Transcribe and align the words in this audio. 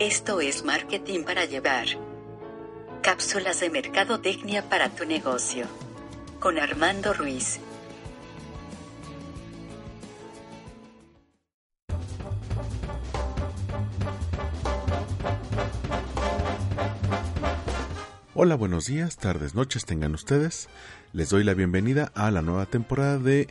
Esto 0.00 0.40
es 0.40 0.64
Marketing 0.64 1.24
para 1.24 1.44
Llevar. 1.44 1.86
Cápsulas 3.02 3.58
de 3.58 3.68
Mercadotecnia 3.68 4.62
para 4.68 4.90
tu 4.90 5.04
negocio. 5.04 5.66
Con 6.38 6.56
Armando 6.60 7.12
Ruiz. 7.12 7.58
Hola, 18.36 18.54
buenos 18.54 18.86
días, 18.86 19.16
tardes, 19.16 19.56
noches 19.56 19.84
tengan 19.84 20.14
ustedes. 20.14 20.68
Les 21.12 21.28
doy 21.28 21.42
la 21.42 21.54
bienvenida 21.54 22.12
a 22.14 22.30
la 22.30 22.40
nueva 22.40 22.66
temporada 22.66 23.18
de 23.18 23.48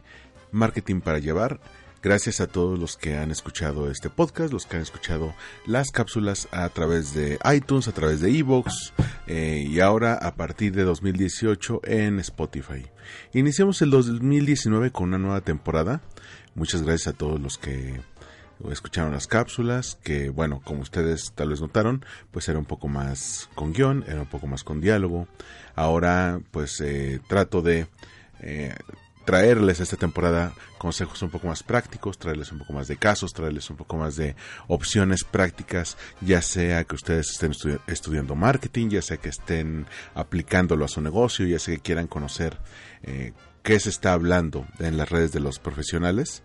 Marketing 0.53 1.01
para 1.01 1.19
Llevar. 1.19 1.59
Gracias 2.03 2.41
a 2.41 2.47
todos 2.47 2.77
los 2.77 2.95
que 2.95 3.17
han 3.17 3.31
escuchado 3.31 3.89
este 3.89 4.09
podcast, 4.11 4.53
los 4.53 4.67
que 4.67 4.75
han 4.75 4.83
escuchado 4.83 5.33
las 5.65 5.89
cápsulas 5.89 6.47
a 6.51 6.69
través 6.69 7.15
de 7.15 7.39
iTunes, 7.51 7.87
a 7.87 7.91
través 7.91 8.21
de 8.21 8.29
Evox 8.37 8.93
eh, 9.25 9.65
y 9.67 9.79
ahora 9.79 10.13
a 10.13 10.35
partir 10.35 10.73
de 10.75 10.83
2018 10.83 11.81
en 11.85 12.19
Spotify. 12.19 12.85
Iniciamos 13.33 13.81
el 13.81 13.89
2019 13.89 14.91
con 14.91 15.09
una 15.09 15.17
nueva 15.17 15.41
temporada. 15.41 16.01
Muchas 16.53 16.83
gracias 16.83 17.15
a 17.15 17.17
todos 17.17 17.41
los 17.41 17.57
que 17.57 17.99
escucharon 18.71 19.11
las 19.11 19.25
cápsulas, 19.25 19.97
que 20.03 20.29
bueno, 20.29 20.61
como 20.63 20.81
ustedes 20.81 21.31
tal 21.33 21.49
vez 21.49 21.61
notaron, 21.61 22.05
pues 22.31 22.47
era 22.47 22.59
un 22.59 22.65
poco 22.65 22.87
más 22.87 23.49
con 23.55 23.73
guion, 23.73 24.03
era 24.07 24.21
un 24.21 24.29
poco 24.29 24.45
más 24.45 24.63
con 24.63 24.81
diálogo. 24.81 25.27
Ahora 25.75 26.39
pues 26.51 26.79
eh, 26.79 27.19
trato 27.27 27.63
de 27.63 27.87
eh, 28.39 28.75
traerles 29.27 29.81
esta 29.81 29.97
temporada 29.97 30.53
consejos 30.77 31.21
un 31.21 31.29
poco 31.29 31.47
más 31.47 31.61
prácticos, 31.61 32.17
traerles 32.17 32.53
un 32.53 32.59
poco 32.59 32.71
más 32.71 32.87
de 32.87 32.95
casos, 32.95 33.33
traerles 33.33 33.69
un 33.69 33.75
poco 33.75 33.97
más 33.97 34.15
de 34.15 34.37
opciones 34.69 35.25
prácticas, 35.25 35.97
ya 36.21 36.41
sea 36.41 36.85
que 36.85 36.95
ustedes 36.95 37.31
estén 37.31 37.51
estudiando 37.87 38.35
marketing, 38.35 38.87
ya 38.87 39.01
sea 39.01 39.17
que 39.17 39.27
estén 39.27 39.85
aplicándolo 40.15 40.85
a 40.85 40.87
su 40.87 41.01
negocio, 41.01 41.45
ya 41.45 41.59
sea 41.59 41.75
que 41.75 41.81
quieran 41.81 42.07
conocer 42.07 42.57
eh, 43.03 43.33
qué 43.63 43.77
se 43.81 43.89
está 43.89 44.13
hablando 44.13 44.65
en 44.79 44.95
las 44.95 45.09
redes 45.09 45.33
de 45.33 45.41
los 45.41 45.59
profesionales. 45.59 46.41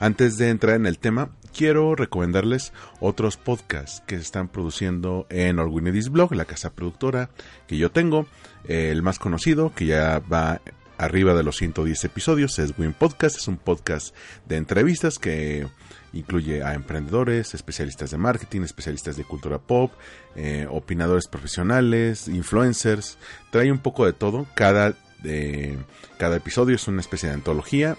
Antes 0.00 0.36
de 0.36 0.48
entrar 0.48 0.74
en 0.74 0.86
el 0.86 0.98
tema, 0.98 1.30
quiero 1.56 1.94
recomendarles 1.94 2.72
otros 2.98 3.36
podcasts 3.36 4.02
que 4.08 4.16
se 4.16 4.22
están 4.22 4.48
produciendo 4.48 5.28
en 5.30 5.60
Orwinedis 5.60 6.08
Blog, 6.10 6.34
la 6.34 6.46
casa 6.46 6.72
productora 6.72 7.30
que 7.68 7.76
yo 7.76 7.92
tengo. 7.92 8.26
El 8.66 9.02
más 9.02 9.20
conocido, 9.20 9.72
que 9.72 9.86
ya 9.86 10.18
va 10.18 10.60
arriba 10.98 11.34
de 11.34 11.42
los 11.42 11.56
110 11.56 12.04
episodios, 12.04 12.58
es 12.58 12.74
Win 12.78 12.92
Podcast. 12.92 13.36
Es 13.36 13.48
un 13.48 13.56
podcast 13.56 14.14
de 14.46 14.56
entrevistas 14.56 15.18
que 15.18 15.66
incluye 16.12 16.62
a 16.62 16.74
emprendedores, 16.74 17.54
especialistas 17.54 18.10
de 18.10 18.18
marketing, 18.18 18.62
especialistas 18.62 19.16
de 19.16 19.24
cultura 19.24 19.58
pop, 19.58 19.92
eh, 20.36 20.66
opinadores 20.70 21.26
profesionales, 21.26 22.28
influencers. 22.28 23.18
Trae 23.50 23.70
un 23.70 23.78
poco 23.78 24.06
de 24.06 24.12
todo. 24.12 24.46
Cada, 24.54 24.94
eh, 25.24 25.76
cada 26.18 26.36
episodio 26.36 26.76
es 26.76 26.86
una 26.88 27.00
especie 27.00 27.28
de 27.28 27.34
antología 27.34 27.96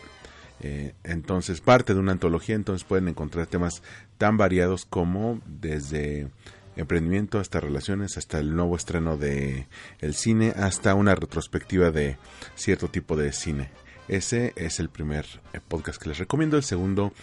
eh, 0.62 0.94
entonces, 1.04 1.62
parte 1.62 1.94
de 1.94 2.00
una 2.00 2.14
antología, 2.14 2.56
entonces 2.56 2.88
pueden 2.88 3.08
encontrar 3.08 3.48
temas 3.48 3.84
tan 4.18 4.38
variados 4.38 4.86
como 4.86 5.42
desde 5.46 6.30
emprendimiento 6.76 7.40
hasta 7.40 7.60
relaciones, 7.60 8.18
hasta 8.18 8.40
el 8.40 8.56
nuevo 8.56 8.76
estreno 8.76 9.18
de 9.18 9.68
el 10.00 10.16
cine, 10.16 10.54
hasta 10.56 10.96
una 10.96 11.16
retrospectiva 11.16 11.92
de 11.92 12.18
cierto 12.56 12.88
tipo 12.88 13.16
de 13.16 13.32
cine. 13.32 13.70
Ese 14.08 14.54
es 14.56 14.80
el 14.80 14.90
primer 14.90 15.26
eh, 15.54 15.60
podcast 15.68 16.02
que 16.02 16.10
les 16.10 16.18
recomiendo. 16.18 16.58
El 16.58 16.64
segundo 16.64 17.14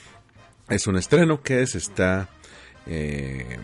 es 0.68 0.86
un 0.86 0.96
estreno 0.96 1.42
que 1.42 1.66
se 1.66 1.78
está 1.78 2.28
eh, 2.86 3.58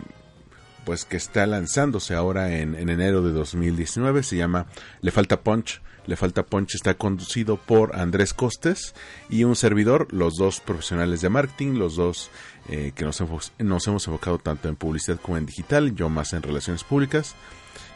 pues 0.85 1.05
que 1.05 1.19
está 1.19 1.47
lanzándose 1.47 2.15
ahora 2.15 2.57
en, 2.57 2.75
enero 2.75 3.21
de 3.23 3.31
2019. 3.33 4.23
Se 4.23 4.37
llama 4.37 4.69
Le 5.03 5.11
Falta 5.11 5.41
Punch. 5.43 5.83
Le 6.09 6.17
Falta 6.17 6.47
Punch 6.47 6.75
está 6.75 6.95
conducido 6.95 7.59
por 7.59 7.95
Andrés 7.95 8.33
Costes 8.33 8.95
y 9.29 9.45
un 9.45 9.55
servidor, 9.55 10.09
los 10.11 10.37
dos 10.37 10.59
profesionales 10.59 11.21
de 11.21 11.29
marketing, 11.29 11.75
los 11.75 11.97
dos 11.97 12.31
eh, 12.71 12.93
que 12.95 13.05
nos, 13.05 13.23
nos, 13.59 13.87
hemos 13.87 14.07
enfocado 14.07 14.39
tanto 14.39 14.71
en 14.71 14.77
publicidad 14.77 15.21
como 15.21 15.37
en 15.37 15.45
digital, 15.45 15.95
yo 15.95 16.09
más 16.09 16.33
en 16.33 16.43
relaciones 16.43 16.83
públicas. 16.83 17.35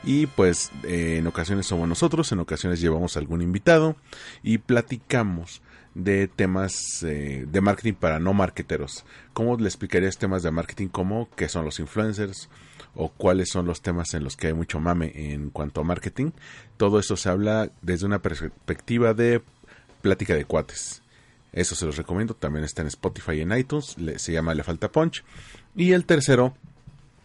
Y 0.05 0.27
pues 0.27 0.71
eh, 0.83 1.17
en 1.21 1.27
ocasiones 1.27 1.65
somos 1.65 1.89
nosotros, 1.89 2.31
en 2.33 2.41
ocasiones 2.41 2.83
llevamos 2.83 3.17
algún 3.17 3.41
invitado 3.41 3.97
y 4.43 4.59
platicamos 4.59 5.63
de 5.95 6.29
temas 6.29 7.03
eh, 7.05 7.47
de 7.49 7.61
marketing 7.63 7.95
para 7.95 8.19
no 8.19 8.35
marketeros. 8.35 9.07
¿Cómo 9.33 9.57
le 9.57 9.69
explicarías 9.69 10.19
temas 10.19 10.43
de 10.43 10.51
marketing 10.51 10.89
como 10.89 11.31
qué 11.35 11.49
son 11.49 11.65
los 11.65 11.81
influencers 11.81 12.51
o 12.95 13.09
cuáles 13.09 13.51
son 13.51 13.67
los 13.67 13.81
temas 13.81 14.15
en 14.15 14.25
los 14.25 14.37
que 14.37 14.49
hay 14.49 14.55
mucho 14.55 14.81
mame 14.81 15.13
en 15.15 15.51
cuanto 15.51 15.81
a 15.81 15.85
marketing? 15.85 16.31
Todo 16.77 16.99
eso 16.99 17.17
se 17.17 17.29
habla 17.29 17.71
desde 17.81 18.07
una 18.07 18.21
perspectiva 18.21 19.15
de 19.15 19.43
plática 20.01 20.35
de 20.35 20.45
cuates. 20.45 21.03
Eso 21.53 21.75
se 21.75 21.85
los 21.85 21.97
recomiendo, 21.97 22.35
también 22.35 22.65
está 22.65 22.83
en 22.83 22.89
Spotify 22.89 23.33
y 23.33 23.41
en 23.43 23.53
iTunes, 23.53 23.97
se 24.17 24.33
llama 24.33 24.55
Le 24.55 24.63
Falta 24.63 24.91
Punch. 24.91 25.23
Y 25.77 25.93
el 25.93 26.07
tercero 26.07 26.55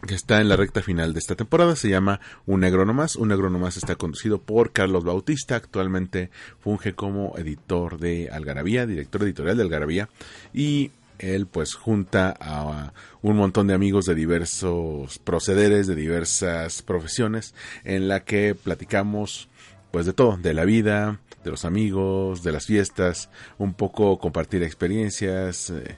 que 0.06 0.14
está 0.14 0.40
en 0.40 0.48
la 0.48 0.56
recta 0.56 0.82
final 0.82 1.12
de 1.12 1.18
esta 1.18 1.34
temporada, 1.34 1.74
se 1.74 1.88
llama 1.88 2.20
Un 2.46 2.60
Negro 2.60 2.84
Nomás. 2.84 3.16
Un 3.16 3.28
Negro 3.28 3.50
Nomás 3.50 3.76
está 3.76 3.96
conducido 3.96 4.40
por 4.40 4.72
Carlos 4.72 5.04
Bautista, 5.04 5.56
actualmente 5.56 6.30
funge 6.60 6.94
como 6.94 7.36
editor 7.36 7.98
de 7.98 8.28
Algarabía, 8.30 8.86
director 8.86 9.22
editorial 9.22 9.56
de 9.56 9.62
Algarabía, 9.64 10.08
y 10.52 10.92
él 11.18 11.46
pues 11.46 11.74
junta 11.74 12.34
a 12.40 12.92
un 13.22 13.36
montón 13.36 13.66
de 13.66 13.74
amigos 13.74 14.06
de 14.06 14.14
diversos 14.14 15.18
procederes, 15.18 15.86
de 15.86 15.94
diversas 15.94 16.82
profesiones, 16.82 17.54
en 17.84 18.08
la 18.08 18.24
que 18.24 18.54
platicamos 18.54 19.48
pues 19.90 20.06
de 20.06 20.12
todo, 20.12 20.36
de 20.36 20.54
la 20.54 20.64
vida, 20.64 21.20
de 21.44 21.50
los 21.50 21.64
amigos, 21.64 22.42
de 22.42 22.52
las 22.52 22.66
fiestas, 22.66 23.30
un 23.56 23.74
poco 23.74 24.18
compartir 24.18 24.62
experiencias, 24.62 25.70
eh, 25.70 25.96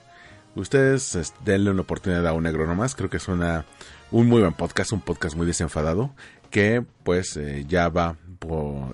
Ustedes 0.57 1.33
denle 1.45 1.71
una 1.71 1.83
oportunidad 1.83 2.27
a 2.27 2.33
un 2.33 2.43
negro 2.43 2.67
nomás. 2.67 2.95
Creo 2.97 3.09
que 3.09 3.19
es 3.19 3.29
una, 3.29 3.67
un 4.11 4.29
muy 4.29 4.41
buen 4.41 4.55
podcast, 4.55 4.93
un 4.93 5.01
podcast 5.01 5.37
muy 5.37 5.47
desenfadado 5.47 6.13
que 6.51 6.85
pues 7.05 7.37
eh, 7.37 7.65
ya 7.69 7.89
va 7.89 8.17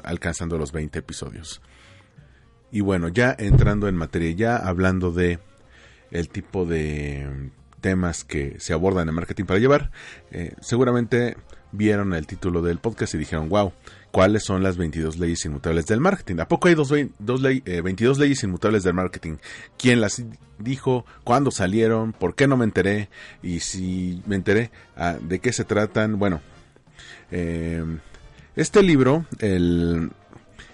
alcanzando 0.02 0.58
los 0.58 0.72
20 0.72 0.98
episodios. 0.98 1.62
Y 2.70 2.80
bueno, 2.80 3.08
ya 3.08 3.34
entrando 3.38 3.88
en 3.88 3.96
materia, 3.96 4.32
ya 4.32 4.56
hablando 4.56 5.12
de 5.12 5.38
el 6.10 6.28
tipo 6.28 6.64
de 6.66 7.50
temas 7.80 8.24
que 8.24 8.56
se 8.58 8.72
abordan 8.72 9.08
en 9.08 9.14
marketing 9.14 9.44
para 9.44 9.60
llevar, 9.60 9.90
eh, 10.30 10.54
seguramente 10.60 11.36
vieron 11.72 12.14
el 12.14 12.26
título 12.26 12.62
del 12.62 12.78
podcast 12.78 13.14
y 13.14 13.18
dijeron, 13.18 13.48
wow, 13.48 13.72
¿cuáles 14.10 14.44
son 14.44 14.62
las 14.62 14.76
22 14.76 15.18
leyes 15.18 15.44
inmutables 15.44 15.86
del 15.86 16.00
marketing? 16.00 16.40
¿A 16.40 16.48
poco 16.48 16.68
hay 16.68 16.74
dos, 16.74 16.92
dos 17.18 17.42
22 17.42 18.18
eh, 18.18 18.20
leyes 18.20 18.42
inmutables 18.42 18.82
del 18.82 18.94
marketing? 18.94 19.36
¿Quién 19.78 20.00
las 20.00 20.22
dijo? 20.58 21.04
¿Cuándo 21.24 21.50
salieron? 21.50 22.12
¿Por 22.12 22.34
qué 22.34 22.46
no 22.46 22.56
me 22.56 22.64
enteré? 22.64 23.08
Y 23.42 23.60
si 23.60 24.22
me 24.26 24.36
enteré, 24.36 24.70
ah, 24.96 25.16
¿de 25.20 25.38
qué 25.38 25.52
se 25.52 25.64
tratan? 25.64 26.18
Bueno, 26.18 26.40
eh, 27.30 27.84
este 28.54 28.82
libro, 28.82 29.26
el, 29.38 30.10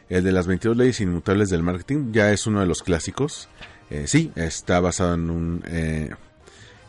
el 0.08 0.24
de 0.24 0.32
las 0.32 0.46
22 0.46 0.76
leyes 0.76 1.00
inmutables 1.00 1.50
del 1.50 1.62
marketing, 1.62 2.12
ya 2.12 2.30
es 2.30 2.46
uno 2.46 2.60
de 2.60 2.66
los 2.66 2.82
clásicos. 2.82 3.48
Eh, 3.92 4.06
sí, 4.06 4.32
está 4.36 4.80
basado 4.80 5.14
en 5.14 5.28
un... 5.28 5.62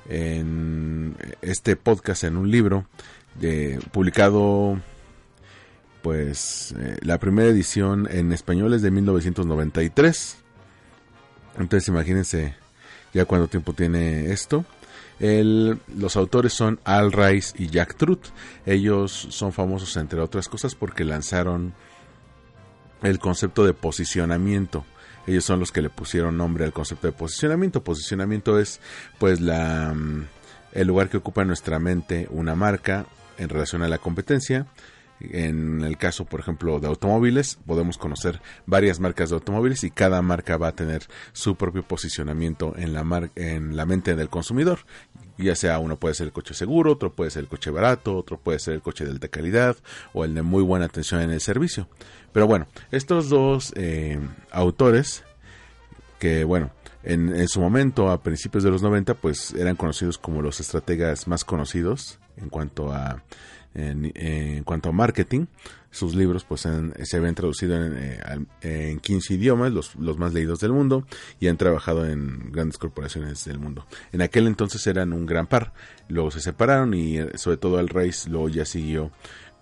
en 0.08 1.16
este 1.42 1.76
podcast 1.76 2.24
en 2.24 2.38
un 2.38 2.50
libro 2.50 2.88
publicado 3.92 4.80
pues 6.02 6.74
eh, 6.78 6.98
la 7.02 7.18
primera 7.18 7.50
edición 7.50 8.08
en 8.12 8.32
español 8.32 8.74
es 8.74 8.82
de 8.82 8.92
1993 8.92 10.38
entonces 11.58 11.88
imagínense 11.88 12.56
ya 13.14 13.26
cuánto 13.26 13.48
tiempo 13.48 13.74
tiene 13.74 14.32
esto. 14.32 14.66
Los 15.20 16.16
autores 16.16 16.54
son 16.54 16.80
Al 16.84 17.12
Rice 17.12 17.54
y 17.58 17.68
Jack 17.68 17.96
Truth. 17.96 18.26
Ellos 18.66 19.28
son 19.30 19.54
famosos 19.54 19.96
entre 19.98 20.20
otras 20.20 20.50
cosas 20.50 20.76
porque 20.76 21.04
lanzaron 21.04 21.74
el 23.04 23.20
concepto 23.20 23.66
de 23.66 23.74
posicionamiento 23.74 24.86
ellos 25.28 25.46
son 25.46 25.60
los 25.60 25.72
que 25.72 25.82
le 25.82 25.90
pusieron 25.90 26.38
nombre 26.38 26.66
al 26.66 26.74
concepto 26.74 27.08
de 27.08 27.14
posicionamiento 27.14 27.84
posicionamiento 27.84 28.60
es 28.60 28.80
pues 29.20 29.40
la 29.40 29.94
mm, 29.94 30.26
el 30.74 30.88
lugar 30.88 31.10
que 31.10 31.18
ocupa 31.18 31.42
en 31.42 31.48
nuestra 31.48 31.80
mente 31.80 32.28
una 32.32 32.56
marca 32.56 33.06
en 33.38 33.50
relación 33.50 33.84
a 33.84 33.88
la 33.88 33.98
competencia. 33.98 34.68
En 35.20 35.82
el 35.82 35.98
caso, 35.98 36.26
por 36.26 36.42
ejemplo, 36.42 36.80
de 36.80 36.88
automóviles, 36.88 37.58
podemos 37.66 37.98
conocer 37.98 38.42
varias 38.66 39.00
marcas 39.00 39.30
de 39.30 39.36
automóviles 39.36 39.84
y 39.84 39.92
cada 39.92 40.22
marca 40.22 40.58
va 40.58 40.70
a 40.70 40.76
tener 40.76 41.04
su 41.32 41.56
propio 41.56 41.84
posicionamiento 41.84 42.74
en 42.76 42.94
la, 42.94 43.30
en 43.36 43.78
la 43.78 43.86
mente 43.86 44.16
del 44.16 44.30
consumidor. 44.30 44.80
Ya 45.38 45.56
sea 45.56 45.80
uno 45.80 45.98
puede 45.98 46.14
ser 46.14 46.28
el 46.28 46.34
coche 46.34 46.54
seguro, 46.54 46.94
otro 46.94 47.12
puede 47.12 47.32
ser 47.32 47.44
el 47.44 47.50
coche 47.50 47.72
barato, 47.72 48.16
otro 48.16 48.38
puede 48.38 48.60
ser 48.60 48.76
el 48.76 48.82
coche 48.82 49.06
de 49.06 49.12
alta 49.12 49.28
calidad 49.28 49.76
o 50.14 50.26
el 50.26 50.34
de 50.36 50.42
muy 50.42 50.64
buena 50.64 50.86
atención 50.86 51.22
en 51.22 51.32
el 51.32 51.42
servicio. 51.42 51.88
Pero 52.32 52.48
bueno, 52.48 52.68
estos 52.92 53.30
dos 53.30 53.74
eh, 53.76 54.20
autores, 54.52 55.24
que 56.20 56.44
bueno, 56.44 56.72
en, 57.04 57.48
su 57.50 57.60
momento, 57.60 58.10
a 58.10 58.22
principios 58.22 58.64
de 58.64 58.72
los 58.72 58.82
90, 58.82 59.16
pues 59.16 59.54
eran 59.54 59.76
conocidos 59.76 60.18
como 60.18 60.42
los 60.42 60.60
estrategas 60.60 61.28
más 61.28 61.44
conocidos 61.44 62.20
en 62.38 62.50
cuanto 62.50 62.94
a 62.94 63.22
en, 63.76 64.64
cuanto 64.64 64.90
a 64.90 64.92
marketing. 64.92 65.46
Sus 65.92 66.16
libros 66.16 66.44
pues 66.44 66.62
se 66.62 67.18
habían 67.18 67.36
traducido 67.36 67.76
en, 67.76 67.94
eh, 67.96 68.20
en 68.62 69.00
15 69.00 69.36
idiomas, 69.36 69.72
los, 69.72 69.96
los, 69.96 70.18
más 70.18 70.34
leídos 70.34 70.60
del 70.60 70.72
mundo, 70.72 71.06
y 71.40 71.48
han 71.48 71.58
trabajado 71.58 72.08
en 72.08 72.52
grandes 72.52 72.80
corporaciones 72.80 73.46
del 73.46 73.60
mundo. 73.60 73.86
En 74.12 74.24
aquel 74.24 74.48
entonces 74.48 74.86
eran 74.88 75.14
un 75.14 75.28
gran 75.28 75.46
par. 75.46 75.74
Luego 76.08 76.32
se 76.32 76.42
separaron 76.42 76.96
y 76.96 77.20
eh, 77.20 77.38
sobre 77.38 77.58
todo 77.58 77.78
Al 77.78 77.90
Reis 77.90 78.28
luego 78.28 78.50
ya 78.50 78.66
siguió 78.66 79.12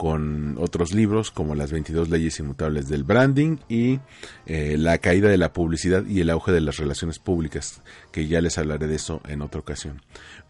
con 0.02 0.58
otros 0.58 0.96
libros 0.96 1.30
como 1.30 1.54
las 1.54 1.72
22 1.72 2.10
leyes 2.10 2.40
inmutables 2.40 2.90
del 2.90 3.04
branding 3.04 3.58
y 3.70 4.00
eh, 4.48 4.76
la 4.76 4.98
caída 4.98 5.30
de 5.30 5.38
la 5.38 5.54
publicidad 5.54 6.04
y 6.08 6.22
el 6.22 6.32
auge 6.32 6.52
de 6.52 6.60
las 6.60 6.78
relaciones 6.78 7.20
públicas, 7.20 7.84
que 8.12 8.26
ya 8.26 8.42
les 8.42 8.58
hablaré 8.58 8.88
de 8.88 8.96
eso 8.96 9.22
en 9.28 9.44
otra 9.44 9.60
ocasión. 9.60 10.02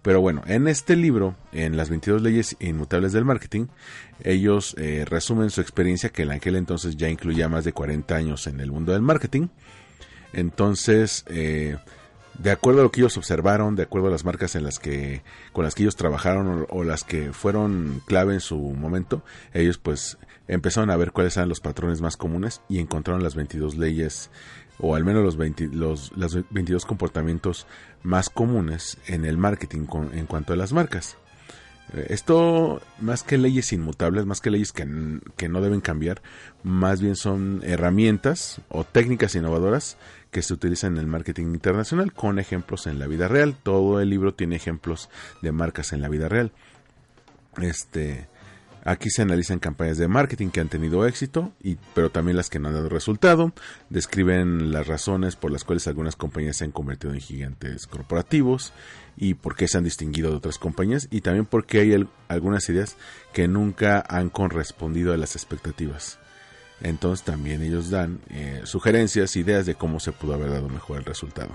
Pero 0.04 0.22
bueno, 0.22 0.42
en 0.48 0.70
este 0.70 0.96
libro, 0.96 1.36
en 1.52 1.76
las 1.76 1.90
22 1.90 2.22
leyes 2.22 2.56
inmutables 2.62 3.12
del 3.12 3.26
marketing, 3.26 3.66
ellos 4.24 4.74
eh, 4.78 5.04
resumen 5.06 5.50
su 5.50 5.60
experiencia 5.60 6.12
que 6.12 6.22
en 6.22 6.32
aquel 6.32 6.56
entonces 6.56 6.96
ya 6.96 7.10
incluía 7.10 7.50
más 7.50 7.66
de 7.66 7.74
40 7.74 8.16
años 8.16 8.48
en 8.48 8.62
el 8.62 8.72
mundo 8.72 8.94
del 8.94 9.02
marketing. 9.02 9.50
Entonces, 10.32 11.26
eh, 11.28 11.76
de 12.38 12.52
acuerdo 12.52 12.82
a 12.82 12.84
lo 12.84 12.92
que 12.92 13.02
ellos 13.02 13.18
observaron, 13.18 13.76
de 13.76 13.84
acuerdo 13.84 14.08
a 14.08 14.12
las 14.12 14.26
marcas 14.26 14.56
en 14.56 14.64
las 14.64 14.80
que 14.80 15.22
con 15.54 15.64
las 15.64 15.76
que 15.76 15.84
ellos 15.84 15.96
trabajaron 15.96 16.66
o, 16.70 16.84
las 16.84 17.04
que 17.04 17.34
fueron 17.34 18.02
clave 18.06 18.34
en 18.34 18.40
su 18.40 18.58
momento, 18.58 19.24
ellos 19.54 19.78
pues 19.78 20.18
empezaron 20.48 20.90
a 20.90 20.98
ver 20.98 21.12
cuáles 21.12 21.38
eran 21.38 21.50
los 21.50 21.60
patrones 21.60 22.02
más 22.02 22.18
comunes 22.18 22.62
y 22.70 22.80
encontraron 22.80 23.24
las 23.24 23.36
22 23.36 23.78
leyes 23.78 24.32
o 24.80 24.96
al 24.96 25.04
menos 25.06 25.24
los, 25.24 25.38
20, 25.38 25.70
los 25.74 26.12
22 26.16 26.86
comportamientos 26.86 27.68
más 28.02 28.30
comunes 28.30 28.98
en 29.08 29.26
el 29.26 29.38
marketing 29.38 29.86
en 30.14 30.26
cuanto 30.26 30.54
a 30.54 30.56
las 30.56 30.74
marcas. 30.74 31.18
Eh, 31.94 32.08
esto, 32.10 32.82
más 33.00 33.24
que 33.24 33.38
leyes 33.38 33.74
inmutables, 33.74 34.26
más 34.26 34.42
que 34.42 34.50
leyes 34.50 34.72
que, 34.72 34.88
que, 35.36 35.50
no 35.50 35.62
deben 35.62 35.82
cambiar, 35.82 36.22
más 36.64 37.02
bien 37.02 37.16
son 37.16 37.62
herramientas 37.64 38.62
o 38.70 38.84
técnicas 38.84 39.36
innovadoras 39.36 39.98
que 40.32 40.42
se 40.42 40.54
utilizan 40.54 40.94
en 40.94 41.00
el 41.00 41.08
marketing 41.08 41.48
internacional 41.48 42.14
con 42.14 42.40
ejemplos 42.40 42.88
en 42.88 43.00
la 43.00 43.08
vida 43.08 43.28
real. 43.28 43.56
Todo 43.62 44.00
el 44.00 44.10
libro 44.10 44.34
tiene 44.34 44.56
ejemplos 44.56 45.10
de 45.42 45.52
marcas 45.52 45.94
en 45.94 46.02
la 46.02 46.10
vida 46.10 46.30
real. 46.30 46.52
Este, 47.62 48.30
aquí 48.86 49.10
se 49.10 49.22
analizan 49.22 49.60
campañas 49.60 49.98
de 49.98 50.08
marketing 50.08 50.50
que 50.50 50.62
han 50.62 50.70
tenido 50.70 51.06
éxito, 51.06 51.52
y, 51.62 51.78
pero 51.94 52.10
también 52.10 52.38
las 52.38 52.50
que 52.50 52.60
no 52.60 52.70
han 52.70 52.76
dado 52.76 52.88
resultado. 52.88 53.52
Describen 53.90 54.72
las 54.72 54.88
razones 54.88 55.36
por 55.36 55.52
las 55.52 55.66
cuales 55.66 55.88
algunas 55.88 56.16
compañías 56.16 56.58
se 56.58 56.64
han 56.64 56.72
convertido 56.72 57.14
en 57.14 57.20
gigantes 57.20 57.86
corporativos 57.88 58.72
y 59.18 59.34
por 59.34 59.56
qué 59.56 59.68
se 59.68 59.78
han 59.78 59.84
distinguido 59.84 60.32
de 60.32 60.38
otras 60.38 60.58
compañías 60.58 61.10
y 61.12 61.22
también 61.22 61.46
porque 61.46 61.82
hay 61.82 62.08
algunas 62.30 62.70
ideas 62.70 62.96
que 63.34 63.50
nunca 63.50 64.04
han 64.08 64.30
correspondido 64.30 65.14
a 65.14 65.18
las 65.18 65.36
expectativas. 65.36 66.20
Entonces 66.82 67.24
también 67.24 67.62
ellos 67.62 67.90
dan 67.90 68.20
eh, 68.30 68.62
sugerencias, 68.64 69.36
ideas 69.36 69.66
de 69.66 69.76
cómo 69.76 70.00
se 70.00 70.12
pudo 70.12 70.34
haber 70.34 70.52
dado 70.52 70.70
mejor 70.70 70.98
el 70.98 71.06
resultado. 71.06 71.52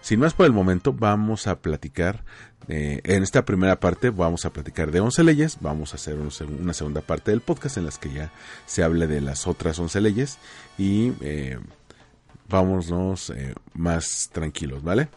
Sin 0.00 0.20
más 0.20 0.34
por 0.34 0.46
el 0.46 0.52
momento, 0.52 0.92
vamos 0.92 1.46
a 1.46 1.60
platicar, 1.60 2.24
eh, 2.68 3.00
en 3.04 3.22
esta 3.22 3.44
primera 3.44 3.80
parte 3.80 4.10
vamos 4.10 4.44
a 4.44 4.52
platicar 4.52 4.90
de 4.90 5.00
11 5.00 5.24
leyes, 5.24 5.58
vamos 5.60 5.92
a 5.92 5.96
hacer 5.96 6.16
una 6.16 6.74
segunda 6.74 7.00
parte 7.00 7.30
del 7.30 7.40
podcast 7.40 7.78
en 7.78 7.84
las 7.84 7.98
que 7.98 8.12
ya 8.12 8.30
se 8.66 8.82
hable 8.82 9.06
de 9.06 9.20
las 9.20 9.46
otras 9.46 9.78
11 9.78 10.00
leyes 10.00 10.38
y 10.76 11.12
eh, 11.20 11.58
vámonos 12.48 13.32
más 13.74 14.30
tranquilos, 14.32 14.82
¿vale? 14.82 15.08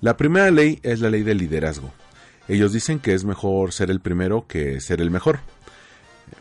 La 0.00 0.16
primera 0.16 0.50
ley 0.50 0.78
es 0.82 1.00
la 1.00 1.10
ley 1.10 1.22
del 1.22 1.38
liderazgo. 1.38 1.92
Ellos 2.46 2.72
dicen 2.72 2.98
que 3.00 3.14
es 3.14 3.24
mejor 3.24 3.72
ser 3.72 3.90
el 3.90 4.00
primero 4.00 4.46
que 4.46 4.80
ser 4.80 5.00
el 5.00 5.10
mejor. 5.10 5.40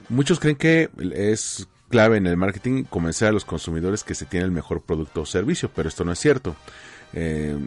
Muchos 0.09 0.39
creen 0.39 0.55
que 0.55 0.89
es 1.13 1.67
clave 1.89 2.17
en 2.17 2.27
el 2.27 2.37
marketing 2.37 2.83
convencer 2.83 3.29
a 3.29 3.31
los 3.31 3.45
consumidores 3.45 4.03
que 4.03 4.15
se 4.15 4.25
tiene 4.25 4.45
el 4.45 4.51
mejor 4.51 4.81
producto 4.81 5.21
o 5.21 5.25
servicio, 5.25 5.69
pero 5.73 5.89
esto 5.89 6.05
no 6.05 6.11
es 6.11 6.19
cierto. 6.19 6.55
Eh, 7.13 7.57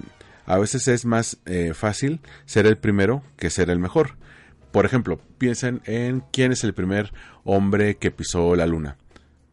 a 0.46 0.58
veces 0.58 0.88
es 0.88 1.04
más 1.04 1.38
eh, 1.46 1.74
fácil 1.74 2.20
ser 2.44 2.66
el 2.66 2.76
primero 2.76 3.22
que 3.36 3.50
ser 3.50 3.70
el 3.70 3.78
mejor. 3.78 4.16
Por 4.72 4.86
ejemplo, 4.86 5.20
piensen 5.38 5.82
en 5.84 6.22
quién 6.32 6.52
es 6.52 6.64
el 6.64 6.74
primer 6.74 7.12
hombre 7.44 7.96
que 7.96 8.10
pisó 8.10 8.54
la 8.56 8.66
luna. 8.66 8.96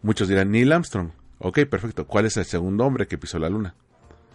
Muchos 0.02 0.28
dirán 0.28 0.52
Neil 0.52 0.72
Armstrong. 0.72 1.12
Ok, 1.40 1.60
perfecto. 1.66 2.08
¿Cuál 2.08 2.26
es 2.26 2.38
el 2.38 2.46
segundo 2.46 2.86
hombre 2.86 3.08
que 3.08 3.18
pisó 3.18 3.40
la 3.40 3.50
luna? 3.50 3.76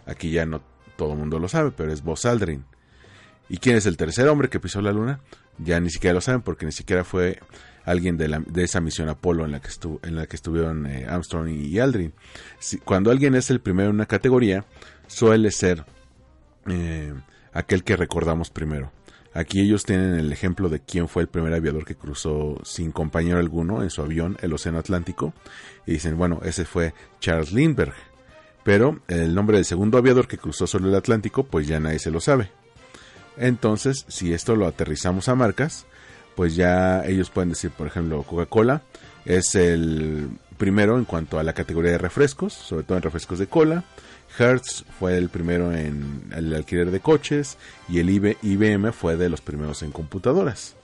Aquí 0.05 0.31
ya 0.31 0.45
no 0.45 0.61
todo 0.95 1.13
el 1.13 1.19
mundo 1.19 1.39
lo 1.39 1.47
sabe, 1.47 1.71
pero 1.71 1.91
es 1.91 2.03
Buzz 2.03 2.25
Aldrin. 2.25 2.65
¿Y 3.49 3.57
quién 3.57 3.75
es 3.75 3.85
el 3.85 3.97
tercer 3.97 4.27
hombre 4.27 4.49
que 4.49 4.59
pisó 4.59 4.81
la 4.81 4.91
luna? 4.91 5.19
Ya 5.57 5.79
ni 5.79 5.89
siquiera 5.89 6.13
lo 6.13 6.21
saben 6.21 6.41
porque 6.41 6.65
ni 6.65 6.71
siquiera 6.71 7.03
fue 7.03 7.39
alguien 7.85 8.17
de, 8.17 8.63
esa 8.63 8.81
misión 8.81 9.09
Apolo 9.09 9.45
en 9.45 9.51
la 9.51 9.61
que, 9.61 9.67
estuvo, 9.67 9.99
en 10.03 10.15
la 10.15 10.25
que 10.25 10.35
estuvieron 10.35 10.85
eh, 10.85 11.05
Armstrong 11.07 11.49
y, 11.49 11.79
Aldrin. 11.79 12.13
cuando 12.85 13.11
alguien 13.11 13.35
es 13.35 13.49
el 13.49 13.59
primero 13.59 13.89
en 13.89 13.95
una 13.95 14.05
categoría, 14.05 14.65
suele 15.07 15.51
ser 15.51 15.85
eh, 16.67 17.13
aquel 17.51 17.83
que 17.83 17.95
recordamos 17.95 18.49
primero. 18.49 18.91
Aquí 19.33 19.61
ellos 19.61 19.83
tienen 19.83 20.13
el 20.13 20.31
ejemplo 20.31 20.69
de 20.69 20.79
quién 20.79 21.07
fue 21.07 21.23
el 21.23 21.27
primer 21.27 21.53
aviador 21.53 21.85
que 21.85 21.95
cruzó 21.95 22.59
sin 22.63 22.91
compañero 22.91 23.39
alguno 23.39 23.81
en 23.81 23.89
su 23.89 24.01
avión 24.01 24.37
el 24.41 24.53
Océano 24.53 24.77
Atlántico. 24.77 25.33
Y 25.87 25.93
dicen, 25.93 26.17
bueno, 26.17 26.39
ese 26.43 26.65
fue 26.65 26.93
Charles 27.19 27.51
Lindbergh. 27.51 27.95
Pero 28.63 29.01
el 29.07 29.33
nombre 29.33 29.57
del 29.57 29.65
segundo 29.65 29.97
aviador 29.97 30.27
que 30.27 30.37
cruzó 30.37 30.67
sobre 30.67 30.89
el 30.89 30.95
Atlántico, 30.95 31.43
pues 31.43 31.67
ya 31.67 31.79
nadie 31.79 31.97
se 31.97 32.11
lo 32.11 32.21
sabe. 32.21 32.51
Entonces, 33.35 34.05
si 34.07 34.33
esto 34.33 34.55
lo 34.55 34.67
aterrizamos 34.67 35.27
a 35.27 35.35
marcas, 35.35 35.87
pues 36.35 36.55
ya 36.55 37.05
ellos 37.05 37.29
pueden 37.29 37.49
decir, 37.49 37.71
por 37.71 37.87
ejemplo, 37.87 38.23
Coca-Cola 38.23 38.81
es 39.25 39.55
el 39.55 40.29
primero 40.57 40.97
en 40.97 41.05
cuanto 41.05 41.39
a 41.39 41.43
la 41.43 41.53
categoría 41.53 41.91
de 41.91 41.97
refrescos, 41.97 42.53
sobre 42.53 42.83
todo 42.83 42.97
en 42.97 43.03
refrescos 43.03 43.39
de 43.39 43.47
cola. 43.47 43.83
Hertz 44.37 44.83
fue 44.99 45.17
el 45.17 45.29
primero 45.29 45.73
en 45.73 46.23
el 46.35 46.53
alquiler 46.53 46.89
de 46.89 46.99
coches 46.99 47.57
y 47.87 47.99
el 47.99 48.09
IBM 48.09 48.91
fue 48.91 49.15
de 49.15 49.29
los 49.29 49.41
primeros 49.41 49.83
en 49.83 49.91
computadoras. 49.91 50.75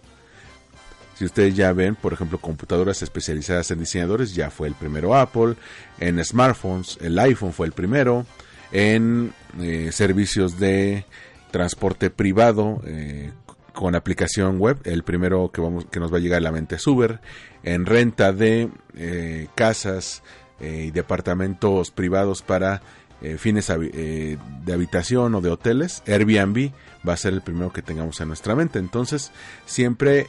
Si 1.15 1.25
ustedes 1.25 1.55
ya 1.55 1.73
ven, 1.73 1.95
por 1.95 2.13
ejemplo, 2.13 2.37
computadoras 2.37 3.01
especializadas 3.01 3.71
en 3.71 3.79
diseñadores, 3.79 4.35
ya 4.35 4.49
fue 4.49 4.69
el 4.69 4.73
primero 4.73 5.15
Apple. 5.15 5.55
En 5.99 6.23
smartphones, 6.23 6.97
el 7.01 7.19
iPhone 7.19 7.51
fue 7.51 7.65
el 7.67 7.73
primero. 7.73 8.25
En 8.71 9.33
eh, 9.59 9.89
servicios 9.91 10.59
de 10.59 11.03
transporte 11.51 12.09
privado, 12.09 12.81
eh, 12.85 13.31
con 13.79 13.95
aplicación 13.95 14.59
web. 14.59 14.77
El 14.83 15.03
primero 15.03 15.51
que, 15.53 15.61
vamos, 15.61 15.85
que 15.85 16.01
nos 16.01 16.11
va 16.11 16.17
a 16.17 16.19
llegar 16.19 16.39
a 16.39 16.41
la 16.41 16.51
mente 16.51 16.75
es 16.75 16.85
Uber. 16.85 17.21
En 17.63 17.85
renta 17.85 18.33
de 18.33 18.67
eh, 18.97 19.47
casas 19.55 20.21
eh, 20.59 20.87
y 20.87 20.91
departamentos 20.91 21.89
privados 21.89 22.41
para 22.41 22.81
eh, 23.21 23.37
fines 23.37 23.67
de 23.69 24.37
habitación 24.73 25.33
o 25.33 25.39
de 25.39 25.51
hoteles, 25.51 26.03
Airbnb 26.07 26.73
va 27.07 27.13
a 27.13 27.17
ser 27.17 27.31
el 27.31 27.39
primero 27.39 27.71
que 27.71 27.81
tengamos 27.81 28.19
en 28.19 28.27
nuestra 28.27 28.53
mente. 28.53 28.79
Entonces, 28.79 29.31
siempre 29.65 30.27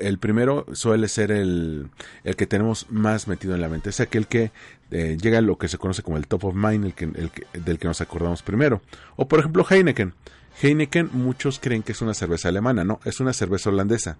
el 0.00 0.18
primero 0.18 0.66
suele 0.72 1.06
ser 1.06 1.30
el, 1.30 1.90
el, 2.24 2.34
que 2.34 2.48
tenemos 2.48 2.90
más 2.90 3.28
metido 3.28 3.54
en 3.54 3.60
la 3.60 3.68
mente. 3.68 3.90
Es 3.90 4.00
aquel 4.00 4.26
que 4.26 4.50
llega 4.90 5.38
a 5.38 5.42
lo 5.42 5.58
que 5.58 5.68
se 5.68 5.78
conoce 5.78 6.02
como 6.02 6.16
el 6.16 6.26
top 6.26 6.46
of 6.46 6.56
mind, 6.56 6.86
el 6.86 6.94
que, 6.94 7.04
el 7.04 7.30
del 7.64 7.78
que 7.78 7.86
nos 7.86 8.00
acordamos 8.00 8.42
primero. 8.42 8.82
O 9.14 9.28
por 9.28 9.38
ejemplo 9.38 9.64
Heineken. 9.64 10.12
Heineken 10.60 11.10
muchos 11.12 11.60
creen 11.60 11.82
que 11.82 11.92
es 11.92 12.02
una 12.02 12.14
cerveza 12.14 12.48
alemana, 12.48 12.84
no, 12.84 13.00
es 13.04 13.20
una 13.20 13.32
cerveza 13.32 13.70
holandesa, 13.70 14.16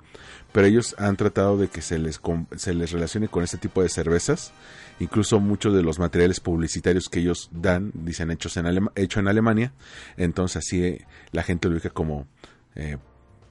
pero 0.52 0.66
ellos 0.66 0.95
han 0.99 1.16
tratado 1.16 1.57
de 1.57 1.68
que 1.68 1.83
se 1.83 1.99
les, 1.99 2.21
se 2.57 2.75
les 2.75 2.92
relacione 2.92 3.28
con 3.28 3.42
este 3.42 3.59
tipo 3.59 3.83
de 3.83 3.88
cervezas, 3.88 4.52
incluso 5.00 5.40
muchos 5.40 5.75
de 5.75 5.83
los 5.83 5.99
materiales 5.99 6.38
publicitarios 6.38 7.09
que 7.09 7.21
ellos 7.21 7.50
dan 7.52 7.90
dicen 7.92 8.30
hechos 8.30 8.57
en 8.57 8.88
hecho 8.95 9.18
en 9.18 9.28
Alemania, 9.28 9.73
entonces 10.16 10.59
así 10.59 10.85
eh, 10.85 11.07
la 11.33 11.42
gente 11.42 11.68
lo 11.68 11.75
ubica 11.75 11.90
como 11.90 12.28
eh, 12.76 12.99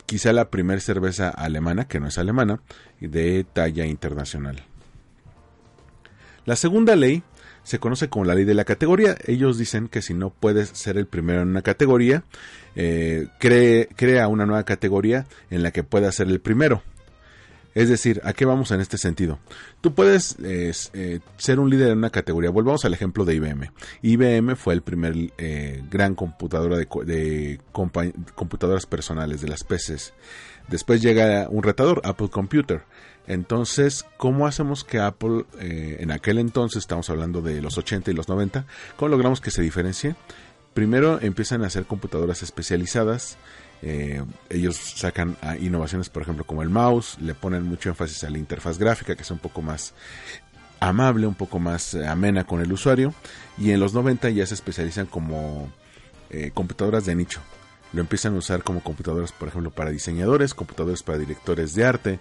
quizá 0.05 0.31
la 0.31 0.49
primera 0.49 0.79
cerveza 0.79 1.29
alemana, 1.29 1.87
que 1.87 1.99
no 1.99 2.07
es 2.07 2.17
alemana, 2.17 2.61
de 3.01 3.43
talla 3.43 3.85
internacional. 3.85 4.63
La 6.45 6.55
segunda 6.55 6.95
ley 6.95 7.23
se 7.67 7.79
conoce 7.79 8.07
como 8.07 8.23
la 8.23 8.33
ley 8.33 8.45
de 8.45 8.53
la 8.53 8.63
categoría. 8.63 9.17
Ellos 9.25 9.57
dicen 9.57 9.89
que 9.89 10.01
si 10.01 10.13
no 10.13 10.29
puedes 10.29 10.69
ser 10.69 10.95
el 10.95 11.05
primero 11.05 11.41
en 11.41 11.49
una 11.49 11.63
categoría, 11.63 12.23
eh, 12.77 13.27
crea 13.37 14.29
una 14.29 14.45
nueva 14.45 14.63
categoría 14.63 15.25
en 15.49 15.63
la 15.63 15.71
que 15.71 15.83
pueda 15.83 16.09
ser 16.13 16.27
el 16.27 16.39
primero. 16.39 16.81
Es 17.75 17.89
decir, 17.89 18.21
¿a 18.23 18.31
qué 18.31 18.45
vamos 18.45 18.71
en 18.71 18.79
este 18.79 18.97
sentido? 18.97 19.37
Tú 19.81 19.93
puedes 19.93 20.37
eh, 20.41 20.71
ser 21.35 21.59
un 21.59 21.69
líder 21.69 21.89
en 21.89 21.97
una 21.97 22.09
categoría. 22.09 22.51
Volvamos 22.51 22.85
al 22.85 22.93
ejemplo 22.93 23.25
de 23.25 23.35
IBM. 23.35 23.69
IBM 24.01 24.55
fue 24.55 24.73
el 24.73 24.81
primer 24.81 25.13
eh, 25.37 25.83
gran 25.91 26.15
computadora 26.15 26.77
de, 26.77 27.59
computadoras 27.73 28.85
personales, 28.85 29.41
de 29.41 29.49
las 29.49 29.65
PCs. 29.65 30.13
Después 30.67 31.01
llega 31.01 31.47
un 31.49 31.63
retador, 31.63 32.01
Apple 32.03 32.29
Computer. 32.29 32.83
Entonces, 33.27 34.05
¿cómo 34.17 34.47
hacemos 34.47 34.83
que 34.83 34.99
Apple, 34.99 35.45
eh, 35.59 35.97
en 35.99 36.11
aquel 36.11 36.37
entonces, 36.37 36.79
estamos 36.79 37.09
hablando 37.09 37.41
de 37.41 37.61
los 37.61 37.77
80 37.77 38.11
y 38.11 38.13
los 38.13 38.29
90, 38.29 38.65
cómo 38.95 39.09
logramos 39.09 39.41
que 39.41 39.51
se 39.51 39.61
diferencie? 39.61 40.15
Primero 40.73 41.19
empiezan 41.21 41.63
a 41.63 41.67
hacer 41.67 41.85
computadoras 41.85 42.41
especializadas. 42.41 43.37
Eh, 43.81 44.23
ellos 44.49 44.77
sacan 44.77 45.37
innovaciones, 45.59 46.09
por 46.09 46.21
ejemplo, 46.21 46.45
como 46.45 46.63
el 46.63 46.69
mouse, 46.69 47.17
le 47.19 47.35
ponen 47.35 47.63
mucho 47.63 47.89
énfasis 47.89 48.23
a 48.23 48.29
la 48.29 48.37
interfaz 48.37 48.77
gráfica, 48.77 49.15
que 49.15 49.23
es 49.23 49.31
un 49.31 49.39
poco 49.39 49.61
más 49.61 49.93
amable, 50.79 51.27
un 51.27 51.35
poco 51.35 51.59
más 51.59 51.95
eh, 51.95 52.07
amena 52.07 52.45
con 52.45 52.61
el 52.61 52.71
usuario. 52.71 53.13
Y 53.57 53.71
en 53.71 53.79
los 53.79 53.93
90 53.93 54.29
ya 54.29 54.45
se 54.45 54.53
especializan 54.53 55.05
como 55.05 55.71
computadoras 56.53 57.05
de 57.05 57.15
nicho. 57.15 57.39
Lo 57.93 58.01
empiezan 58.01 58.35
a 58.35 58.37
usar 58.37 58.63
como 58.63 58.81
computadoras, 58.81 59.31
por 59.31 59.47
ejemplo, 59.47 59.71
para 59.71 59.91
diseñadores, 59.91 60.53
computadores 60.53 61.03
para 61.03 61.17
directores 61.17 61.73
de 61.73 61.85
arte. 61.85 62.19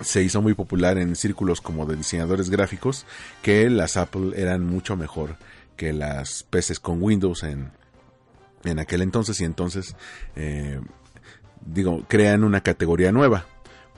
Se 0.00 0.22
hizo 0.22 0.40
muy 0.40 0.54
popular 0.54 0.98
en 0.98 1.14
círculos 1.14 1.60
como 1.60 1.86
de 1.86 1.96
diseñadores 1.96 2.48
gráficos 2.50 3.06
que 3.42 3.68
las 3.68 3.96
Apple 3.96 4.32
eran 4.36 4.64
mucho 4.64 4.96
mejor 4.96 5.36
que 5.76 5.92
las 5.92 6.44
PCs 6.44 6.80
con 6.80 7.02
Windows 7.02 7.42
en, 7.42 7.70
en 8.64 8.78
aquel 8.78 9.02
entonces 9.02 9.40
y 9.40 9.44
entonces 9.44 9.96
eh, 10.36 10.80
digo 11.64 12.04
crean 12.08 12.44
una 12.44 12.62
categoría 12.62 13.12
nueva. 13.12 13.46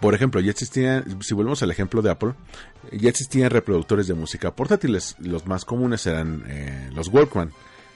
Por 0.00 0.14
ejemplo 0.14 0.40
ya 0.40 0.50
existían 0.50 1.22
si 1.22 1.34
volvemos 1.34 1.62
al 1.62 1.70
ejemplo 1.70 2.02
de 2.02 2.10
Apple 2.10 2.34
ya 2.92 3.08
existían 3.08 3.50
reproductores 3.50 4.06
de 4.06 4.14
música 4.14 4.54
portátiles. 4.54 5.16
Los 5.18 5.46
más 5.46 5.64
comunes 5.64 6.06
eran 6.06 6.44
eh, 6.48 6.90
los 6.94 7.08
Walkman 7.08 7.52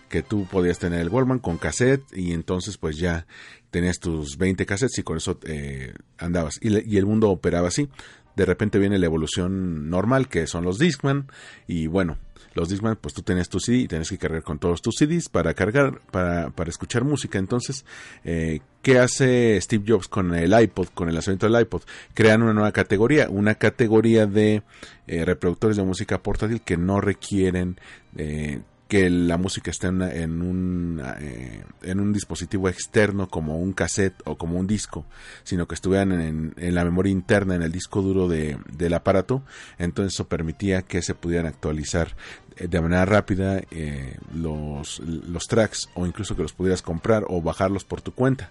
que 0.08 0.22
tú 0.22 0.46
podías 0.46 0.78
tener 0.78 1.00
el 1.00 1.08
Walkman 1.08 1.38
con 1.38 1.58
cassette 1.58 2.04
y 2.16 2.32
entonces 2.32 2.78
pues 2.78 2.96
ya 2.98 3.26
tenías 3.70 3.98
tus 3.98 4.38
20 4.38 4.66
cassettes 4.66 4.98
y 4.98 5.02
con 5.02 5.16
eso 5.18 5.38
eh, 5.44 5.94
andabas 6.18 6.58
y, 6.62 6.96
el 6.96 7.06
mundo 7.06 7.30
operaba 7.30 7.68
así 7.68 7.88
de 8.36 8.44
repente 8.44 8.78
viene 8.78 8.98
la 8.98 9.06
evolución 9.06 9.90
normal 9.90 10.28
que 10.28 10.46
son 10.46 10.64
los 10.64 10.78
Discman 10.78 11.28
y 11.66 11.86
bueno 11.86 12.18
los 12.58 12.68
Discman, 12.68 12.96
pues 13.00 13.14
tú 13.14 13.22
tenías 13.22 13.48
tu 13.48 13.60
CD 13.60 13.78
y 13.78 13.88
tienes 13.88 14.08
que 14.10 14.18
cargar 14.18 14.42
con 14.42 14.58
todos 14.58 14.82
tus 14.82 14.96
CDs 14.96 15.28
para 15.28 15.54
cargar, 15.54 16.00
para, 16.10 16.50
para 16.50 16.70
escuchar 16.70 17.04
música. 17.04 17.38
Entonces, 17.38 17.84
eh, 18.24 18.60
¿qué 18.82 18.98
hace 18.98 19.60
Steve 19.60 19.84
Jobs 19.86 20.08
con 20.08 20.34
el 20.34 20.58
iPod, 20.60 20.88
con 20.88 21.08
el 21.08 21.14
lanzamiento 21.14 21.48
del 21.48 21.60
iPod? 21.60 21.82
Crean 22.14 22.42
una 22.42 22.52
nueva 22.52 22.72
categoría, 22.72 23.28
una 23.30 23.54
categoría 23.54 24.26
de 24.26 24.62
eh, 25.06 25.24
reproductores 25.24 25.76
de 25.76 25.84
música 25.84 26.20
portátil 26.20 26.60
que 26.62 26.76
no 26.76 27.00
requieren 27.00 27.78
eh, 28.16 28.60
que 28.88 29.10
la 29.10 29.36
música 29.36 29.70
esté 29.70 29.88
en, 29.88 30.42
un, 30.42 31.02
eh, 31.20 31.62
en 31.82 32.00
un 32.00 32.12
dispositivo 32.12 32.70
externo 32.70 33.28
como 33.28 33.58
un 33.58 33.74
cassette 33.74 34.20
o 34.24 34.36
como 34.36 34.58
un 34.58 34.66
disco, 34.66 35.04
sino 35.44 35.68
que 35.68 35.74
estuvieran 35.74 36.12
en, 36.56 36.74
la 36.74 36.84
memoria 36.84 37.12
interna, 37.12 37.54
en 37.54 37.62
el 37.62 37.70
disco 37.70 38.00
duro 38.00 38.28
de, 38.28 38.58
del 38.72 38.94
aparato, 38.94 39.42
entonces 39.78 40.14
eso 40.14 40.26
permitía 40.26 40.82
que 40.82 41.02
se 41.02 41.14
pudieran 41.14 41.46
actualizar 41.46 42.16
eh, 42.56 42.66
de 42.66 42.80
manera 42.80 43.04
rápida 43.04 43.60
eh, 43.70 44.16
los, 44.34 45.00
los 45.00 45.46
tracks 45.46 45.90
o 45.94 46.06
incluso 46.06 46.34
que 46.34 46.42
los 46.42 46.54
pudieras 46.54 46.80
comprar 46.80 47.24
o 47.28 47.42
bajarlos 47.42 47.84
por 47.84 48.00
tu 48.00 48.12
cuenta. 48.12 48.50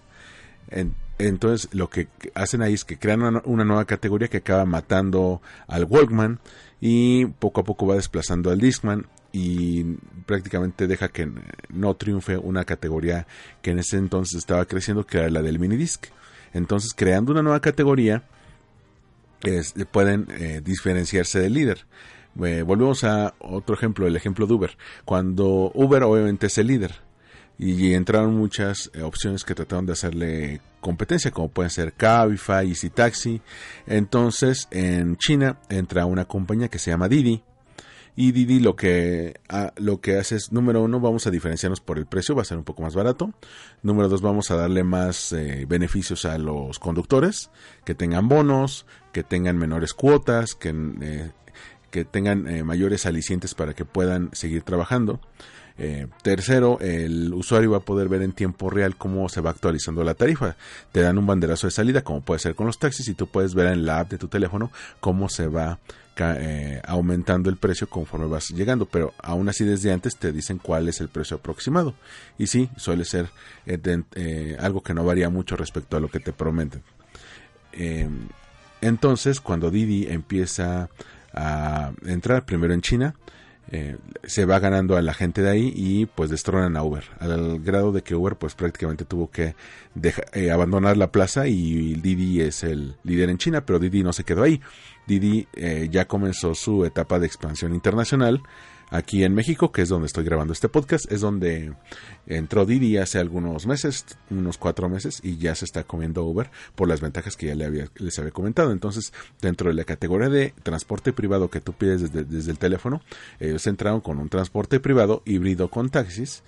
Entonces 0.70 1.70
lo 1.74 1.90
que 1.90 2.08
hacen 2.36 2.62
ahí 2.62 2.74
es 2.74 2.86
que 2.86 2.98
crean 2.98 3.42
una, 3.46 3.64
nueva 3.64 3.86
categoría 3.86 4.28
que 4.28 4.38
acaba 4.38 4.66
matando 4.66 5.42
al 5.68 5.86
Walkman 5.86 6.40
y 6.80 7.26
poco 7.26 7.62
a 7.62 7.64
poco 7.64 7.88
va 7.88 7.96
desplazando 7.96 8.52
al 8.52 8.60
Discman 8.60 9.08
y 9.32 9.84
prácticamente 10.26 10.88
deja 10.88 11.10
que 11.10 11.30
no 11.70 11.96
triunfe 11.96 12.38
una 12.38 12.66
categoría 12.66 13.28
que 13.62 13.72
en 13.72 13.80
ese 13.80 13.98
entonces 13.98 14.38
estaba 14.38 14.66
creciendo, 14.66 15.06
que 15.06 15.18
era 15.18 15.30
la 15.30 15.42
del 15.42 15.60
minidisc. 15.60 16.08
Entonces, 16.54 16.94
creando 16.96 17.34
una 17.34 17.44
nueva 17.44 17.60
categoría, 17.60 18.24
pueden 19.92 20.28
eh, 20.30 20.62
diferenciarse 20.64 21.40
del 21.40 21.54
líder. 21.54 21.86
Eh, 22.44 22.64
volvemos 22.64 23.04
a 23.04 23.34
otro 23.40 23.76
ejemplo, 23.76 24.08
el 24.08 24.16
ejemplo 24.16 24.48
de 24.48 24.54
Uber. 24.54 24.78
Cuando 25.06 25.72
Uber 25.74 26.04
obviamente 26.04 26.48
es 26.48 26.58
el 26.58 26.68
líder 26.68 27.07
y 27.60 27.94
entraron 27.94 28.36
muchas 28.36 28.92
eh, 28.94 29.02
opciones 29.02 29.44
que 29.44 29.56
trataron 29.56 29.86
de 29.86 29.94
hacerle 29.94 30.62
competencia, 30.80 31.32
como 31.32 31.50
pueden 31.50 31.72
ser 31.72 31.94
Cabify, 31.94 32.68
Easy 32.70 32.90
Taxi. 32.90 33.42
Entonces, 33.88 34.68
en 34.72 35.18
China 35.18 35.60
entra 35.70 36.06
una 36.06 36.26
compañía 36.26 36.68
que 36.68 36.80
se 36.80 36.92
llama 36.92 37.10
Didi, 37.10 37.44
y 38.16 38.32
Didi 38.32 38.60
lo 38.60 38.76
que, 38.76 39.40
ah, 39.48 39.74
lo 39.78 40.02
que 40.02 40.18
hace 40.18 40.36
es, 40.38 40.52
número 40.52 40.82
uno, 40.82 41.00
vamos 41.00 41.28
a 41.28 41.32
diferenciarnos 41.32 41.82
por 41.82 42.00
el 42.00 42.08
precio, 42.08 42.36
va 42.36 42.42
a 42.42 42.46
ser 42.46 42.58
un 42.58 42.64
poco 42.64 42.82
más 42.82 42.96
barato. 42.96 43.32
Número 43.84 44.10
dos, 44.10 44.22
vamos 44.22 44.50
a 44.50 44.56
darle 44.56 44.84
más 44.84 45.34
eh, 45.34 45.66
beneficios 45.68 46.26
a 46.26 46.40
los 46.40 46.80
conductores, 46.80 47.52
que 47.86 47.94
tengan 47.94 48.28
bonos, 48.28 48.88
que 49.14 49.24
tengan 49.24 49.58
menores 49.58 49.94
cuotas, 49.94 50.56
que, 50.56 50.74
eh, 51.02 51.32
que 51.92 52.06
tengan 52.06 52.66
mayores 52.66 53.06
alicientes 53.06 53.54
para 53.54 53.76
que 53.76 53.86
puedan 53.86 54.32
seguir 54.34 54.64
trabajando. 54.64 55.20
Eh, 55.80 56.08
tercero, 56.24 56.80
el 56.82 57.34
usuario 57.34 57.72
va 57.72 57.78
a 57.78 57.82
poder 57.82 58.10
ver 58.10 58.24
en 58.24 58.32
tiempo 58.32 58.70
real 58.70 58.96
cómo 58.96 59.30
se 59.30 59.42
va 59.42 59.52
actualizando 59.52 60.04
la 60.04 60.16
tarifa. 60.16 60.56
Te 60.92 61.02
dan 61.02 61.18
un 61.18 61.28
banderazo 61.28 61.68
de 61.68 61.72
salida, 61.72 62.04
como 62.04 62.22
puede 62.22 62.40
ser 62.40 62.56
con 62.56 62.66
los 62.66 62.80
taxis, 62.80 63.08
y 63.08 63.14
tú 63.14 63.28
puedes 63.28 63.54
ver 63.54 63.68
en 63.68 63.86
la 63.86 64.00
app 64.00 64.10
de 64.10 64.18
tu 64.18 64.28
teléfono 64.28 64.72
cómo 65.00 65.30
se 65.30 65.48
va 65.48 65.80
eh, 66.20 66.82
aumentando 66.84 67.50
el 67.50 67.58
precio 67.58 67.88
conforme 67.88 68.26
vas 68.26 68.50
llegando, 68.50 68.88
pero 68.88 69.14
aún 69.20 69.50
así 69.50 69.64
desde 69.64 69.94
antes 69.94 70.18
te 70.18 70.32
dicen 70.32 70.58
cuál 70.58 70.90
es 70.90 71.00
el 71.00 71.10
precio 71.10 71.38
aproximado. 71.38 71.94
Y 72.40 72.48
sí, 72.48 72.70
suele 72.76 73.06
ser 73.06 73.30
eh, 73.68 74.58
algo 74.60 74.82
que 74.82 74.96
no 74.96 75.04
varía 75.04 75.30
mucho 75.30 75.56
respecto 75.56 75.96
a 75.96 76.00
lo 76.00 76.10
que 76.10 76.20
te 76.20 76.34
prometen. 76.34 76.82
Em, 77.72 78.30
entonces, 78.82 79.40
cuando 79.40 79.70
Didi 79.70 80.08
empieza 80.08 80.90
a 81.34 81.92
entrar 82.06 82.46
primero 82.46 82.74
en 82.74 82.82
China, 82.82 83.14
eh, 83.70 83.98
se 84.24 84.46
va 84.46 84.60
ganando 84.60 84.96
a 84.96 85.02
la 85.02 85.14
gente 85.14 85.42
de 85.42 85.50
ahí 85.50 85.74
y 85.76 86.06
pues 86.06 86.30
destronan 86.30 86.78
a 86.78 86.84
Uber, 86.84 87.04
al 87.20 87.60
grado 87.60 87.92
de 87.92 88.02
que 88.02 88.16
Uber 88.16 88.38
pues 88.38 88.56
prácticamente 88.56 89.04
tuvo 89.04 89.30
que 89.30 89.56
eh, 90.34 90.52
abandonar 90.52 90.96
la 90.96 91.12
plaza 91.12 91.48
y 91.48 91.96
Didi 91.96 92.42
es 92.42 92.64
el 92.64 92.96
líder 93.04 93.30
en 93.30 93.38
China, 93.38 93.66
pero 93.66 93.80
Didi 93.80 94.04
no 94.04 94.14
se 94.14 94.24
quedó 94.24 94.44
ahí. 94.44 94.62
Didi 95.06 95.48
eh, 95.54 95.90
ya 95.92 96.06
comenzó 96.06 96.56
su 96.56 96.86
etapa 96.86 97.20
de 97.20 97.28
expansión 97.28 97.74
internacional 97.74 98.42
aquí 98.90 99.24
en 99.24 99.34
México, 99.34 99.72
que 99.72 99.82
es 99.82 99.90
donde 99.90 100.08
estoy 100.08 100.24
grabando 100.24 100.54
este 100.54 100.70
podcast, 100.70 101.12
es 101.12 101.22
donde 101.22 101.74
entró 102.26 102.66
Didi 102.66 102.98
hace 102.98 103.20
algunos 103.20 103.66
meses, 103.66 104.06
unos 104.30 104.58
cuatro 104.58 104.90
meses, 104.90 105.20
y 105.24 105.38
ya 105.38 105.56
se 105.56 105.66
está 105.66 105.84
comiendo 105.84 106.24
Uber 106.24 106.50
por 106.76 106.88
las 106.88 107.02
ventajas 107.02 107.36
que 107.36 107.48
ya 107.48 107.56
les 107.56 107.68
había, 107.68 107.88
les 107.96 108.18
había 108.20 108.32
comentado. 108.32 108.72
Entonces, 108.72 109.14
dentro 109.42 109.70
de 109.70 109.76
la 109.76 109.84
categoría 109.84 110.30
de 110.30 110.54
transporte 110.64 111.14
privado 111.14 111.50
que 111.50 111.62
tú 111.62 111.74
pides 111.74 112.12
desde, 112.12 112.52
el 112.52 112.58
teléfono, 112.58 113.02
ellos 113.40 113.68
entraron 113.68 114.02
con 114.02 114.20
un 114.20 114.30
transporte 114.30 114.80
privado 114.80 115.22
híbrido 115.26 115.70
con 115.70 115.90
taxis, 115.90 116.44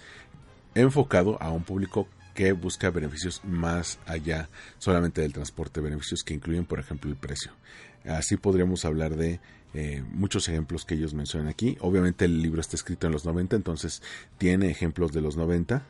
enfocado 0.75 1.41
a 1.41 1.51
un 1.51 1.63
público 1.63 2.08
que 2.34 2.53
busca 2.53 2.89
beneficios 2.89 3.41
más 3.43 4.00
allá 4.05 4.48
solamente 4.77 5.22
del 5.22 5.34
transporte, 5.34 5.81
beneficios 5.81 6.24
que 6.24 6.36
incluyen, 6.36 6.65
por 6.65 6.79
ejemplo, 6.79 7.10
el 7.10 7.17
precio. 7.17 7.51
Así 8.05 8.38
podríamos 8.38 8.86
hablar 8.86 9.15
de 9.17 9.41
eh, 9.73 10.03
muchos 10.11 10.49
ejemplos 10.49 10.85
que 10.85 10.95
ellos 10.95 11.13
mencionan 11.13 11.47
aquí. 11.47 11.77
Obviamente 11.79 12.25
el 12.25 12.41
libro 12.41 12.61
está 12.61 12.75
escrito 12.75 13.07
en 13.07 13.13
los 13.13 13.25
90, 13.25 13.55
entonces 13.55 14.01
tiene 14.38 14.69
ejemplos 14.69 15.11
de 15.11 15.21
los 15.21 15.38
90. 15.38 15.83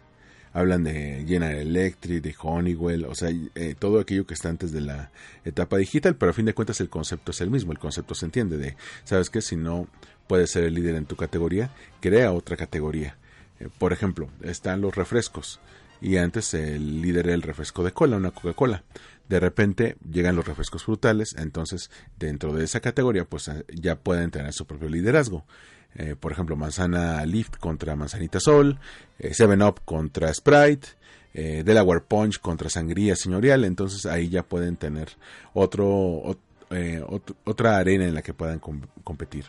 Hablan 0.52 0.84
de 0.84 1.24
General 1.28 1.56
Electric, 1.56 2.24
de 2.24 2.36
Honeywell, 2.42 3.06
o 3.06 3.14
sea, 3.14 3.30
eh, 3.54 3.76
todo 3.78 4.00
aquello 4.00 4.26
que 4.26 4.34
está 4.34 4.50
antes 4.50 4.72
de 4.72 4.82
la 4.82 5.12
etapa 5.46 5.78
digital, 5.78 6.16
pero 6.16 6.32
a 6.32 6.34
fin 6.34 6.46
de 6.46 6.56
cuentas 6.56 6.82
el 6.82 6.90
concepto 6.90 7.32
es 7.32 7.42
el 7.42 7.52
mismo, 7.52 7.72
el 7.72 7.78
concepto 7.78 8.16
se 8.16 8.26
entiende 8.26 8.58
de, 8.58 8.76
¿sabes 9.04 9.30
qué? 9.30 9.42
Si 9.42 9.56
no 9.56 9.88
puedes 10.28 10.50
ser 10.50 10.64
el 10.64 10.74
líder 10.74 10.96
en 10.96 11.06
tu 11.06 11.16
categoría, 11.16 11.72
crea 12.02 12.32
otra 12.32 12.58
categoría. 12.58 13.16
Eh, 13.60 13.70
por 13.78 13.94
ejemplo, 13.94 14.28
están 14.42 14.82
los 14.82 14.96
refrescos 14.96 15.60
y 16.02 16.18
antes 16.18 16.54
el 16.56 17.02
líder 17.02 17.28
era 17.28 17.36
el 17.36 17.44
refresco 17.44 17.84
de 17.84 17.92
cola, 17.92 18.18
una 18.18 18.32
Coca-Cola 18.32 18.84
de 19.30 19.40
repente 19.40 19.96
llegan 20.12 20.36
los 20.36 20.46
refrescos 20.46 20.84
frutales, 20.84 21.36
entonces 21.38 21.90
dentro 22.18 22.54
de 22.54 22.66
esa 22.66 22.80
categoría 22.82 23.26
pues 23.26 23.48
eh, 23.48 23.64
ya 23.74 23.96
pueden 23.96 24.32
tener 24.32 24.52
su 24.54 24.66
propio 24.66 24.90
liderazgo. 24.90 25.46
Eh, 25.96 26.16
por 26.20 26.32
ejemplo, 26.32 26.56
manzana 26.56 27.26
Lift 27.26 27.58
contra 27.58 27.96
manzanita 27.96 28.40
Sol, 28.40 28.80
eh, 29.18 29.34
Seven 29.34 29.62
Up 29.62 29.82
contra 29.86 30.34
Sprite, 30.34 31.00
Delaware 31.32 32.02
Punch 32.02 32.40
contra 32.40 32.70
sangría 32.70 33.16
señorial, 33.16 33.64
entonces 33.64 34.06
ahí 34.08 34.28
ya 34.28 34.44
pueden 34.44 34.76
tener 34.76 35.10
otro, 35.54 36.36
otra 37.46 37.78
arena 37.78 38.06
en 38.06 38.14
la 38.14 38.22
que 38.22 38.34
puedan 38.34 38.60
competir. 38.60 39.46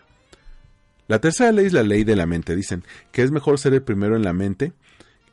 La 1.08 1.18
tercera 1.18 1.50
ley 1.50 1.66
es 1.66 1.72
la 1.72 1.82
ley 1.82 2.04
de 2.04 2.14
la 2.14 2.26
mente. 2.26 2.54
Dicen 2.54 2.84
que 3.10 3.22
es 3.22 3.32
mejor 3.32 3.58
ser 3.58 3.74
el 3.74 3.82
primero 3.82 4.14
en 4.14 4.22
la 4.22 4.32
mente 4.32 4.72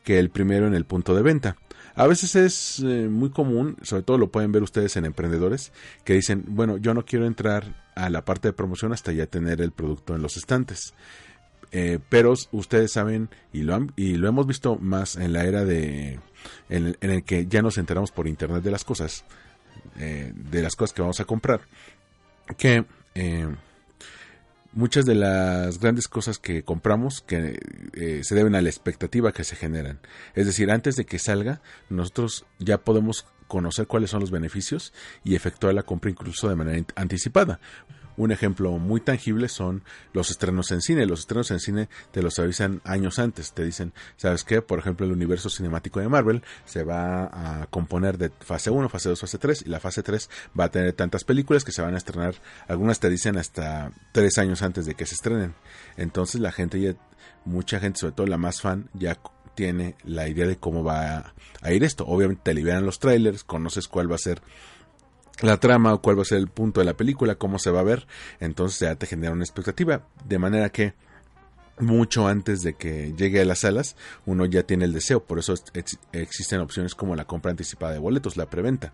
que 0.04 0.18
el 0.18 0.32
primero 0.32 0.66
en 0.66 0.74
el 0.74 0.86
punto 0.86 1.14
de 1.14 1.22
venta. 1.22 1.58
A 1.98 2.06
veces 2.06 2.36
es 2.36 2.80
eh, 2.80 3.08
muy 3.10 3.32
común, 3.32 3.76
sobre 3.82 4.04
todo 4.04 4.20
lo 4.20 4.32
pueden 4.32 4.52
ver 4.52 4.62
ustedes 4.62 4.96
en 4.98 5.06
emprendedores, 5.06 5.72
que 6.06 6.14
dicen, 6.14 6.44
bueno, 6.48 6.78
yo 6.78 6.94
no 6.94 7.04
quiero 7.04 7.26
entrar 7.26 7.90
a 7.96 8.12
la 8.12 8.24
parte 8.24 8.50
de 8.50 8.54
promoción 8.54 8.94
hasta 8.94 9.12
ya 9.12 9.26
tener 9.26 9.62
el 9.62 9.72
producto 9.72 10.16
en 10.16 10.22
los 10.22 10.38
estantes. 10.38 10.94
Eh, 11.72 11.98
pero 12.08 12.36
ustedes 12.52 12.92
saben, 12.92 13.30
y 13.52 13.64
lo, 13.64 13.74
han, 13.74 13.94
y 13.96 14.14
lo 14.14 14.28
hemos 14.28 14.46
visto 14.46 14.78
más 14.78 15.16
en 15.16 15.34
la 15.34 15.46
era 15.46 15.66
de, 15.66 16.20
en, 16.70 16.96
el 17.02 17.24
que 17.24 17.48
ya 17.48 17.64
nos 17.64 17.80
enteramos 17.80 18.12
por 18.12 18.28
internet 18.28 18.62
de 18.62 18.72
las 18.72 18.84
cosas, 18.84 19.26
eh, 19.98 20.32
de 20.36 20.62
las 20.62 20.76
cosas 20.76 20.94
que 20.94 21.02
vamos 21.02 21.20
a 21.20 21.26
comprar, 21.26 21.62
que 22.58 22.86
muchas 24.74 25.06
de 25.06 25.16
las 25.16 25.80
grandes 25.80 26.08
cosas 26.08 26.40
que 26.40 26.64
compramos 26.64 27.22
que 27.22 27.60
eh, 27.94 28.22
se 28.24 28.36
deben 28.36 28.56
a 28.56 28.62
la 28.62 28.70
expectativa 28.70 29.32
que 29.32 29.44
se 29.44 29.56
generan. 29.56 30.00
Es 30.36 30.46
decir, 30.46 30.72
antes 30.72 30.96
de 30.96 31.06
que 31.06 31.20
salga, 31.20 31.62
nosotros 31.90 32.46
ya 32.60 32.78
podemos 32.78 33.26
conocer 33.48 33.88
cuáles 33.88 34.10
son 34.10 34.20
los 34.20 34.32
beneficios 34.32 34.94
y 35.24 35.36
efectuar 35.36 35.74
la 35.74 35.84
compra 35.84 36.12
incluso 36.12 36.50
de 36.50 36.56
manera 36.56 36.86
anticipada. 36.96 37.60
Un 38.18 38.32
ejemplo 38.32 38.72
muy 38.80 39.00
tangible 39.00 39.48
son 39.48 39.84
los 40.12 40.32
estrenos 40.32 40.72
en 40.72 40.82
cine. 40.82 41.06
Los 41.06 41.22
estrenos 41.22 41.52
en 41.52 41.60
cine 41.60 41.90
te 42.12 42.22
los 42.22 42.40
avisan 42.40 42.82
años 42.84 43.20
antes. 43.20 43.54
Te 43.54 43.64
dicen, 43.64 43.94
¿sabes 44.18 44.44
qué? 44.44 44.62
Por 44.62 44.80
ejemplo, 44.80 45.06
el 45.06 45.12
universo 45.12 45.50
cinemático 45.50 46.00
de 46.00 46.10
Marvel 46.10 46.44
se 46.66 46.84
va 46.84 47.62
a 47.62 47.68
componer 47.68 48.18
de 48.18 48.32
fase 48.40 48.70
1, 48.72 48.90
fase 48.90 49.10
2, 49.10 49.20
fase 49.20 49.38
3 49.38 49.64
y 49.68 49.70
la 49.70 49.80
fase 49.80 50.04
3 50.04 50.30
va 50.60 50.66
a 50.66 50.72
tener 50.72 50.94
tantas 50.94 51.24
películas 51.24 51.64
que 51.64 51.72
se 51.72 51.82
van 51.82 51.94
a 51.94 51.98
estrenar. 51.98 52.36
Algunas 52.68 53.00
te 53.00 53.10
dicen 53.10 53.38
hasta 53.38 53.92
tres 54.12 54.38
años 54.38 54.62
antes 54.62 54.86
de 54.86 54.96
que 54.96 55.06
se 55.06 55.16
estrenen. 55.16 55.54
Entonces 55.96 56.42
la 56.42 56.52
gente 56.52 56.80
ya, 56.82 56.96
mucha 57.46 57.80
gente, 57.80 58.00
sobre 58.00 58.14
todo 58.14 58.28
la 58.28 58.38
más 58.38 58.62
fan, 58.62 58.90
ya 58.94 59.18
tiene 59.58 59.96
la 60.04 60.28
idea 60.28 60.46
de 60.46 60.58
cómo 60.58 60.84
va 60.84 61.34
a, 61.62 61.74
ir 61.74 61.84
esto. 61.84 62.06
Obviamente 62.06 62.44
te 62.44 62.54
liberan 62.54 62.86
los 62.86 63.00
trailers, 63.00 63.44
conoces 63.44 63.88
cuál 63.88 64.10
va 64.10 64.16
a 64.16 64.20
ser 64.20 64.42
la 65.42 65.58
trama 65.58 65.94
o 65.94 66.02
cuál 66.02 66.18
va 66.18 66.24
a 66.24 66.26
ser 66.26 66.40
el 66.40 66.48
punto 66.48 66.80
de 66.80 66.86
la 66.86 66.96
película, 66.96 67.36
cómo 67.36 67.60
se 67.60 67.72
va 67.72 67.82
a 67.82 67.84
ver, 67.84 68.08
entonces 68.40 68.80
ya 68.80 68.96
te 68.96 69.06
genera 69.06 69.34
una 69.34 69.44
expectativa, 69.44 70.08
de 70.26 70.40
manera 70.40 70.70
que 70.70 70.94
mucho 71.80 72.28
antes 72.28 72.64
de 72.64 72.74
que 72.74 73.14
llegue 73.16 73.42
a 73.42 73.46
las 73.46 73.60
salas, 73.60 73.96
uno 74.26 74.46
ya 74.46 74.64
tiene 74.64 74.86
el 74.86 74.94
deseo, 74.94 75.24
por 75.24 75.40
eso 75.40 75.54
existen 76.12 76.60
opciones 76.60 76.96
como 76.96 77.16
la 77.16 77.26
compra 77.26 77.52
anticipada 77.52 77.94
de 77.94 78.00
boletos, 78.00 78.38
la 78.38 78.50
preventa. 78.50 78.94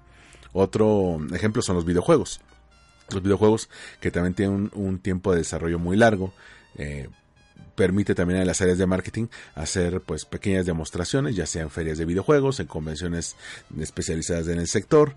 Otro 0.51 1.19
ejemplo 1.33 1.61
son 1.61 1.75
los 1.75 1.85
videojuegos. 1.85 2.41
Los 3.09 3.23
videojuegos 3.23 3.69
que 3.99 4.11
también 4.11 4.33
tienen 4.33 4.71
un, 4.73 4.99
tiempo 4.99 5.31
de 5.31 5.39
desarrollo 5.39 5.79
muy 5.79 5.97
largo, 5.97 6.33
eh, 6.77 7.09
permite 7.75 8.15
también 8.15 8.41
a 8.41 8.45
las 8.45 8.61
áreas 8.61 8.77
de 8.77 8.85
marketing 8.85 9.27
hacer 9.55 10.01
pues 10.01 10.25
pequeñas 10.25 10.65
demostraciones, 10.65 11.35
ya 11.35 11.45
sea 11.45 11.63
en 11.63 11.69
ferias 11.69 11.97
de 11.97 12.05
videojuegos, 12.05 12.59
en 12.59 12.67
convenciones 12.67 13.35
especializadas 13.79 14.47
en 14.47 14.59
el 14.59 14.67
sector, 14.67 15.15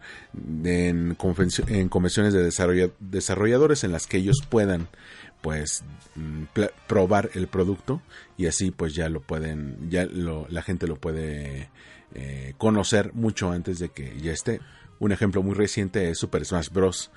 en, 0.65 1.15
convenciones 1.17 2.33
de 2.33 2.91
desarrolladores 3.00 3.85
en 3.85 3.93
las 3.93 4.07
que 4.07 4.19
ellos 4.19 4.38
puedan 4.49 4.88
pues 5.43 5.85
mm, 6.15 6.45
probar 6.87 7.31
el 7.35 7.47
producto 7.47 8.03
y 8.37 8.47
así 8.47 8.71
pues 8.71 8.95
ya 8.95 9.09
lo 9.09 9.21
pueden, 9.21 9.91
ya 9.91 10.07
la 10.07 10.62
gente 10.62 10.87
lo 10.87 10.97
puede 10.97 11.69
eh, 12.15 12.55
conocer 12.59 13.12
mucho 13.15 13.50
antes 13.50 13.79
de 13.79 13.91
que 13.91 14.19
ya 14.21 14.33
esté. 14.33 14.61
Un 14.99 15.12
ejemplo 15.12 15.43
muy 15.43 15.55
reciente 15.55 16.09
es 16.09 16.19
Super 16.19 16.45
Smash 16.45 16.71
Bros 16.71 17.11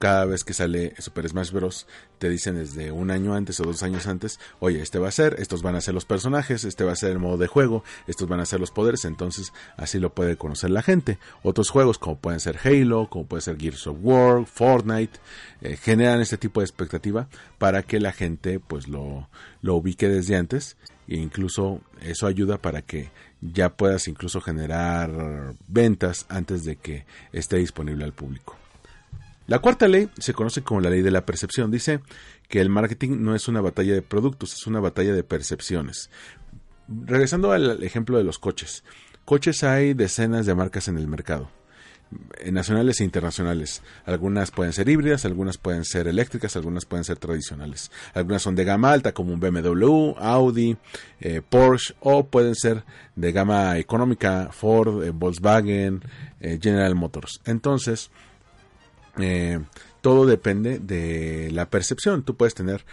cada 0.00 0.24
vez 0.24 0.44
que 0.44 0.54
sale 0.54 0.94
Super 0.98 1.28
Smash 1.28 1.52
Bros. 1.52 1.86
te 2.18 2.30
dicen 2.30 2.54
desde 2.54 2.90
un 2.90 3.10
año 3.10 3.34
antes 3.34 3.60
o 3.60 3.64
dos 3.64 3.82
años 3.82 4.06
antes, 4.06 4.40
oye, 4.58 4.80
este 4.80 4.98
va 4.98 5.08
a 5.08 5.12
ser, 5.12 5.36
estos 5.38 5.60
van 5.60 5.76
a 5.76 5.82
ser 5.82 5.92
los 5.92 6.06
personajes, 6.06 6.64
este 6.64 6.84
va 6.84 6.92
a 6.92 6.96
ser 6.96 7.10
el 7.10 7.18
modo 7.18 7.36
de 7.36 7.48
juego, 7.48 7.84
estos 8.06 8.26
van 8.26 8.40
a 8.40 8.46
ser 8.46 8.60
los 8.60 8.70
poderes, 8.70 9.04
entonces 9.04 9.52
así 9.76 9.98
lo 9.98 10.14
puede 10.14 10.38
conocer 10.38 10.70
la 10.70 10.80
gente. 10.80 11.18
Otros 11.42 11.68
juegos 11.68 11.98
como 11.98 12.16
pueden 12.16 12.40
ser 12.40 12.58
Halo, 12.64 13.10
como 13.10 13.26
puede 13.26 13.42
ser 13.42 13.58
Gears 13.58 13.86
of 13.88 13.98
War, 14.00 14.46
Fortnite, 14.46 15.20
eh, 15.60 15.76
generan 15.76 16.22
este 16.22 16.38
tipo 16.38 16.60
de 16.60 16.64
expectativa 16.64 17.28
para 17.58 17.82
que 17.82 18.00
la 18.00 18.12
gente 18.12 18.58
pues 18.58 18.88
lo, 18.88 19.28
lo 19.60 19.74
ubique 19.74 20.08
desde 20.08 20.34
antes 20.34 20.78
e 21.08 21.16
incluso 21.16 21.82
eso 22.00 22.26
ayuda 22.26 22.56
para 22.56 22.80
que 22.80 23.10
ya 23.42 23.76
puedas 23.76 24.08
incluso 24.08 24.40
generar 24.40 25.54
ventas 25.68 26.24
antes 26.30 26.64
de 26.64 26.76
que 26.76 27.04
esté 27.34 27.58
disponible 27.58 28.04
al 28.04 28.14
público. 28.14 28.59
La 29.46 29.58
cuarta 29.58 29.88
ley 29.88 30.08
se 30.18 30.32
conoce 30.32 30.62
como 30.62 30.80
la 30.80 30.90
ley 30.90 31.02
de 31.02 31.10
la 31.10 31.26
percepción. 31.26 31.70
Dice 31.70 32.00
que 32.48 32.60
el 32.60 32.68
marketing 32.68 33.18
no 33.20 33.34
es 33.34 33.48
una 33.48 33.60
batalla 33.60 33.94
de 33.94 34.02
productos, 34.02 34.54
es 34.54 34.66
una 34.66 34.80
batalla 34.80 35.12
de 35.12 35.24
percepciones. 35.24 36.10
Regresando 36.88 37.52
al 37.52 37.82
ejemplo 37.82 38.18
de 38.18 38.24
los 38.24 38.38
coches. 38.38 38.84
Coches 39.24 39.62
hay 39.62 39.94
decenas 39.94 40.46
de 40.46 40.54
marcas 40.54 40.88
en 40.88 40.98
el 40.98 41.06
mercado 41.06 41.50
eh, 42.38 42.50
nacionales 42.50 43.00
e 43.00 43.04
internacionales. 43.04 43.82
Algunas 44.04 44.50
pueden 44.50 44.72
ser 44.72 44.88
híbridas, 44.88 45.24
algunas 45.24 45.56
pueden 45.56 45.84
ser 45.84 46.08
eléctricas, 46.08 46.56
algunas 46.56 46.84
pueden 46.84 47.04
ser 47.04 47.18
tradicionales. 47.18 47.92
Algunas 48.14 48.42
son 48.42 48.56
de 48.56 48.64
gama 48.64 48.90
alta 48.90 49.12
como 49.12 49.32
un 49.32 49.38
BMW, 49.38 50.14
Audi, 50.18 50.76
eh, 51.20 51.42
Porsche 51.48 51.94
o 52.00 52.26
pueden 52.26 52.56
ser 52.56 52.82
de 53.14 53.30
gama 53.30 53.78
económica 53.78 54.48
Ford, 54.50 55.04
eh, 55.04 55.10
Volkswagen, 55.10 56.02
General 56.40 56.94
Motors. 56.96 57.40
Entonces, 57.44 58.10
eh, 59.18 59.60
todo 60.00 60.26
depende 60.26 60.78
de 60.78 61.50
la 61.52 61.68
percepción. 61.68 62.22
Tú 62.22 62.36
puedes 62.36 62.54
tener 62.54 62.84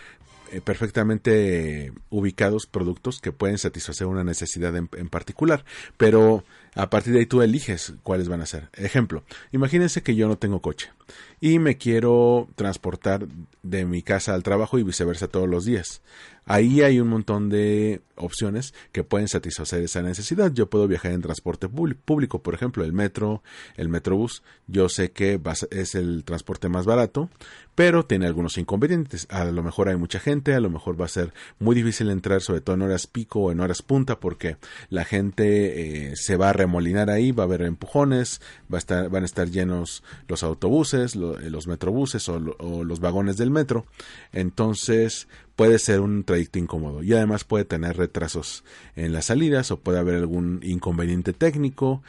eh, 0.52 0.62
perfectamente 0.62 1.92
ubicados 2.10 2.66
productos 2.66 3.20
que 3.20 3.32
pueden 3.32 3.58
satisfacer 3.58 4.08
una 4.08 4.24
necesidad 4.24 4.76
en, 4.76 4.88
particular, 5.10 5.66
pero 5.98 6.44
a 6.76 6.90
partir 6.90 7.14
de 7.14 7.20
ahí 7.20 7.26
tú 7.26 7.42
eliges 7.42 7.94
cuáles 8.04 8.30
van 8.30 8.42
a 8.42 8.46
ser. 8.46 8.70
Ejemplo, 8.74 9.24
imagínense 9.52 10.04
que 10.04 10.16
yo 10.16 10.28
no 10.28 10.38
tengo 10.38 10.62
coche 10.62 10.92
y 11.40 11.60
me 11.60 11.78
quiero 11.78 12.48
transportar 12.56 13.28
de 13.64 13.86
mi 13.86 14.02
casa 14.02 14.34
al 14.34 14.44
trabajo 14.44 14.80
y 14.80 14.84
viceversa 14.84 15.28
todos 15.28 15.48
los 15.48 15.66
días. 15.66 16.02
Ahí 16.50 16.82
hay 16.82 17.02
un 17.02 17.10
montón 17.10 17.50
de 17.50 18.02
opciones 18.16 18.74
que 18.94 19.04
pueden 19.04 19.28
satisfacer 19.28 19.84
esa 19.84 20.02
necesidad. 20.02 20.54
Yo 20.54 20.70
puedo 20.70 20.88
viajar 20.88 21.12
en 21.12 21.22
transporte 21.22 21.68
público, 21.68 22.42
por 22.42 22.54
ejemplo, 22.54 22.86
el 22.86 22.94
metro, 22.94 23.44
el 23.76 23.90
metrobús. 23.90 24.44
Yo 24.66 24.88
sé 24.88 25.12
que 25.12 25.42
es 25.72 25.96
el 25.96 26.24
transporte 26.24 26.70
más 26.70 26.86
barato, 26.86 27.30
pero 27.76 28.06
tiene 28.06 28.28
algunos 28.28 28.58
inconvenientes. 28.58 29.28
A 29.30 29.44
lo 29.44 29.62
mejor 29.62 29.90
hay 29.90 29.98
mucha 29.98 30.20
gente, 30.20 30.56
a 30.56 30.62
lo 30.62 30.70
mejor 30.70 31.00
va 31.00 31.04
a 31.06 31.10
ser 31.10 31.34
muy 31.60 31.76
difícil 31.76 32.10
entrar, 32.10 32.42
sobre 32.42 32.62
todo 32.62 32.78
en 32.78 32.84
horas 32.84 33.08
pico 33.08 33.42
o 33.42 33.52
en 33.52 33.60
horas 33.60 33.82
punta, 33.82 34.20
porque 34.22 34.56
la 34.90 35.04
gente 35.04 36.12
eh, 36.12 36.14
se 36.16 36.38
va 36.38 36.50
a 36.50 36.54
remolinar 36.54 37.10
ahí, 37.10 37.34
va 37.34 37.44
a 37.44 37.46
haber 37.46 37.64
empujones, 37.64 38.40
va 38.74 38.78
a 38.78 38.80
estar, 38.80 39.10
van 39.10 39.24
a 39.24 39.26
estar 39.26 39.50
llenos 39.50 40.02
los 40.30 40.44
autobuses, 40.44 40.97
eh, 41.06 41.50
los 41.50 41.68
metrobuses 41.68 42.28
o, 42.30 42.40
los 42.40 43.00
vagones 43.00 43.38
del 43.38 43.52
metro. 43.52 43.86
Entonces 44.32 45.28
puede 45.56 45.80
ser 45.80 46.02
un 46.02 46.24
trayecto 46.24 46.60
incómodo 46.60 47.04
y 47.04 47.14
además 47.14 47.44
puede 47.44 47.66
tener 47.66 47.98
retrasos 47.98 48.64
en 48.96 49.14
las 49.14 49.26
salidas 49.26 49.72
o 49.72 49.78
puede 49.78 50.00
haber 50.00 50.16
algún 50.16 50.60
inconveniente 50.64 51.34
técnico. 51.34 52.04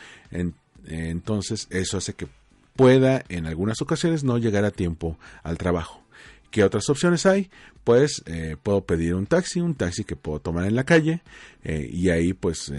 entonces 0.86 1.66
eso 1.70 1.98
hace 1.98 2.14
que 2.14 2.28
pueda 2.76 3.24
en 3.28 3.46
algunas 3.46 3.80
ocasiones 3.82 4.24
no 4.24 4.38
llegar 4.38 4.64
a 4.64 4.70
tiempo 4.70 5.18
al 5.42 5.58
trabajo. 5.58 6.02
¿Qué 6.50 6.64
otras 6.64 6.88
opciones 6.88 7.26
hay? 7.26 7.50
Pues 7.84 8.22
eh, 8.26 8.56
puedo 8.62 8.84
pedir 8.84 9.14
un 9.14 9.26
taxi, 9.26 9.60
un 9.60 9.74
taxi 9.74 10.04
que 10.04 10.16
puedo 10.16 10.40
tomar 10.40 10.64
en 10.66 10.74
la 10.74 10.84
calle 10.84 11.22
eh, 11.62 11.88
y 11.92 12.10
ahí 12.10 12.32
pues 12.32 12.72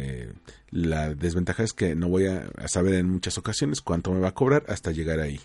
la 0.72 1.14
desventaja 1.14 1.64
es 1.64 1.74
que 1.74 1.96
no 1.96 2.10
voy 2.10 2.28
a 2.28 2.50
saber 2.68 2.96
en 2.96 3.10
muchas 3.10 3.38
ocasiones 3.38 3.82
cuánto 3.82 4.12
me 4.12 4.20
va 4.20 4.30
a 4.30 4.34
cobrar 4.34 4.64
hasta 4.68 4.92
llegar 4.92 5.20
ahí. 5.20 5.40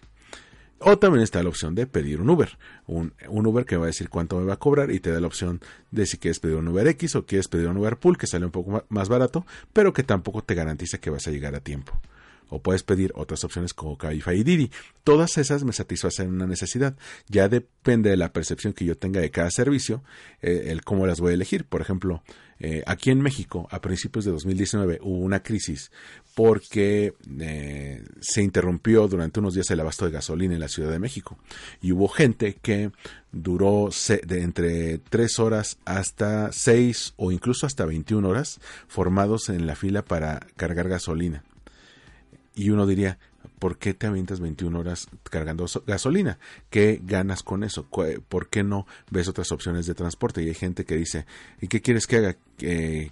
O 0.86 0.98
también 0.98 1.22
está 1.22 1.42
la 1.42 1.48
opción 1.48 1.74
de 1.74 1.86
pedir 1.86 2.20
un 2.20 2.28
Uber. 2.28 2.58
Un, 2.86 3.14
Uber 3.26 3.64
que 3.64 3.78
va 3.78 3.84
a 3.84 3.86
decir 3.86 4.10
cuánto 4.10 4.38
me 4.38 4.44
va 4.44 4.52
a 4.52 4.58
cobrar 4.58 4.90
y 4.90 5.00
te 5.00 5.10
da 5.10 5.18
la 5.18 5.26
opción 5.26 5.62
de 5.90 6.04
si 6.04 6.18
quieres 6.18 6.40
pedir 6.40 6.56
un 6.56 6.68
Uber 6.68 6.86
X 6.88 7.16
o 7.16 7.24
quieres 7.24 7.48
pedir 7.48 7.68
un 7.68 7.78
Uber 7.78 7.96
Pool 7.96 8.18
que 8.18 8.26
sale 8.26 8.44
un 8.44 8.50
poco 8.50 8.84
más 8.90 9.08
barato, 9.08 9.46
pero 9.72 9.94
que 9.94 10.02
tampoco 10.02 10.44
te 10.44 10.54
garantiza 10.54 10.98
que 10.98 11.08
vas 11.08 11.26
a 11.26 11.30
llegar 11.30 11.54
a 11.54 11.60
tiempo. 11.60 11.98
O 12.50 12.60
puedes 12.60 12.82
pedir 12.82 13.12
otras 13.14 13.44
opciones 13.44 13.72
como 13.72 13.96
Cabify 13.96 14.38
y 14.38 14.44
Didi. 14.44 14.70
Todas 15.04 15.38
esas 15.38 15.64
me 15.64 15.72
satisfacen 15.72 16.28
una 16.28 16.46
necesidad. 16.46 16.94
Ya 17.28 17.48
depende 17.48 18.10
de 18.10 18.18
la 18.18 18.34
percepción 18.34 18.74
que 18.74 18.84
yo 18.84 18.98
tenga 18.98 19.22
de 19.22 19.30
cada 19.30 19.50
servicio, 19.50 20.04
eh, 20.42 20.64
el 20.66 20.84
cómo 20.84 21.06
las 21.06 21.18
voy 21.18 21.30
a 21.30 21.34
elegir. 21.34 21.64
Por 21.64 21.80
ejemplo, 21.80 22.22
eh, 22.60 22.82
aquí 22.86 23.10
en 23.10 23.20
México, 23.20 23.68
a 23.70 23.80
principios 23.80 24.24
de 24.24 24.30
2019, 24.32 25.00
hubo 25.02 25.18
una 25.18 25.42
crisis 25.42 25.90
porque 26.34 27.14
eh, 27.40 28.04
se 28.20 28.42
interrumpió 28.42 29.06
durante 29.08 29.40
unos 29.40 29.54
días 29.54 29.70
el 29.70 29.80
abasto 29.80 30.04
de 30.04 30.12
gasolina 30.12 30.54
en 30.54 30.60
la 30.60 30.68
Ciudad 30.68 30.90
de 30.90 30.98
México. 30.98 31.38
Y 31.80 31.92
hubo 31.92 32.08
gente 32.08 32.56
que 32.60 32.90
duró 33.32 33.88
entre 34.08 34.98
3 34.98 35.38
horas 35.38 35.78
hasta 35.84 36.52
6 36.52 37.14
o 37.16 37.32
incluso 37.32 37.66
hasta 37.66 37.84
21 37.84 38.28
horas 38.28 38.60
formados 38.88 39.48
en 39.48 39.66
la 39.66 39.76
fila 39.76 40.04
para 40.04 40.46
cargar 40.56 40.88
gasolina. 40.88 41.44
Y 42.54 42.70
uno 42.70 42.86
diría, 42.86 43.18
¿por 43.58 43.78
qué 43.78 43.94
te 43.94 44.06
avientas 44.06 44.40
21 44.40 44.78
horas 44.78 45.08
cargando 45.24 45.66
gasolina? 45.86 46.38
¿Qué 46.70 47.00
ganas 47.02 47.42
con 47.42 47.64
eso? 47.64 47.86
¿Por 48.28 48.48
qué 48.48 48.62
no 48.62 48.86
ves 49.10 49.28
otras 49.28 49.52
opciones 49.52 49.86
de 49.86 49.94
transporte? 49.94 50.42
Y 50.42 50.48
hay 50.48 50.54
gente 50.54 50.84
que 50.84 50.96
dice, 50.96 51.26
¿y 51.60 51.68
qué 51.68 51.80
quieres 51.80 52.06
que 52.06 52.16
haga? 52.16 52.36
¿Que, 52.56 53.10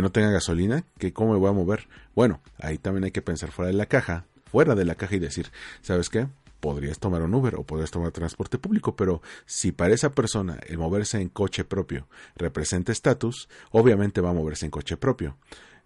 no 0.00 0.10
tenga 0.10 0.30
gasolina? 0.30 0.84
¿Que 0.98 1.12
cómo 1.12 1.32
me 1.32 1.38
voy 1.38 1.50
a 1.50 1.52
mover? 1.52 1.88
Bueno, 2.14 2.40
ahí 2.58 2.78
también 2.78 3.04
hay 3.04 3.10
que 3.10 3.22
pensar 3.22 3.50
fuera 3.50 3.70
de 3.70 3.76
la 3.76 3.86
caja, 3.86 4.24
fuera 4.46 4.74
de 4.74 4.84
la 4.84 4.94
caja 4.94 5.16
y 5.16 5.20
decir, 5.20 5.50
¿sabes 5.82 6.08
qué? 6.08 6.28
podrías 6.62 7.00
tomar 7.00 7.22
un 7.22 7.34
Uber 7.34 7.56
o 7.56 7.64
podrías 7.64 7.90
tomar 7.90 8.12
transporte 8.12 8.56
público, 8.56 8.94
pero 8.94 9.20
si 9.46 9.72
para 9.72 9.94
esa 9.94 10.12
persona 10.12 10.60
el 10.68 10.78
moverse 10.78 11.20
en 11.20 11.28
coche 11.28 11.64
propio 11.64 12.06
representa 12.36 12.92
estatus, 12.92 13.48
obviamente 13.72 14.20
va 14.20 14.30
a 14.30 14.32
moverse 14.32 14.66
en 14.66 14.70
coche 14.70 14.96
propio. 14.96 15.36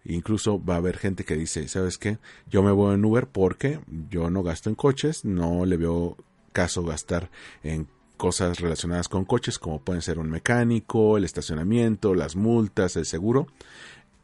Incluso 0.09 0.63
va 0.63 0.75
a 0.75 0.79
haber 0.79 0.97
gente 0.99 1.25
que 1.25 1.37
dice, 1.37 1.69
¿sabes 1.69 1.99
qué? 1.99 2.19
Yo 2.49 2.63
me 2.63 2.73
voy 2.73 2.95
en 2.95 3.05
Uber 3.05 3.27
porque 3.27 3.81
yo 4.11 4.31
no 4.31 4.43
gasto 4.43 4.69
en 4.71 4.77
coches, 4.77 5.25
no 5.25 5.65
le 5.65 5.77
veo 5.77 6.17
caso 6.53 6.85
gastar 6.85 7.31
en 7.63 7.89
cosas 8.17 8.61
relacionadas 8.61 9.09
con 9.09 9.25
coches 9.25 9.59
como 9.59 9.81
pueden 9.81 10.03
ser 10.03 10.19
un 10.19 10.31
mecánico, 10.31 11.17
el 11.17 11.25
estacionamiento, 11.25 12.15
las 12.15 12.37
multas, 12.37 12.97
el 12.97 13.05
seguro. 13.05 13.47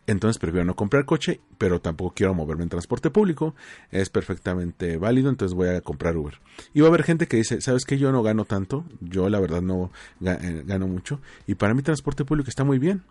Entonces 0.07 0.39
prefiero 0.39 0.65
no 0.65 0.75
comprar 0.75 1.05
coche, 1.05 1.41
pero 1.59 1.81
tampoco 1.81 2.15
quiero 2.15 2.35
moverme 2.35 2.65
en 2.65 2.69
transporte 2.69 3.11
público. 3.11 3.55
Es 3.91 4.11
perfectamente 4.11 4.97
válido, 4.97 5.31
entonces 5.31 5.55
voy 5.55 5.69
a 5.69 5.81
comprar 5.81 6.17
Uber. 6.17 6.41
Y 6.75 6.81
va 6.81 6.87
a 6.87 6.89
haber 6.89 7.05
gente 7.05 7.29
que 7.29 7.37
dice, 7.37 7.61
¿sabes 7.61 7.85
qué? 7.85 7.99
Yo 7.99 8.11
no 8.11 8.23
gano 8.23 8.45
tanto, 8.45 8.85
yo 9.01 9.29
la 9.29 9.39
verdad 9.39 9.63
no 9.63 9.93
eh, 10.25 10.65
gano 10.67 10.89
mucho, 10.89 11.21
y 11.47 11.55
para 11.55 11.75
mí 11.75 11.83
transporte 11.83 12.25
público 12.25 12.51
está 12.51 12.65
muy 12.65 12.79
bien. 12.79 13.03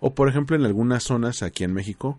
O 0.00 0.14
por 0.14 0.28
ejemplo 0.28 0.56
en 0.56 0.64
algunas 0.64 1.04
zonas 1.04 1.42
aquí 1.42 1.64
en 1.64 1.72
México, 1.72 2.18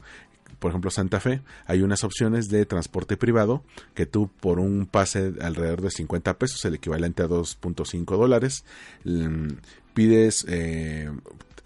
por 0.59 0.69
ejemplo 0.69 0.91
Santa 0.91 1.19
Fe, 1.19 1.41
hay 1.65 1.81
unas 1.81 2.03
opciones 2.03 2.49
de 2.49 2.65
transporte 2.65 3.17
privado 3.17 3.63
que 3.95 4.05
tú 4.05 4.29
por 4.39 4.59
un 4.59 4.85
pase 4.85 5.33
alrededor 5.41 5.81
de 5.81 5.91
50 5.91 6.37
pesos, 6.37 6.63
el 6.65 6.75
equivalente 6.75 7.23
a 7.23 7.27
2.5 7.27 8.17
dólares, 8.17 8.63
mm, 9.03 9.47
pides, 9.93 10.45
eh, 10.47 11.09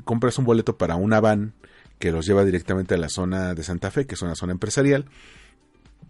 compras 0.06 0.38
un 0.38 0.46
boleto 0.46 0.78
para 0.78 0.96
una 0.96 1.20
van 1.20 1.54
que 2.00 2.12
los 2.12 2.26
lleva 2.26 2.46
directamente 2.46 2.94
a 2.96 2.98
la 2.98 3.10
zona 3.10 3.54
de 3.54 3.64
Santa 3.64 3.92
Fe, 3.92 4.06
que 4.06 4.16
es 4.16 4.22
una 4.22 4.36
zona 4.36 4.54
empresarial. 4.54 5.06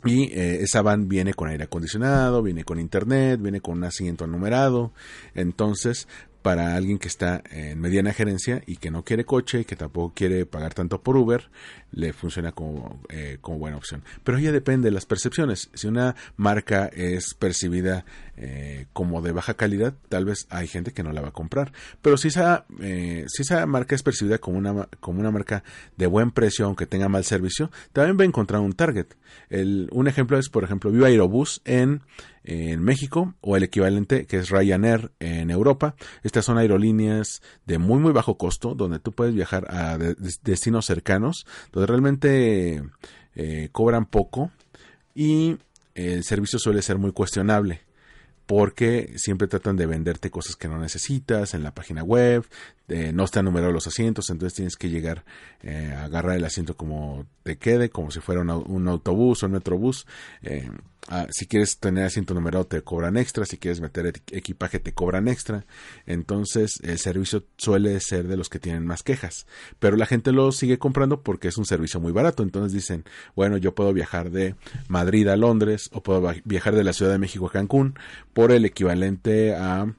Y 0.03 0.25
eh, 0.33 0.61
esa 0.61 0.81
van 0.81 1.07
viene 1.07 1.33
con 1.33 1.49
aire 1.49 1.63
acondicionado, 1.63 2.43
viene 2.43 2.63
con 2.63 2.79
internet, 2.79 3.41
viene 3.41 3.61
con 3.61 3.77
un 3.77 3.85
asiento 3.85 4.27
numerado. 4.27 4.91
Entonces, 5.33 6.07
para 6.45 6.75
alguien 6.75 6.99
que 6.99 7.07
está 7.07 7.41
en 7.49 7.81
mediana 7.81 8.13
gerencia 8.13 8.61
y 8.67 8.77
que 8.77 8.91
no 8.91 9.03
quiere 9.03 9.25
coche 9.25 9.61
y 9.61 9.65
que 9.65 9.75
tampoco 9.75 10.13
quiere 10.13 10.45
pagar 10.45 10.75
tanto 10.75 11.01
por 11.01 11.17
Uber, 11.17 11.49
le 11.91 12.13
funciona 12.13 12.51
como, 12.51 13.01
eh, 13.09 13.39
como 13.41 13.57
buena 13.57 13.77
opción. 13.77 14.03
Pero 14.23 14.37
ya 14.37 14.51
depende 14.51 14.89
de 14.89 14.93
las 14.93 15.07
percepciones. 15.07 15.71
Si 15.73 15.87
una 15.87 16.15
marca 16.37 16.85
es 16.93 17.33
percibida 17.33 18.05
eh, 18.37 18.87
como 18.93 19.21
de 19.21 19.31
baja 19.31 19.53
calidad, 19.53 19.93
tal 20.09 20.25
vez 20.25 20.47
hay 20.49 20.67
gente 20.67 20.91
que 20.91 21.03
no 21.03 21.11
la 21.11 21.21
va 21.21 21.29
a 21.29 21.33
comprar. 21.33 21.71
Pero 22.01 22.17
si 22.17 22.29
esa, 22.29 22.65
eh, 22.81 23.25
si 23.27 23.43
esa 23.43 23.65
marca 23.65 23.95
es 23.95 24.03
percibida 24.03 24.37
como 24.37 24.57
una, 24.57 24.87
como 24.99 25.19
una 25.19 25.31
marca 25.31 25.63
de 25.97 26.07
buen 26.07 26.31
precio, 26.31 26.65
aunque 26.65 26.85
tenga 26.85 27.09
mal 27.09 27.23
servicio, 27.23 27.71
también 27.93 28.17
va 28.17 28.23
a 28.23 28.27
encontrar 28.27 28.61
un 28.61 28.73
target. 28.73 29.07
El, 29.49 29.89
un 29.91 30.07
ejemplo 30.07 30.37
es, 30.37 30.49
por 30.49 30.63
ejemplo, 30.63 30.91
Viva 30.91 31.07
Aerobús 31.07 31.61
en 31.65 32.01
en 32.45 32.83
México 32.83 33.33
o 33.41 33.57
el 33.57 33.63
equivalente 33.63 34.27
que 34.27 34.37
es 34.37 34.49
Ryanair 34.49 35.11
en 35.19 35.49
Europa. 35.49 35.95
Estas 36.23 36.45
son 36.45 36.57
aerolíneas 36.57 37.41
de 37.65 37.79
muy 37.79 37.99
muy 37.99 38.11
bajo 38.11 38.37
costo 38.37 38.75
donde 38.75 38.99
tú 38.99 39.11
puedes 39.11 39.33
viajar 39.33 39.65
a 39.73 39.97
destinos 39.97 40.85
cercanos 40.85 41.45
donde 41.71 41.87
realmente 41.87 42.83
eh, 43.35 43.69
cobran 43.71 44.05
poco 44.05 44.51
y 45.15 45.57
el 45.95 46.23
servicio 46.23 46.59
suele 46.59 46.81
ser 46.81 46.97
muy 46.97 47.11
cuestionable 47.11 47.81
porque 48.45 49.13
siempre 49.17 49.47
tratan 49.47 49.75
de 49.75 49.85
venderte 49.85 50.29
cosas 50.29 50.55
que 50.55 50.67
no 50.67 50.77
necesitas 50.77 51.53
en 51.53 51.63
la 51.63 51.73
página 51.73 52.03
web, 52.03 52.45
no 52.87 53.23
están 53.23 53.45
numerados 53.45 53.73
los 53.73 53.87
asientos, 53.87 54.29
entonces 54.29 54.55
tienes 54.55 54.75
que 54.75 54.89
llegar 54.89 55.23
eh, 55.63 55.91
a 55.95 56.03
agarrar 56.03 56.35
el 56.35 56.45
asiento 56.45 56.75
como 56.75 57.25
te 57.41 57.57
quede, 57.57 57.89
como 57.89 58.11
si 58.11 58.19
fuera 58.19 58.41
un, 58.41 58.87
autobús 58.87 59.41
o 59.41 59.47
un 59.47 59.53
metrobús. 59.53 60.05
Eh, 60.43 60.69
ah, 61.07 61.27
si 61.31 61.45
quieres 61.45 61.79
tener 61.79 62.05
asiento 62.05 62.33
numerado 62.33 62.65
te 62.65 62.81
cobran 62.81 63.17
extra, 63.17 63.45
si 63.45 63.57
quieres 63.57 63.81
meter 63.81 64.21
equipaje 64.31 64.79
te 64.79 64.93
cobran 64.93 65.27
extra. 65.27 65.65
Entonces 66.05 66.79
el 66.83 66.99
servicio 66.99 67.45
suele 67.57 67.99
ser 67.99 68.27
de 68.27 68.37
los 68.37 68.49
que 68.49 68.59
tienen 68.59 68.85
más 68.85 69.03
quejas, 69.03 69.45
pero 69.79 69.97
la 69.97 70.05
gente 70.05 70.31
lo 70.31 70.51
sigue 70.51 70.77
comprando 70.77 71.21
porque 71.21 71.47
es 71.47 71.57
un 71.57 71.65
servicio 71.65 71.99
muy 71.99 72.11
barato. 72.11 72.43
Entonces 72.43 72.73
dicen, 72.73 73.03
bueno, 73.35 73.57
yo 73.57 73.75
puedo 73.75 73.93
viajar 73.93 74.31
de 74.31 74.55
Madrid 74.87 75.27
a 75.27 75.37
Londres 75.37 75.89
o 75.93 76.01
puedo 76.01 76.33
viajar 76.43 76.75
de 76.75 76.83
la 76.83 76.93
Ciudad 76.93 77.11
de 77.11 77.19
México 77.19 77.47
a 77.47 77.51
Cancún 77.51 77.97
por 78.33 78.51
el 78.51 78.65
equivalente 78.65 79.55
a 79.55 79.93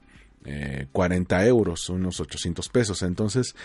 40 0.91 1.43
eh, 1.43 1.47
euros, 1.47 1.89
unos 1.89 2.19
800 2.19 2.69
pesos. 2.69 3.01
Entonces, 3.01 3.55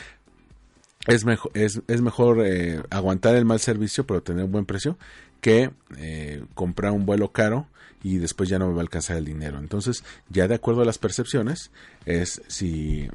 es 1.06 1.24
mejor, 1.24 1.50
es, 1.54 1.80
mejor 2.00 2.44
eh, 2.44 2.82
aguantar 2.90 3.34
el 3.36 3.44
mal 3.44 3.60
servicio, 3.60 4.06
pero 4.06 4.22
tener 4.22 4.44
un 4.44 4.52
buen 4.52 4.66
precio, 4.66 4.98
que 5.42 5.70
eh, 5.98 6.42
comprar 6.54 6.92
un 6.92 7.04
vuelo 7.04 7.32
caro 7.32 7.66
y 8.02 8.16
después 8.16 8.48
ya 8.48 8.58
no 8.58 8.68
me 8.68 8.72
va 8.72 8.78
a 8.78 8.82
alcanzar 8.82 9.18
el 9.18 9.26
dinero. 9.26 9.58
Entonces, 9.58 10.02
ya 10.30 10.48
de 10.48 10.54
acuerdo 10.54 10.80
a 10.80 10.86
las 10.86 10.96
percepciones, 10.96 11.70
es 12.06 12.40
si, 12.48 13.10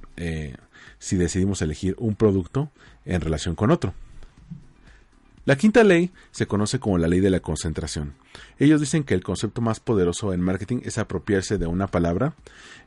si 1.00 1.18
decidimos 1.18 1.63
elegir 1.63 1.96
un 1.98 2.16
producto 2.16 2.70
en 3.06 3.22
relación 3.22 3.56
con 3.56 3.72
otro. 3.72 3.96
La 5.48 5.56
quinta 5.56 5.82
ley 5.86 6.12
se 6.32 6.46
conoce 6.46 6.78
como 6.78 6.98
la 6.98 7.08
ley 7.08 7.22
de 7.22 7.30
la 7.30 7.40
concentración. 7.40 8.16
Ellos 8.60 8.82
dicen 8.82 9.06
que 9.06 9.13
el 9.13 9.24
concepto 9.24 9.62
más 9.62 9.80
poderoso 9.80 10.34
en 10.34 10.42
marketing 10.42 10.82
es 10.84 10.98
apropiarse 10.98 11.58
de 11.58 11.68
una 11.68 11.88
palabra 11.88 12.34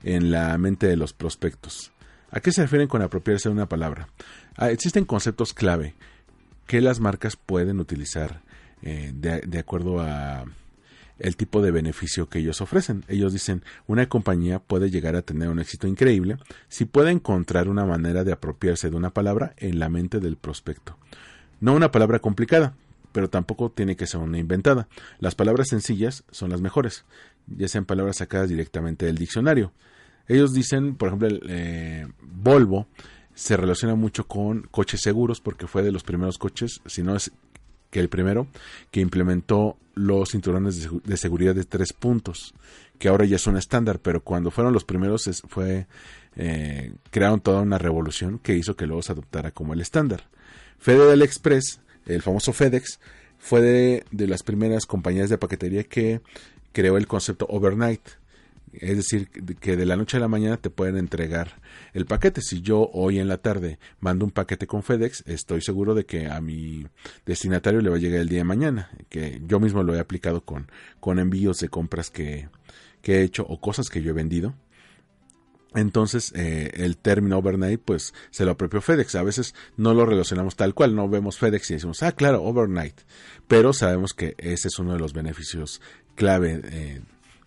en 0.04 0.30
la 0.30 0.58
mente 0.58 0.86
de 0.86 0.96
los 0.96 1.14
prospectos. 1.14 1.90
¿A 2.30 2.40
qué 2.40 2.52
se 2.52 2.60
refieren 2.60 2.86
con 2.86 3.00
apropiarse 3.00 3.48
de 3.48 3.54
una 3.54 3.66
palabra? 3.66 4.08
Ah, 4.56 4.70
existen 4.70 5.06
conceptos 5.06 5.54
clave 5.54 5.94
que 6.66 6.82
las 6.82 7.00
marcas 7.00 7.34
pueden 7.34 7.80
utilizar 7.80 8.42
eh, 8.82 9.12
de, 9.14 9.58
acuerdo 9.58 10.00
a 10.00 10.44
el 11.18 11.36
tipo 11.36 11.60
de 11.60 11.70
beneficio 11.70 12.28
que 12.28 12.38
ellos 12.38 12.60
ofrecen. 12.60 13.04
Ellos 13.08 13.32
dicen, 13.32 13.62
una 13.86 14.08
compañía 14.08 14.58
puede 14.58 14.90
llegar 14.90 15.16
a 15.16 15.22
tener 15.22 15.48
un 15.48 15.60
éxito 15.60 15.86
increíble 15.86 16.38
si 16.68 16.86
puede 16.86 17.10
encontrar 17.10 17.68
una 17.68 17.84
manera 17.84 18.24
de 18.24 18.32
apropiarse 18.32 18.90
de 18.90 18.96
una 18.96 19.10
palabra 19.10 19.54
en 19.58 19.78
la 19.78 19.88
mente 19.88 20.18
del 20.18 20.36
prospecto. 20.36 20.96
No 21.60 21.74
una 21.74 21.90
palabra 21.90 22.20
complicada, 22.20 22.74
pero 23.12 23.28
tampoco 23.28 23.70
tiene 23.70 23.96
que 23.96 24.06
ser 24.06 24.20
una 24.20 24.38
inventada. 24.38 24.88
Las 25.18 25.34
palabras 25.34 25.68
sencillas 25.68 26.24
son 26.30 26.50
las 26.50 26.60
mejores, 26.60 27.04
ya 27.46 27.68
sean 27.68 27.84
palabras 27.84 28.16
sacadas 28.16 28.48
directamente 28.48 29.06
del 29.06 29.18
diccionario. 29.18 29.72
Ellos 30.26 30.52
dicen, 30.52 30.94
por 30.94 31.08
ejemplo, 31.08 31.28
eh, 31.48 32.06
Volvo 32.22 32.86
se 33.34 33.56
relaciona 33.56 33.94
mucho 33.94 34.26
con 34.26 34.62
coches 34.70 35.00
seguros 35.00 35.40
porque 35.40 35.66
fue 35.66 35.82
de 35.82 35.92
los 35.92 36.02
primeros 36.02 36.38
coches, 36.38 36.80
si 36.86 37.02
no 37.02 37.16
es 37.16 37.32
que 37.90 38.00
el 38.00 38.08
primero, 38.08 38.46
que 38.90 39.00
implementó 39.00 39.76
los 39.94 40.30
cinturones 40.30 40.88
de, 41.04 41.16
seguridad 41.16 41.54
de 41.54 41.64
tres 41.64 41.92
puntos, 41.92 42.54
que 42.98 43.08
ahora 43.08 43.24
ya 43.24 43.38
son 43.38 43.56
estándar, 43.56 43.98
pero 44.00 44.22
cuando 44.22 44.50
fueron 44.50 44.72
los 44.72 44.84
primeros 44.84 45.28
fue 45.48 45.86
eh, 46.36 46.94
crearon 47.10 47.40
toda 47.40 47.60
una 47.60 47.78
revolución 47.78 48.38
que 48.38 48.56
hizo 48.56 48.76
que 48.76 48.86
luego 48.86 49.02
se 49.02 49.12
adoptara 49.12 49.50
como 49.50 49.74
el 49.74 49.80
estándar. 49.80 50.24
Federal 50.78 51.22
Express, 51.22 51.80
el 52.06 52.22
famoso 52.22 52.52
FedEx, 52.52 53.00
fue 53.38 53.60
de, 53.60 54.26
las 54.26 54.42
primeras 54.42 54.86
compañías 54.86 55.30
de 55.30 55.38
paquetería 55.38 55.84
que 55.84 56.20
creó 56.72 56.96
el 56.96 57.06
concepto 57.06 57.46
overnight. 57.48 58.02
Es 58.72 58.96
decir, 58.96 59.28
que 59.28 59.76
de 59.76 59.86
la 59.86 59.96
noche 59.96 60.16
a 60.16 60.20
la 60.20 60.28
mañana 60.28 60.56
te 60.56 60.70
pueden 60.70 60.96
entregar 60.96 61.60
el 61.92 62.06
paquete. 62.06 62.40
Si 62.40 62.60
yo 62.60 62.88
hoy 62.92 63.18
en 63.18 63.28
la 63.28 63.38
tarde 63.38 63.78
mando 63.98 64.24
un 64.24 64.30
paquete 64.30 64.66
con 64.66 64.82
FedEx, 64.82 65.24
estoy 65.26 65.60
seguro 65.60 65.94
de 65.94 66.06
que 66.06 66.28
a 66.28 66.40
mi 66.40 66.86
destinatario 67.26 67.80
le 67.80 67.90
va 67.90 67.96
a 67.96 68.00
llegar 68.00 68.20
el 68.20 68.28
día 68.28 68.38
de 68.38 68.44
mañana. 68.44 68.90
Que 69.08 69.42
yo 69.46 69.58
mismo 69.58 69.82
lo 69.82 69.94
he 69.94 69.98
aplicado 69.98 70.44
con, 70.44 70.70
con 71.00 71.18
envíos 71.18 71.58
de 71.58 71.68
compras 71.68 72.10
que, 72.10 72.48
que 73.02 73.16
he 73.16 73.22
hecho 73.22 73.44
o 73.48 73.60
cosas 73.60 73.90
que 73.90 74.02
yo 74.02 74.10
he 74.10 74.14
vendido. 74.14 74.54
Entonces, 75.74 76.32
eh, 76.34 76.72
el 76.74 76.96
término 76.96 77.38
overnight, 77.38 77.80
pues 77.80 78.12
se 78.30 78.44
lo 78.44 78.52
apropió 78.52 78.80
FedEx. 78.80 79.14
A 79.14 79.22
veces 79.22 79.54
no 79.76 79.94
lo 79.94 80.04
relacionamos 80.04 80.56
tal 80.56 80.74
cual, 80.74 80.96
no 80.96 81.08
vemos 81.08 81.38
FedEx 81.38 81.70
y 81.70 81.74
decimos, 81.74 82.02
ah, 82.02 82.12
claro, 82.12 82.42
overnight. 82.42 83.00
Pero 83.46 83.72
sabemos 83.72 84.12
que 84.12 84.34
ese 84.38 84.68
es 84.68 84.78
uno 84.78 84.94
de 84.94 84.98
los 84.98 85.12
beneficios 85.12 85.80
clave 86.16 86.60
eh, 86.64 87.00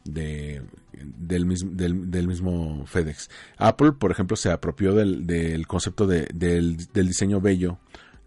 de, 0.04 0.62
del, 0.94 1.46
mismo, 1.46 2.86
FedEx. 2.86 3.30
Apple, 3.58 3.94
por 3.94 4.12
ejemplo, 4.12 4.36
se 4.36 4.52
apropió 4.52 4.94
del, 4.94 5.26
del 5.26 5.68
concepto 5.68 6.08
del, 6.08 6.28
del 6.34 7.08
diseño 7.08 7.42
bello, 7.42 7.78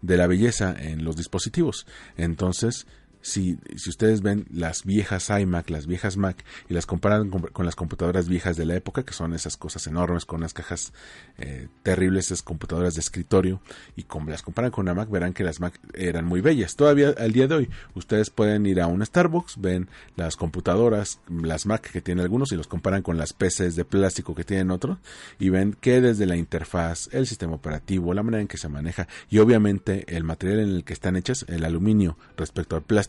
de 0.01 0.17
la 0.17 0.27
belleza 0.27 0.75
en 0.77 1.03
los 1.03 1.15
dispositivos. 1.15 1.87
Entonces, 2.17 2.87
si, 3.21 3.57
si 3.75 3.89
ustedes 3.89 4.21
ven 4.21 4.45
las 4.51 4.83
viejas 4.83 5.29
iMac, 5.29 5.69
las 5.69 5.87
viejas 5.87 6.17
Mac, 6.17 6.43
y 6.69 6.73
las 6.73 6.85
comparan 6.85 7.29
con, 7.29 7.65
las 7.65 7.75
computadoras 7.75 8.27
viejas 8.27 8.57
de 8.57 8.65
la 8.65 8.75
época, 8.75 9.03
que 9.03 9.13
son 9.13 9.33
esas 9.33 9.57
cosas 9.57 9.85
enormes 9.87 10.25
con 10.25 10.39
unas 10.39 10.53
cajas 10.53 10.93
eh, 11.37 11.67
terribles, 11.83 12.27
esas 12.27 12.41
computadoras 12.41 12.95
de 12.95 13.01
escritorio, 13.01 13.61
y 13.95 14.03
como 14.03 14.29
las 14.29 14.41
comparan 14.41 14.71
con 14.71 14.83
una 14.83 14.93
Mac, 14.93 15.09
verán 15.09 15.33
que 15.33 15.43
las 15.43 15.59
Mac 15.59 15.79
eran 15.93 16.25
muy 16.25 16.41
bellas. 16.41 16.75
Todavía 16.75 17.13
al 17.17 17.31
día 17.31 17.47
de 17.47 17.55
hoy, 17.55 17.69
ustedes 17.95 18.29
pueden 18.29 18.65
ir 18.65 18.81
a 18.81 18.87
un 18.87 19.05
Starbucks, 19.05 19.59
ven 19.59 19.89
las 20.15 20.35
computadoras, 20.35 21.19
las 21.29 21.65
Mac 21.65 21.89
que 21.91 22.01
tienen 22.01 22.23
algunos, 22.23 22.51
y 22.51 22.55
los 22.55 22.67
comparan 22.67 23.01
con 23.01 23.17
las 23.17 23.33
PCs 23.33 23.75
de 23.75 23.85
plástico 23.85 24.35
que 24.35 24.43
tienen 24.43 24.71
otros, 24.71 24.97
y 25.39 25.49
ven 25.49 25.75
que 25.79 26.01
desde 26.01 26.25
la 26.25 26.35
interfaz, 26.35 27.09
el 27.11 27.27
sistema 27.27 27.55
operativo, 27.55 28.13
la 28.13 28.23
manera 28.23 28.41
en 28.41 28.47
que 28.47 28.57
se 28.57 28.69
maneja, 28.69 29.07
y 29.29 29.39
obviamente 29.39 30.05
el 30.15 30.23
material 30.23 30.59
en 30.59 30.69
el 30.69 30.83
que 30.83 30.93
están 30.93 31.15
hechas, 31.15 31.45
el 31.47 31.65
aluminio 31.65 32.17
respecto 32.35 32.75
al 32.75 32.83
plástico, 32.83 33.06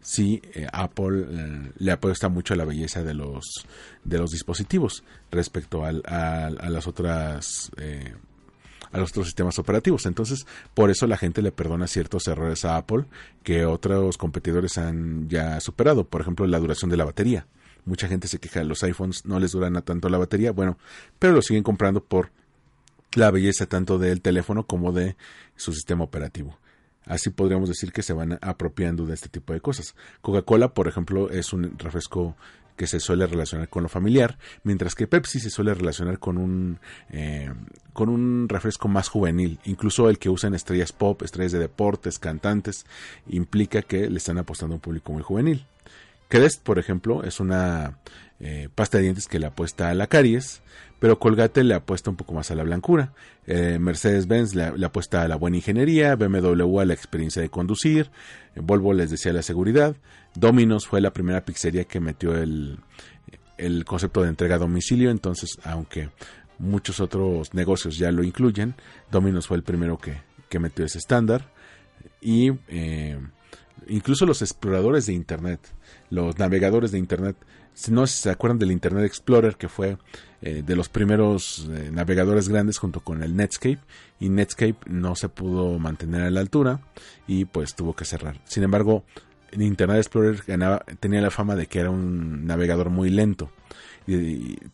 si 0.00 0.42
eh, 0.54 0.66
Apple 0.72 1.26
eh, 1.28 1.72
le 1.78 1.92
apuesta 1.92 2.28
mucho 2.28 2.54
a 2.54 2.56
la 2.56 2.64
belleza 2.64 3.02
de 3.02 3.14
los 3.14 3.66
de 4.04 4.18
los 4.18 4.30
dispositivos 4.30 5.04
respecto 5.30 5.84
a 5.84 5.92
las 5.92 6.86
otras 6.86 7.70
eh, 7.76 8.14
a 8.92 8.98
los 8.98 9.10
otros 9.10 9.26
sistemas 9.26 9.58
operativos. 9.58 10.06
Entonces, 10.06 10.46
por 10.74 10.90
eso 10.90 11.06
la 11.06 11.16
gente 11.16 11.42
le 11.42 11.52
perdona 11.52 11.86
ciertos 11.86 12.26
errores 12.26 12.64
a 12.64 12.76
Apple 12.76 13.04
que 13.42 13.64
otros 13.64 14.16
competidores 14.18 14.78
han 14.78 15.28
ya 15.28 15.60
superado. 15.60 16.04
Por 16.04 16.20
ejemplo, 16.20 16.46
la 16.46 16.58
duración 16.58 16.90
de 16.90 16.96
la 16.96 17.04
batería. 17.04 17.46
Mucha 17.84 18.08
gente 18.08 18.28
se 18.28 18.38
queja 18.38 18.60
de 18.60 18.66
los 18.66 18.82
iPhones, 18.82 19.24
no 19.24 19.38
les 19.38 19.52
duran 19.52 19.80
tanto 19.82 20.08
la 20.08 20.18
batería, 20.18 20.52
bueno, 20.52 20.76
pero 21.18 21.32
lo 21.32 21.40
siguen 21.40 21.62
comprando 21.62 22.04
por 22.04 22.30
la 23.14 23.30
belleza 23.30 23.66
tanto 23.66 23.98
del 23.98 24.20
teléfono 24.20 24.66
como 24.66 24.92
de 24.92 25.16
su 25.56 25.72
sistema 25.72 26.04
operativo. 26.04 26.58
Así 27.06 27.30
podríamos 27.30 27.68
decir 27.68 27.92
que 27.92 28.02
se 28.02 28.12
van 28.12 28.38
apropiando 28.40 29.06
de 29.06 29.14
este 29.14 29.28
tipo 29.28 29.52
de 29.52 29.60
cosas. 29.60 29.94
Coca-Cola, 30.20 30.74
por 30.74 30.86
ejemplo, 30.88 31.30
es 31.30 31.52
un 31.52 31.78
refresco 31.78 32.36
que 32.76 32.86
se 32.86 32.98
suele 32.98 33.26
relacionar 33.26 33.68
con 33.68 33.82
lo 33.82 33.90
familiar, 33.90 34.38
mientras 34.62 34.94
que 34.94 35.06
Pepsi 35.06 35.38
se 35.38 35.50
suele 35.50 35.74
relacionar 35.74 36.18
con 36.18 36.38
un 36.38 36.78
eh, 37.10 37.52
con 37.92 38.08
un 38.08 38.48
refresco 38.48 38.88
más 38.88 39.08
juvenil. 39.08 39.58
Incluso 39.64 40.08
el 40.08 40.18
que 40.18 40.30
usan 40.30 40.54
estrellas 40.54 40.92
pop, 40.92 41.20
estrellas 41.20 41.52
de 41.52 41.58
deportes, 41.58 42.18
cantantes, 42.18 42.86
implica 43.28 43.82
que 43.82 44.08
le 44.08 44.16
están 44.16 44.38
apostando 44.38 44.74
a 44.74 44.76
un 44.76 44.80
público 44.80 45.12
muy 45.12 45.22
juvenil. 45.22 45.66
Crest, 46.30 46.62
por 46.62 46.78
ejemplo, 46.78 47.24
es 47.24 47.40
una 47.40 47.98
eh, 48.38 48.68
pasta 48.72 48.98
de 48.98 49.02
dientes 49.02 49.26
que 49.26 49.40
le 49.40 49.46
apuesta 49.46 49.90
a 49.90 49.94
la 49.94 50.06
caries, 50.06 50.62
pero 51.00 51.18
Colgate 51.18 51.64
le 51.64 51.74
apuesta 51.74 52.08
un 52.08 52.16
poco 52.16 52.32
más 52.34 52.52
a 52.52 52.54
la 52.54 52.62
blancura. 52.62 53.12
Eh, 53.48 53.78
Mercedes-Benz 53.80 54.54
le, 54.54 54.86
apuesta 54.86 55.22
a 55.22 55.28
la 55.28 55.34
buena 55.34 55.56
ingeniería, 55.56 56.14
BMW 56.14 56.78
a 56.78 56.84
la 56.84 56.94
experiencia 56.94 57.42
de 57.42 57.48
conducir, 57.48 58.12
eh, 58.54 58.60
Volvo 58.62 58.94
les 58.94 59.10
decía 59.10 59.32
la 59.32 59.42
seguridad, 59.42 59.96
Domino's 60.36 60.86
fue 60.86 61.00
la 61.00 61.12
primera 61.12 61.44
pizzería 61.44 61.82
que 61.82 61.98
metió 61.98 62.38
el, 62.38 62.78
el 63.58 63.84
concepto 63.84 64.22
de 64.22 64.28
entrega 64.28 64.54
a 64.54 64.58
domicilio, 64.58 65.10
entonces 65.10 65.58
aunque 65.64 66.10
muchos 66.60 67.00
otros 67.00 67.54
negocios 67.54 67.98
ya 67.98 68.12
lo 68.12 68.22
incluyen, 68.22 68.76
Domino's 69.10 69.48
fue 69.48 69.56
el 69.56 69.64
primero 69.64 69.98
que, 69.98 70.22
que 70.48 70.60
metió 70.60 70.84
ese 70.84 70.98
estándar 70.98 71.50
y 72.20 72.52
incluso 73.90 74.26
los 74.26 74.42
exploradores 74.42 75.06
de 75.06 75.12
Internet, 75.12 75.60
los 76.10 76.38
navegadores 76.38 76.92
de 76.92 76.98
Internet 76.98 77.36
si 77.74 77.92
no 77.92 78.06
se 78.06 78.30
acuerdan 78.30 78.58
del 78.58 78.72
Internet 78.72 79.04
Explorer, 79.04 79.56
que 79.56 79.68
fue 79.68 79.96
eh, 80.42 80.62
de 80.64 80.76
los 80.76 80.88
primeros 80.88 81.68
eh, 81.70 81.90
navegadores 81.92 82.48
grandes 82.48 82.78
junto 82.78 83.00
con 83.00 83.22
el 83.22 83.36
Netscape, 83.36 83.80
y 84.18 84.28
Netscape 84.28 84.76
no 84.86 85.14
se 85.14 85.28
pudo 85.28 85.78
mantener 85.78 86.22
a 86.22 86.30
la 86.30 86.40
altura 86.40 86.80
y 87.26 87.46
pues 87.46 87.74
tuvo 87.74 87.94
que 87.94 88.04
cerrar. 88.04 88.40
Sin 88.44 88.62
embargo, 88.62 89.04
Internet 89.52 89.98
Explorer 89.98 90.42
tenía 91.00 91.20
la 91.20 91.30
fama 91.30 91.56
de 91.56 91.66
que 91.66 91.80
era 91.80 91.90
un 91.90 92.46
navegador 92.46 92.90
muy 92.90 93.10
lento. 93.10 93.50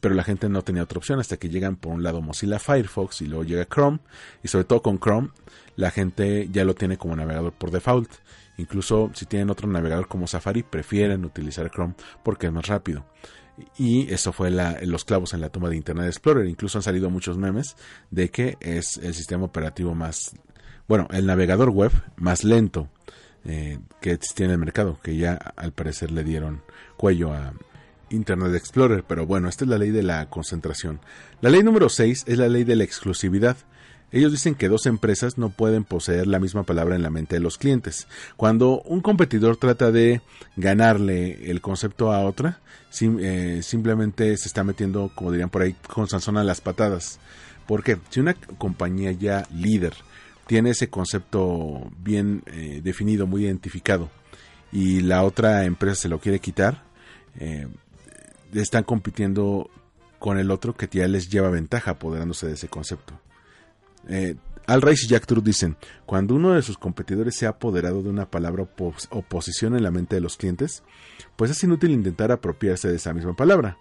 pero 0.01 0.15
la 0.15 0.25
gente 0.25 0.49
no 0.49 0.63
tenía 0.63 0.83
otra 0.83 0.99
opción 0.99 1.21
hasta 1.21 1.37
que 1.37 1.49
llegan 1.49 1.77
por 1.77 1.93
un 1.93 2.03
lado 2.03 2.21
Mozilla 2.21 2.59
Firefox 2.59 3.23
y 3.23 3.27
luego 3.27 3.45
llega 3.45 3.67
Chrome 3.67 4.01
y 4.43 4.49
sobre 4.49 4.65
todo 4.65 4.83
con 4.83 4.99
Chrome 4.99 5.31
la 5.77 5.91
gente 5.91 6.49
ya 6.51 6.65
lo 6.65 6.75
tiene 6.75 6.99
como 6.99 7.17
navegador 7.17 7.53
por 7.53 7.71
default 7.71 8.11
Incluso 8.59 9.11
si 9.15 9.27
tienen 9.27 9.51
otro 9.51 9.69
navegador 9.69 10.09
como 10.09 10.27
Safari, 10.27 10.63
prefieren 10.63 11.25
utilizar 11.25 11.71
Chrome 11.71 11.95
porque 12.23 12.47
es 12.47 12.53
más 12.53 12.67
rápido. 12.67 13.05
Y 13.79 14.13
eso 14.13 14.33
fue 14.33 14.51
los 14.51 15.05
clavos 15.05 15.33
en 15.35 15.41
la 15.41 15.49
tumba 15.49 15.71
de 15.71 15.77
Internet 15.77 16.07
Explorer. 16.07 16.47
Incluso 16.47 16.79
han 16.79 16.83
salido 16.83 17.11
muchos 17.11 17.39
memes 17.39 17.77
de 18.11 18.31
que 18.31 18.57
es 18.61 18.99
el 18.99 19.15
sistema 19.15 19.45
operativo 19.45 19.95
más, 19.95 20.33
bueno, 20.89 21.09
el 21.11 21.27
navegador 21.27 21.71
web 21.71 21.93
más 22.17 22.45
lento 22.45 22.89
eh, 23.45 23.79
que 24.01 24.13
existía 24.13 24.47
en 24.47 24.53
el 24.53 24.59
mercado, 24.59 24.99
que 25.03 25.17
ya 25.17 25.35
al 25.35 25.73
parecer 25.73 26.11
le 26.11 26.25
dieron 26.25 26.63
cuello 26.97 27.33
a 27.33 27.55
Internet 28.11 28.55
Explorer. 28.55 29.05
Pero 29.05 29.27
bueno, 29.27 29.49
esta 29.49 29.65
es 29.65 29.71
la 29.71 29.79
ley 29.79 29.91
de 29.91 30.03
la 30.03 30.29
concentración. 30.29 31.01
La 31.41 31.51
ley 31.51 31.63
número 31.63 31.89
6 31.89 32.25
es 32.27 32.39
la 32.39 32.49
ley 32.49 32.65
de 32.65 32.77
la 32.77 32.85
exclusividad. 32.85 33.57
Ellos 34.13 34.31
dicen 34.31 34.55
que 34.55 34.69
dos 34.69 34.87
empresas 34.87 35.37
no 35.37 35.51
pueden 35.51 35.85
poseer 35.85 36.27
la 36.27 36.39
misma 36.39 36.63
palabra 36.63 36.95
en 36.95 37.03
la 37.03 37.11
mente 37.11 37.37
de 37.37 37.41
los 37.41 37.59
clientes. 37.59 38.07
Cuando 38.37 38.81
un 38.83 39.01
competidor 39.01 39.57
trata 39.57 39.91
de 39.91 40.21
ganarle 40.57 41.51
el 41.51 41.61
concepto 41.61 42.13
a 42.13 42.21
otra, 42.21 42.61
eh, 43.01 43.61
simplemente 43.63 44.37
se 44.37 44.49
está 44.49 44.63
metiendo, 44.63 45.11
como 45.15 45.33
dirían 45.33 45.51
por 45.51 45.63
ahí, 45.63 45.75
con 45.93 46.09
Sansón 46.09 46.37
a 46.37 46.45
las 46.45 46.61
patadas. 46.61 47.19
Porque 47.67 47.99
si 48.11 48.21
una 48.21 48.35
compañía 48.35 49.11
ya 49.11 49.47
líder 49.53 49.95
tiene 50.47 50.71
ese 50.71 50.89
concepto 50.89 51.91
bien 51.99 52.45
eh, 52.47 52.81
definido, 52.85 53.27
muy 53.27 53.45
identificado, 53.45 54.09
y 54.71 55.01
la 55.01 55.25
otra 55.25 55.65
empresa 55.65 56.03
se 56.03 56.09
lo 56.09 56.21
quiere 56.21 56.39
quitar, 56.39 56.85
eh, 57.41 57.67
están 58.55 58.85
compitiendo 58.85 59.69
con 60.21 60.39
el 60.39 60.51
otro 60.51 60.77
que 60.77 60.89
ya 60.91 61.09
les 61.09 61.29
lleva 61.29 61.51
ventaja 61.51 61.93
apoderándose 61.93 62.47
de 62.47 62.55
ese 62.55 62.69
concepto. 62.69 63.21
Eh, 64.09 64.37
Al 64.67 64.83
Rice 64.83 65.07
y 65.07 65.09
Jack 65.09 65.27
Truth 65.27 65.45
dicen, 65.45 65.77
cuando 66.07 66.35
uno 66.35 66.53
de 66.53 66.63
sus 66.63 66.77
competidores 66.77 67.37
se 67.37 67.47
ha 67.47 67.51
apoderado 67.51 68.03
de 68.03 68.09
una 68.09 68.31
palabra 68.31 68.69
o 69.11 69.23
posición 69.23 69.77
en 69.77 69.83
la 69.83 69.91
mente 69.91 70.17
de 70.17 70.21
los 70.21 70.37
clientes, 70.37 70.83
pues 71.37 71.51
es 71.51 71.63
inútil 71.63 71.93
intentar 71.93 72.33
apropiarse 72.33 72.89
de 72.89 72.97
esa 72.97 73.13
misma 73.15 73.35
palabra. 73.35 73.79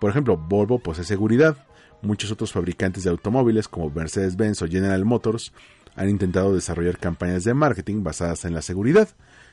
Por 0.00 0.10
ejemplo, 0.10 0.36
Volvo 0.36 0.78
posee 0.78 1.04
seguridad. 1.04 1.66
Muchos 2.00 2.32
otros 2.32 2.50
fabricantes 2.50 3.04
de 3.04 3.10
automóviles 3.10 3.68
como 3.68 3.90
Mercedes-Benz 3.90 4.62
o 4.62 4.66
General 4.66 5.04
Motors 5.04 5.52
han 5.94 6.08
intentado 6.08 6.54
desarrollar 6.54 6.98
campañas 6.98 7.44
de 7.44 7.54
marketing 7.54 8.02
basadas 8.02 8.44
en 8.44 8.54
la 8.54 8.62
seguridad. 8.62 9.08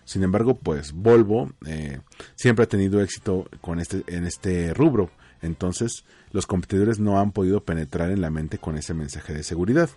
Sin 0.05 0.23
embargo, 0.23 0.55
pues 0.55 0.93
Volvo 0.93 1.51
eh, 1.67 1.99
siempre 2.35 2.63
ha 2.63 2.67
tenido 2.67 3.01
éxito 3.01 3.47
con 3.61 3.79
este, 3.79 4.03
en 4.07 4.25
este 4.25 4.73
rubro. 4.73 5.11
Entonces, 5.41 6.05
los 6.31 6.47
competidores 6.47 6.99
no 6.99 7.19
han 7.19 7.31
podido 7.31 7.63
penetrar 7.63 8.09
en 8.09 8.21
la 8.21 8.29
mente 8.29 8.57
con 8.57 8.77
ese 8.77 8.93
mensaje 8.93 9.33
de 9.33 9.43
seguridad. 9.43 9.89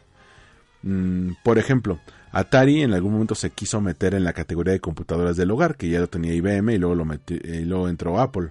Mm, 0.83 1.33
por 1.43 1.59
ejemplo, 1.59 2.01
Atari 2.33 2.83
en 2.83 2.93
algún 2.93 3.13
momento 3.13 3.35
se 3.35 3.51
quiso 3.51 3.81
meter 3.81 4.15
en 4.15 4.25
la 4.25 4.33
categoría 4.33 4.73
de 4.73 4.81
computadoras 4.81 5.37
del 5.37 5.51
hogar, 5.51 5.77
que 5.77 5.89
ya 5.89 6.01
lo 6.01 6.09
tenía 6.09 6.35
IBM 6.35 6.75
y 6.75 6.79
luego 6.79 6.95
lo, 6.95 7.07
y 7.29 7.65
luego 7.65 7.89
entró 7.89 8.21
Apple. 8.21 8.51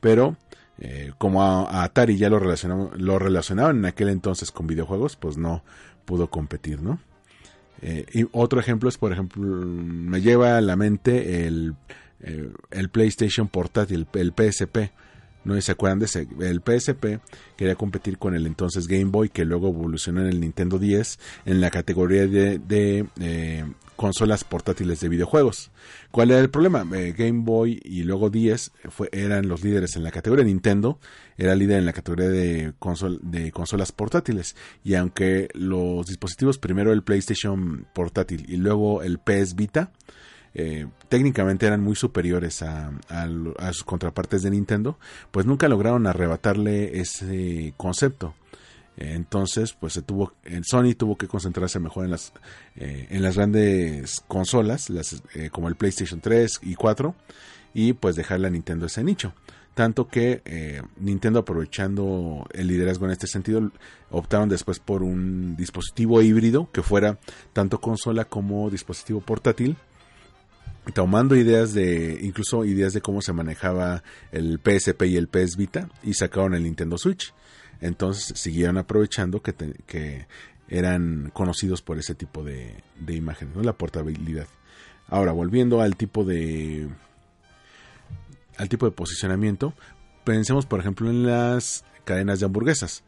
Pero 0.00 0.36
eh, 0.78 1.12
como 1.18 1.42
a, 1.42 1.82
Atari 1.84 2.16
ya 2.16 2.28
lo, 2.28 2.40
lo 2.40 3.18
relacionaban 3.18 3.78
en 3.78 3.84
aquel 3.86 4.08
entonces 4.08 4.50
con 4.50 4.66
videojuegos, 4.66 5.16
pues 5.16 5.36
no 5.38 5.62
pudo 6.04 6.28
competir, 6.28 6.82
¿no? 6.82 6.98
Eh, 7.82 8.26
otro 8.32 8.60
ejemplo 8.60 8.88
es, 8.88 8.96
por 8.96 9.12
ejemplo, 9.12 9.42
me 9.42 10.20
lleva 10.20 10.56
a 10.56 10.60
la 10.60 10.76
mente 10.76 11.46
el, 11.46 11.74
eh, 12.20 12.50
el 12.70 12.88
PlayStation 12.90 13.48
portátil, 13.48 14.06
el 14.12 14.32
PSP 14.32 14.92
no 15.44 15.60
se 15.60 15.72
acuerdan 15.72 15.98
de 15.98 16.06
ese, 16.06 16.28
el 16.40 16.60
PSP 16.60 17.20
quería 17.56 17.74
competir 17.74 18.18
con 18.18 18.34
el 18.34 18.46
entonces 18.46 18.86
Game 18.86 19.06
Boy 19.06 19.28
que 19.28 19.44
luego 19.44 19.68
evolucionó 19.68 20.20
en 20.20 20.28
el 20.28 20.40
Nintendo 20.40 20.78
10 20.78 21.18
en 21.46 21.60
la 21.60 21.70
categoría 21.70 22.26
de, 22.26 23.06
eh, 23.20 23.64
consolas 23.96 24.42
portátiles 24.42 25.00
de 25.00 25.08
videojuegos. 25.08 25.70
¿Cuál 26.10 26.32
era 26.32 26.40
el 26.40 26.50
problema? 26.50 26.84
Eh, 26.96 27.14
Game 27.16 27.42
Boy 27.44 27.80
y 27.84 28.02
luego 28.02 28.30
10 28.30 28.72
fue, 28.90 29.08
eran 29.12 29.48
los 29.48 29.62
líderes 29.62 29.94
en 29.96 30.02
la 30.02 30.10
categoría. 30.10 30.44
Nintendo 30.44 30.98
era 31.36 31.54
líder 31.54 31.78
en 31.78 31.86
la 31.86 31.92
categoría 31.92 32.28
de, 32.28 32.72
de 33.22 33.52
consolas 33.52 33.92
portátiles. 33.92 34.56
Y 34.82 34.94
aunque 34.94 35.48
los 35.54 36.06
dispositivos, 36.06 36.58
primero 36.58 36.92
el 36.92 37.02
PlayStation 37.02 37.86
portátil 37.94 38.44
y 38.48 38.56
luego 38.56 39.02
el 39.02 39.18
PS 39.18 39.54
Vita, 39.54 39.92
eh, 40.54 40.86
técnicamente 41.08 41.66
eran 41.66 41.80
muy 41.80 41.96
superiores 41.96 42.62
a, 42.62 42.92
sus 43.72 43.84
contrapartes 43.84 44.42
de 44.42 44.50
Nintendo, 44.50 44.98
pues 45.30 45.46
nunca 45.46 45.68
lograron 45.68 46.06
arrebatarle 46.06 47.00
ese 47.00 47.74
concepto. 47.76 48.34
entonces, 48.96 49.72
pues 49.72 49.94
se 49.94 50.02
tuvo, 50.02 50.34
Sony 50.62 50.94
tuvo 50.96 51.16
que 51.16 51.26
concentrarse 51.26 51.80
mejor 51.80 52.04
en 52.04 52.10
las, 52.10 52.32
eh, 52.76 53.06
en 53.10 53.22
las 53.22 53.36
grandes 53.36 54.22
consolas, 54.28 54.90
las, 54.90 55.22
eh, 55.34 55.48
como 55.50 55.68
el 55.68 55.76
PlayStation 55.76 56.20
3 56.20 56.60
y 56.62 56.74
4, 56.74 57.14
y 57.74 57.94
pues 57.94 58.16
dejarle 58.16 58.48
a 58.48 58.50
Nintendo 58.50 58.86
ese 58.86 59.02
nicho. 59.02 59.32
Tanto 59.74 60.06
que 60.06 60.82
Nintendo 60.98 61.38
aprovechando 61.38 62.46
el 62.52 62.66
liderazgo 62.66 63.06
en 63.06 63.12
este 63.12 63.26
sentido, 63.26 63.70
optaron 64.10 64.50
después 64.50 64.78
por 64.78 65.02
un 65.02 65.56
dispositivo 65.56 66.20
híbrido 66.20 66.70
que 66.70 66.82
fuera 66.82 67.18
tanto 67.54 67.80
consola 67.80 68.26
como 68.26 68.68
dispositivo 68.68 69.22
portátil 69.22 69.78
tomando 70.94 71.36
ideas 71.36 71.72
de, 71.72 72.18
incluso 72.22 72.64
ideas 72.64 72.92
de 72.92 73.00
cómo 73.00 73.22
se 73.22 73.32
manejaba 73.32 74.02
el 74.32 74.58
PSP 74.58 75.02
y 75.04 75.16
el 75.16 75.28
PS 75.28 75.56
Vita 75.56 75.88
y 76.02 76.14
sacaron 76.14 76.54
el 76.54 76.64
Nintendo 76.64 76.98
Switch. 76.98 77.32
Entonces 77.80 78.38
siguieron 78.38 78.78
aprovechando 78.78 79.42
que, 79.42 79.54
que 79.86 80.26
eran 80.68 81.30
conocidos 81.32 81.82
por 81.82 81.98
ese 81.98 82.14
tipo 82.14 82.42
de, 82.42 82.82
de 82.98 83.14
imágenes, 83.14 83.56
la 83.64 83.72
portabilidad. 83.72 84.46
Ahora, 85.08 85.32
volviendo 85.32 85.80
al 85.80 85.96
tipo 85.96 86.24
de 86.24 86.88
al 88.56 88.68
tipo 88.68 88.86
de 88.86 88.92
posicionamiento, 88.92 89.74
pensemos 90.24 90.66
por 90.66 90.80
ejemplo 90.80 91.10
en 91.10 91.26
las 91.26 91.84
cadenas 92.04 92.40
de 92.40 92.46
hamburguesas. 92.46 93.02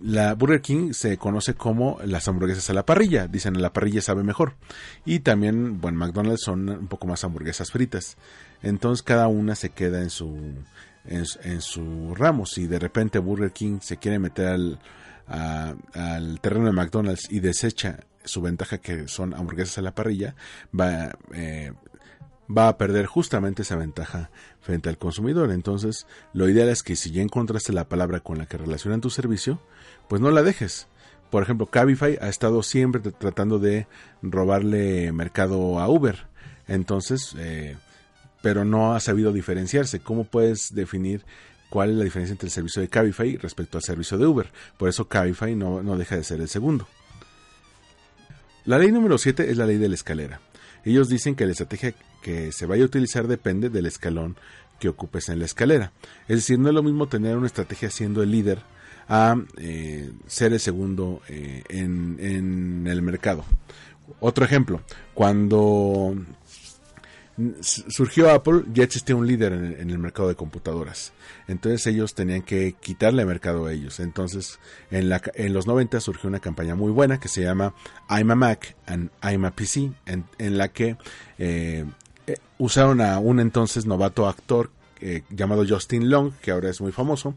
La 0.00 0.34
Burger 0.34 0.60
King 0.60 0.92
se 0.92 1.16
conoce 1.16 1.54
como 1.54 1.98
las 2.04 2.26
hamburguesas 2.26 2.68
a 2.70 2.74
la 2.74 2.86
parrilla. 2.86 3.28
Dicen 3.28 3.56
a 3.56 3.60
la 3.60 3.72
parrilla 3.72 4.02
sabe 4.02 4.22
mejor. 4.22 4.54
Y 5.04 5.20
también, 5.20 5.80
bueno, 5.80 5.98
McDonald's 5.98 6.42
son 6.42 6.68
un 6.68 6.88
poco 6.88 7.06
más 7.06 7.22
hamburguesas 7.24 7.70
fritas. 7.70 8.16
Entonces 8.62 9.02
cada 9.02 9.28
una 9.28 9.54
se 9.54 9.70
queda 9.70 10.02
en 10.02 10.10
su, 10.10 10.36
en, 11.06 11.60
su 11.60 12.14
ramo. 12.14 12.46
Si 12.46 12.66
de 12.66 12.78
repente 12.78 13.18
Burger 13.18 13.52
King 13.52 13.78
se 13.80 13.98
quiere 13.98 14.18
meter 14.18 14.48
al, 14.48 14.80
al 15.26 16.40
terreno 16.40 16.66
de 16.66 16.72
McDonald's 16.72 17.30
y 17.30 17.40
desecha 17.40 18.00
su 18.24 18.42
ventaja 18.42 18.78
que 18.78 19.08
son 19.08 19.34
hamburguesas 19.34 19.78
a 19.78 19.82
la 19.82 19.94
parrilla, 19.94 20.34
va, 20.78 21.10
eh, 21.32 21.72
va 22.56 22.68
a 22.68 22.78
perder 22.78 23.06
justamente 23.06 23.62
esa 23.62 23.76
ventaja 23.76 24.30
frente 24.60 24.88
al 24.88 24.98
consumidor. 24.98 25.50
Entonces, 25.52 26.06
lo 26.32 26.48
ideal 26.48 26.68
es 26.68 26.82
que 26.82 26.96
si 26.96 27.10
ya 27.10 27.22
encontraste 27.22 27.72
la 27.72 27.88
palabra 27.88 28.20
con 28.20 28.38
la 28.38 28.46
que 28.46 28.58
relacionan 28.58 29.00
tu 29.00 29.10
servicio, 29.10 29.60
pues 30.08 30.20
no 30.20 30.30
la 30.30 30.42
dejes. 30.42 30.88
Por 31.30 31.42
ejemplo, 31.42 31.66
Cabify 31.66 32.18
ha 32.20 32.28
estado 32.28 32.62
siempre 32.62 33.00
tratando 33.12 33.58
de 33.58 33.86
robarle 34.22 35.12
mercado 35.12 35.78
a 35.78 35.88
Uber. 35.88 36.26
Entonces, 36.66 37.34
eh, 37.38 37.76
pero 38.42 38.64
no 38.64 38.94
ha 38.94 39.00
sabido 39.00 39.32
diferenciarse. 39.32 40.00
¿Cómo 40.00 40.24
puedes 40.24 40.74
definir 40.74 41.24
cuál 41.68 41.90
es 41.90 41.96
la 41.96 42.04
diferencia 42.04 42.32
entre 42.32 42.48
el 42.48 42.52
servicio 42.52 42.82
de 42.82 42.88
Cabify 42.88 43.36
respecto 43.36 43.78
al 43.78 43.84
servicio 43.84 44.18
de 44.18 44.26
Uber? 44.26 44.50
Por 44.76 44.88
eso 44.88 45.06
Cabify 45.06 45.54
no, 45.54 45.82
no 45.82 45.96
deja 45.96 46.16
de 46.16 46.24
ser 46.24 46.40
el 46.40 46.48
segundo. 46.48 46.88
La 48.64 48.78
ley 48.78 48.90
número 48.90 49.16
7 49.16 49.50
es 49.50 49.56
la 49.56 49.66
ley 49.66 49.78
de 49.78 49.88
la 49.88 49.94
escalera. 49.94 50.40
Ellos 50.84 51.08
dicen 51.08 51.34
que 51.34 51.46
la 51.46 51.52
estrategia 51.52 51.94
que 52.20 52.52
se 52.52 52.66
vaya 52.66 52.82
a 52.82 52.86
utilizar 52.86 53.26
depende 53.26 53.70
del 53.70 53.86
escalón 53.86 54.36
que 54.78 54.88
ocupes 54.88 55.28
en 55.28 55.38
la 55.38 55.44
escalera. 55.44 55.92
Es 56.28 56.36
decir, 56.36 56.58
no 56.58 56.68
es 56.68 56.74
lo 56.74 56.82
mismo 56.82 57.06
tener 57.08 57.36
una 57.36 57.46
estrategia 57.46 57.90
siendo 57.90 58.22
el 58.22 58.30
líder 58.30 58.62
a 59.08 59.36
eh, 59.58 60.10
ser 60.26 60.52
el 60.52 60.60
segundo 60.60 61.20
eh, 61.28 61.62
en, 61.68 62.16
en 62.20 62.86
el 62.86 63.02
mercado. 63.02 63.44
Otro 64.20 64.44
ejemplo, 64.44 64.82
cuando 65.14 66.14
surgió 67.62 68.30
Apple, 68.30 68.64
ya 68.72 68.84
existía 68.84 69.16
un 69.16 69.26
líder 69.26 69.52
en 69.52 69.90
el, 69.90 69.98
mercado 69.98 70.28
de 70.28 70.34
computadoras. 70.34 71.12
Entonces 71.48 71.86
ellos 71.86 72.14
tenían 72.14 72.42
que 72.42 72.74
quitarle 72.80 73.24
mercado 73.24 73.66
a 73.66 73.72
ellos. 73.72 74.00
Entonces 74.00 74.58
en, 74.90 75.08
la, 75.08 75.22
en 75.34 75.52
los 75.52 75.66
90 75.66 76.00
surgió 76.00 76.28
una 76.28 76.40
campaña 76.40 76.74
muy 76.74 76.90
buena 76.90 77.18
que 77.18 77.28
se 77.28 77.42
llama 77.42 77.74
I'm 78.08 78.30
a 78.30 78.34
Mac 78.34 78.76
and 78.86 79.10
I'm 79.22 79.44
a 79.44 79.50
PC, 79.52 79.92
en, 80.06 80.58
la 80.58 80.68
que 80.68 80.96
eh, 81.38 81.84
usaron 82.60 83.00
a 83.00 83.18
un 83.18 83.40
entonces 83.40 83.86
novato 83.86 84.28
actor 84.28 84.70
eh, 85.00 85.22
llamado 85.30 85.64
Justin 85.66 86.10
Long, 86.10 86.32
que 86.42 86.50
ahora 86.50 86.68
es 86.68 86.82
muy 86.82 86.92
famoso, 86.92 87.34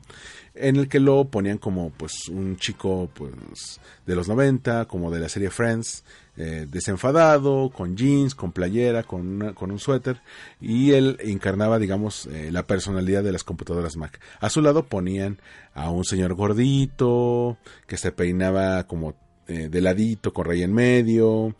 en 0.53 0.75
el 0.75 0.89
que 0.89 0.99
lo 0.99 1.23
ponían 1.25 1.59
como 1.59 1.91
pues 1.91 2.27
un 2.27 2.57
chico 2.57 3.09
pues 3.13 3.79
de 4.05 4.15
los 4.15 4.27
90, 4.27 4.85
como 4.85 5.09
de 5.09 5.21
la 5.21 5.29
serie 5.29 5.49
Friends, 5.49 6.03
eh, 6.35 6.67
desenfadado, 6.69 7.69
con 7.69 7.95
jeans, 7.95 8.35
con 8.35 8.51
playera, 8.51 9.03
con, 9.03 9.53
con 9.53 9.71
un 9.71 9.79
suéter, 9.79 10.19
y 10.59 10.91
él 10.91 11.15
encarnaba, 11.21 11.79
digamos, 11.79 12.25
eh, 12.25 12.51
la 12.51 12.67
personalidad 12.67 13.23
de 13.23 13.31
las 13.31 13.45
computadoras 13.45 13.95
Mac. 13.95 14.19
A 14.41 14.49
su 14.49 14.61
lado 14.61 14.83
ponían 14.83 15.39
a 15.73 15.89
un 15.89 16.03
señor 16.03 16.33
gordito, 16.33 17.57
que 17.87 17.95
se 17.95 18.11
peinaba 18.11 18.87
como 18.87 19.15
de 19.45 19.81
ladito, 19.81 20.31
con 20.33 20.45
rey 20.45 20.63
en 20.63 20.73
medio, 20.73 21.53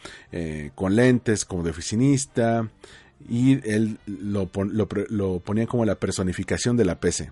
con 0.74 0.96
lentes 0.96 1.44
como 1.44 1.64
de 1.64 1.72
oficinista, 1.72 2.70
y 3.30 3.68
él 3.70 3.98
lo, 4.06 4.50
lo, 4.54 5.40
ponía 5.40 5.68
como 5.68 5.86
la 5.86 5.96
personificación 5.96 6.78
de 6.78 6.86
la 6.86 7.00
PC. 7.00 7.32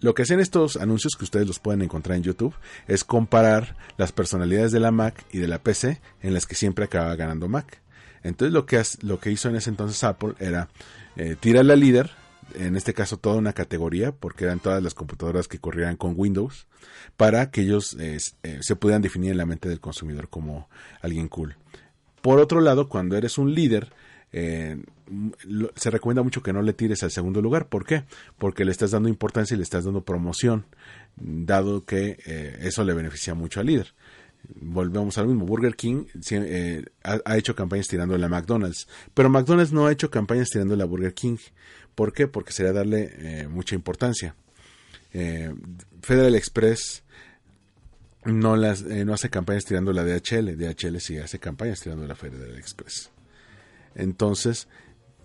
Lo 0.00 0.14
que 0.14 0.22
hacen 0.22 0.40
estos 0.40 0.76
anuncios 0.76 1.14
que 1.16 1.24
ustedes 1.24 1.46
los 1.46 1.58
pueden 1.58 1.82
encontrar 1.82 2.16
en 2.16 2.22
YouTube 2.22 2.54
es 2.86 3.02
comparar 3.02 3.76
las 3.96 4.12
personalidades 4.12 4.70
de 4.72 4.80
la 4.80 4.90
Mac 4.90 5.24
y 5.32 5.38
de 5.38 5.48
la 5.48 5.58
PC 5.58 6.00
en 6.20 6.34
las 6.34 6.46
que 6.46 6.54
siempre 6.54 6.84
acaba 6.84 7.16
ganando 7.16 7.48
Mac. 7.48 7.80
Entonces 8.22 8.52
lo 8.52 8.66
que, 8.66 8.82
lo 9.02 9.20
que 9.20 9.30
hizo 9.30 9.48
en 9.48 9.56
ese 9.56 9.70
entonces 9.70 10.02
Apple 10.04 10.34
era 10.38 10.68
eh, 11.16 11.36
tirar 11.38 11.64
la 11.64 11.76
líder, 11.76 12.10
en 12.54 12.76
este 12.76 12.92
caso 12.92 13.16
toda 13.16 13.36
una 13.36 13.52
categoría, 13.52 14.12
porque 14.12 14.44
eran 14.44 14.60
todas 14.60 14.82
las 14.82 14.94
computadoras 14.94 15.48
que 15.48 15.58
corrieran 15.58 15.96
con 15.96 16.14
Windows, 16.16 16.66
para 17.16 17.50
que 17.50 17.62
ellos 17.62 17.96
eh, 17.98 18.18
eh, 18.42 18.58
se 18.60 18.76
pudieran 18.76 19.02
definir 19.02 19.30
en 19.30 19.38
la 19.38 19.46
mente 19.46 19.68
del 19.68 19.80
consumidor 19.80 20.28
como 20.28 20.68
alguien 21.00 21.28
cool. 21.28 21.56
Por 22.20 22.40
otro 22.40 22.60
lado, 22.60 22.88
cuando 22.88 23.16
eres 23.16 23.38
un 23.38 23.54
líder, 23.54 23.92
eh, 24.32 24.82
se 25.76 25.90
recomienda 25.90 26.22
mucho 26.22 26.42
que 26.42 26.52
no 26.52 26.62
le 26.62 26.72
tires 26.72 27.02
al 27.02 27.10
segundo 27.10 27.40
lugar. 27.40 27.68
¿Por 27.68 27.86
qué? 27.86 28.04
Porque 28.38 28.64
le 28.64 28.72
estás 28.72 28.90
dando 28.90 29.08
importancia 29.08 29.54
y 29.54 29.58
le 29.58 29.62
estás 29.62 29.84
dando 29.84 30.04
promoción, 30.04 30.66
dado 31.16 31.84
que 31.84 32.18
eh, 32.26 32.58
eso 32.62 32.84
le 32.84 32.94
beneficia 32.94 33.34
mucho 33.34 33.60
al 33.60 33.66
líder. 33.66 33.94
Volvemos 34.60 35.18
al 35.18 35.28
mismo. 35.28 35.46
Burger 35.46 35.74
King 35.74 36.04
eh, 36.30 36.84
ha, 37.02 37.36
hecho 37.36 37.54
campañas 37.54 37.88
tirando 37.88 38.16
la 38.18 38.28
McDonald's, 38.28 38.86
pero 39.14 39.30
McDonald's 39.30 39.72
no 39.72 39.86
ha 39.86 39.92
hecho 39.92 40.10
campañas 40.10 40.50
tirando 40.50 40.76
la 40.76 40.84
Burger 40.84 41.14
King. 41.14 41.38
¿Por 41.94 42.12
qué? 42.12 42.28
Porque 42.28 42.52
sería 42.52 42.72
darle 42.72 43.48
mucha 43.48 43.74
importancia. 43.74 44.36
Federal 45.10 46.34
Express 46.34 47.02
no, 48.26 48.54
las, 48.54 48.82
no 48.82 49.14
hace 49.14 49.30
campañas 49.30 49.64
tirando 49.64 49.94
la 49.94 50.04
DHL. 50.04 50.58
DHL 50.58 51.00
sí 51.00 51.16
hace 51.16 51.38
campañas 51.38 51.80
tirando 51.80 52.06
la 52.06 52.14
Federal 52.14 52.54
Express. 52.58 53.10
Entonces, 53.96 54.68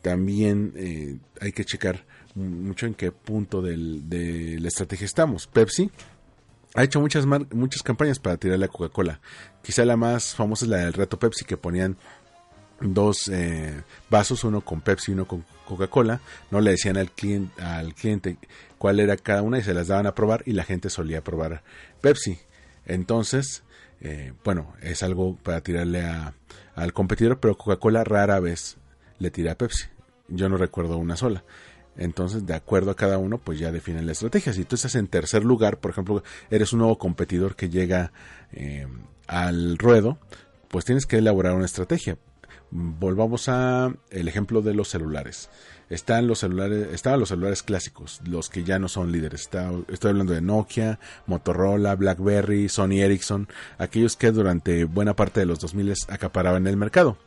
también 0.02 0.74
eh, 0.76 1.20
hay 1.40 1.52
que 1.52 1.66
checar 1.66 2.06
mucho 2.34 2.88
en 2.88 2.94
qué 2.94 3.12
punto 3.12 3.62
de 3.62 4.58
la 4.60 4.68
estrategia 4.68 5.06
estamos. 5.06 5.48
Pepsi 5.48 5.92
ha 6.74 6.84
hecho 6.84 7.00
muchas, 7.00 7.26
muchas 7.26 7.84
campañas 7.84 8.20
para 8.20 8.38
tirarle 8.38 8.66
a 8.66 8.70
Coca-Cola. 8.70 9.20
Quizá 9.62 9.86
la 9.86 9.98
más 9.98 10.34
famosa 10.36 10.66
es 10.66 10.70
la 10.70 10.78
del 10.78 10.94
reto 10.94 11.20
Pepsi, 11.20 11.46
que 11.46 11.58
ponían 11.58 11.98
dos 12.80 13.28
eh, 13.28 13.84
vasos, 14.10 14.44
uno 14.44 14.62
con 14.62 14.82
Pepsi 14.82 15.12
y 15.12 15.14
uno 15.14 15.28
con 15.28 15.46
Coca-Cola. 15.66 16.22
No 16.50 16.62
le 16.62 16.72
decían 16.72 16.98
al 16.98 17.12
cliente, 17.12 17.62
al 17.62 17.94
cliente 17.94 18.38
cuál 18.78 19.00
era 19.00 19.18
cada 19.18 19.42
una 19.42 19.60
y 19.60 19.64
se 19.64 19.74
las 19.74 19.88
daban 19.88 20.08
a 20.08 20.16
probar 20.16 20.44
y 20.46 20.54
la 20.54 20.64
gente 20.64 20.90
solía 20.90 21.24
probar 21.24 21.62
Pepsi. 22.00 22.40
Entonces, 22.86 23.64
eh, 24.00 24.34
bueno, 24.44 24.74
es 24.82 25.04
algo 25.04 25.36
para 25.36 25.62
tirarle 25.62 26.02
a, 26.02 26.34
al 26.76 26.94
competidor, 26.94 27.40
pero 27.40 27.58
Coca-Cola 27.58 28.04
rara 28.04 28.40
vez 28.40 28.78
le 29.20 29.32
tira 29.32 29.56
Pepsi. 29.56 29.86
Yo 30.28 30.50
no 30.50 30.58
recuerdo 30.58 30.98
una 30.98 31.16
sola. 31.16 31.44
Entonces, 31.98 32.46
de 32.46 32.54
acuerdo 32.54 32.92
a 32.92 32.96
cada 32.96 33.18
uno, 33.18 33.38
pues 33.38 33.60
ya 33.60 33.72
definen 33.72 34.06
la 34.06 34.14
estrategia. 34.14 34.54
Si 34.54 34.64
tú 34.64 34.76
estás 34.76 34.96
en 34.96 35.08
tercer 35.08 35.44
lugar, 35.44 35.80
por 35.80 35.92
ejemplo, 35.92 36.24
eres 36.50 36.74
un 36.74 36.80
nuevo 36.80 36.98
competidor 36.98 37.56
que 37.56 37.70
llega 37.70 38.14
eh, 38.54 38.88
al 39.28 39.78
ruedo, 39.78 40.18
pues 40.70 40.86
tienes 40.86 41.06
que 41.06 41.18
elaborar 41.18 41.54
una 41.54 41.66
estrategia. 41.66 42.18
Volvamos 42.72 43.50
a 43.50 43.94
el 44.10 44.28
ejemplo 44.28 44.62
de 44.62 44.74
los 44.74 44.88
celulares. 44.88 45.50
Están 45.90 46.26
los 46.26 46.40
celulares, 46.40 46.88
estaban 46.94 47.20
los 47.20 47.28
celulares 47.28 47.64
clásicos, 47.64 48.22
los 48.26 48.50
que 48.50 48.64
ya 48.64 48.80
no 48.80 48.88
son 48.88 49.12
líderes. 49.12 49.50
estoy 49.90 50.10
hablando 50.10 50.32
de 50.32 50.40
Nokia, 50.40 51.00
Motorola, 51.26 51.96
BlackBerry, 51.96 52.70
Sony 52.70 53.02
Ericsson, 53.02 53.50
aquellos 53.78 54.16
que 54.16 54.32
durante 54.32 54.86
buena 54.86 55.18
parte 55.18 55.42
de 55.42 55.46
los 55.46 55.60
2000 55.60 55.94
acaparaban 56.08 56.66
el 56.66 56.78
mercado. 56.78 57.18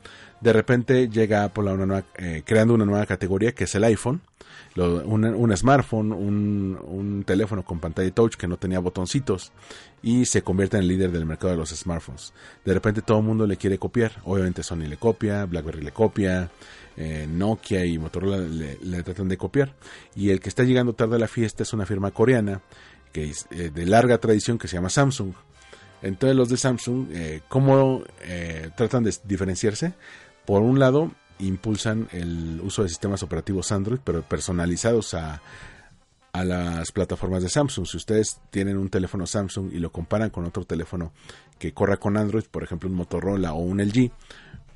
De 0.41 0.53
repente 0.53 1.09
llega 1.09 1.45
Apple 1.45 1.65
eh, 2.17 2.43
creando 2.45 2.75
una 2.75 2.85
nueva 2.85 3.07
categoría 3.07 3.53
que 3.53 3.65
es 3.65 3.75
el 3.75 3.85
iPhone, 3.85 4.21
un, 4.77 5.57
smartphone, 5.57 6.13
un, 6.13 7.25
teléfono 7.27 7.65
con 7.65 7.79
pantalla 7.79 8.11
touch 8.11 8.35
que 8.35 8.49
no 8.49 8.57
tenía 8.57 8.81
botoncitos 8.81 9.53
y 10.03 10.27
se 10.27 10.43
convierte 10.43 10.77
en 10.77 10.83
el 10.83 10.89
líder 10.89 11.13
del 11.13 11.27
mercado 11.27 11.53
de 11.53 11.59
los 11.59 11.71
smartphones. 11.71 12.33
De 12.65 12.75
repente 12.75 13.01
todo 13.03 13.19
el 13.19 13.25
mundo 13.25 13.47
le 13.47 13.57
quiere 13.57 13.79
copiar, 13.79 14.13
obviamente 14.25 14.63
Sony 14.63 14.87
le 14.89 14.97
copia, 14.97 15.47
BlackBerry 15.47 15.83
le 15.83 15.93
copia, 15.93 16.51
eh, 16.97 17.27
Nokia 17.29 17.85
y 17.85 17.99
Motorola 17.99 18.39
le, 18.39 19.03
tratan 19.03 19.29
de 19.29 19.37
copiar. 19.37 19.75
Y 20.15 20.31
el 20.31 20.41
que 20.41 20.49
está 20.49 20.65
llegando 20.65 20.93
tarde 20.93 21.17
a 21.17 21.19
la 21.19 21.29
fiesta 21.29 21.63
es 21.63 21.73
una 21.73 21.87
firma 21.87 22.11
coreana 22.11 22.61
que 23.13 23.31
es 23.31 23.47
eh, 23.51 23.71
de 23.73 23.87
larga 23.87 24.19
tradición 24.19 24.59
que 24.59 24.69
se 24.69 24.77
llama 24.77 24.91
Samsung. 24.91 25.35
Entonces 26.03 26.37
los 26.37 26.49
de 26.49 26.57
Samsung, 26.57 27.07
eh, 27.13 27.41
¿cómo 27.49 28.03
tratan 28.77 29.05
de 29.05 29.15
diferenciarse? 29.25 29.95
Por 30.47 30.63
un 30.63 30.79
lado, 30.79 31.11
impulsan 31.39 32.09
el 32.13 32.61
uso 32.63 32.83
de 32.83 32.89
sistemas 32.89 33.23
operativos 33.23 33.73
Android, 33.73 34.01
pero 34.05 34.23
personalizados 34.23 35.15
a, 35.15 35.43
a 36.33 36.45
las 36.45 36.91
plataformas 36.91 37.43
de 37.43 37.49
Samsung. 37.49 37.87
Si 37.87 37.97
ustedes 37.97 38.41
tienen 38.51 38.77
un 38.77 38.91
teléfono 38.91 39.25
Samsung 39.25 39.73
y 39.73 39.79
lo 39.79 39.93
comparan 39.93 40.31
con 40.31 40.45
otro 40.45 40.65
teléfono 40.65 41.13
que 41.59 41.73
corra 41.73 41.97
con 41.97 42.17
Android, 42.17 42.45
por 42.51 42.65
ejemplo 42.65 42.89
un 42.89 42.97
Motorola 42.97 43.55
o 43.55 43.61
un 43.61 43.81
LG, 43.81 44.11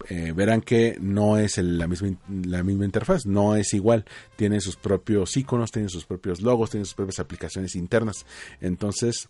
eh, 0.08 0.32
verán 0.32 0.60
que 0.60 0.96
no 1.00 1.36
es 1.36 1.58
la, 1.58 1.88
misma, 1.88 2.16
la 2.28 2.62
misma 2.62 2.84
interfaz, 2.84 3.26
no 3.26 3.56
es 3.56 3.74
igual. 3.74 4.04
Tiene 4.36 4.60
sus 4.60 4.76
propios 4.76 5.36
iconos, 5.36 5.72
tiene 5.72 5.88
sus 5.88 6.04
propios 6.04 6.40
logos, 6.40 6.70
tiene 6.70 6.86
sus 6.86 6.94
propias 6.94 7.18
aplicaciones 7.18 7.74
internas. 7.74 8.24
Entonces, 8.60 9.28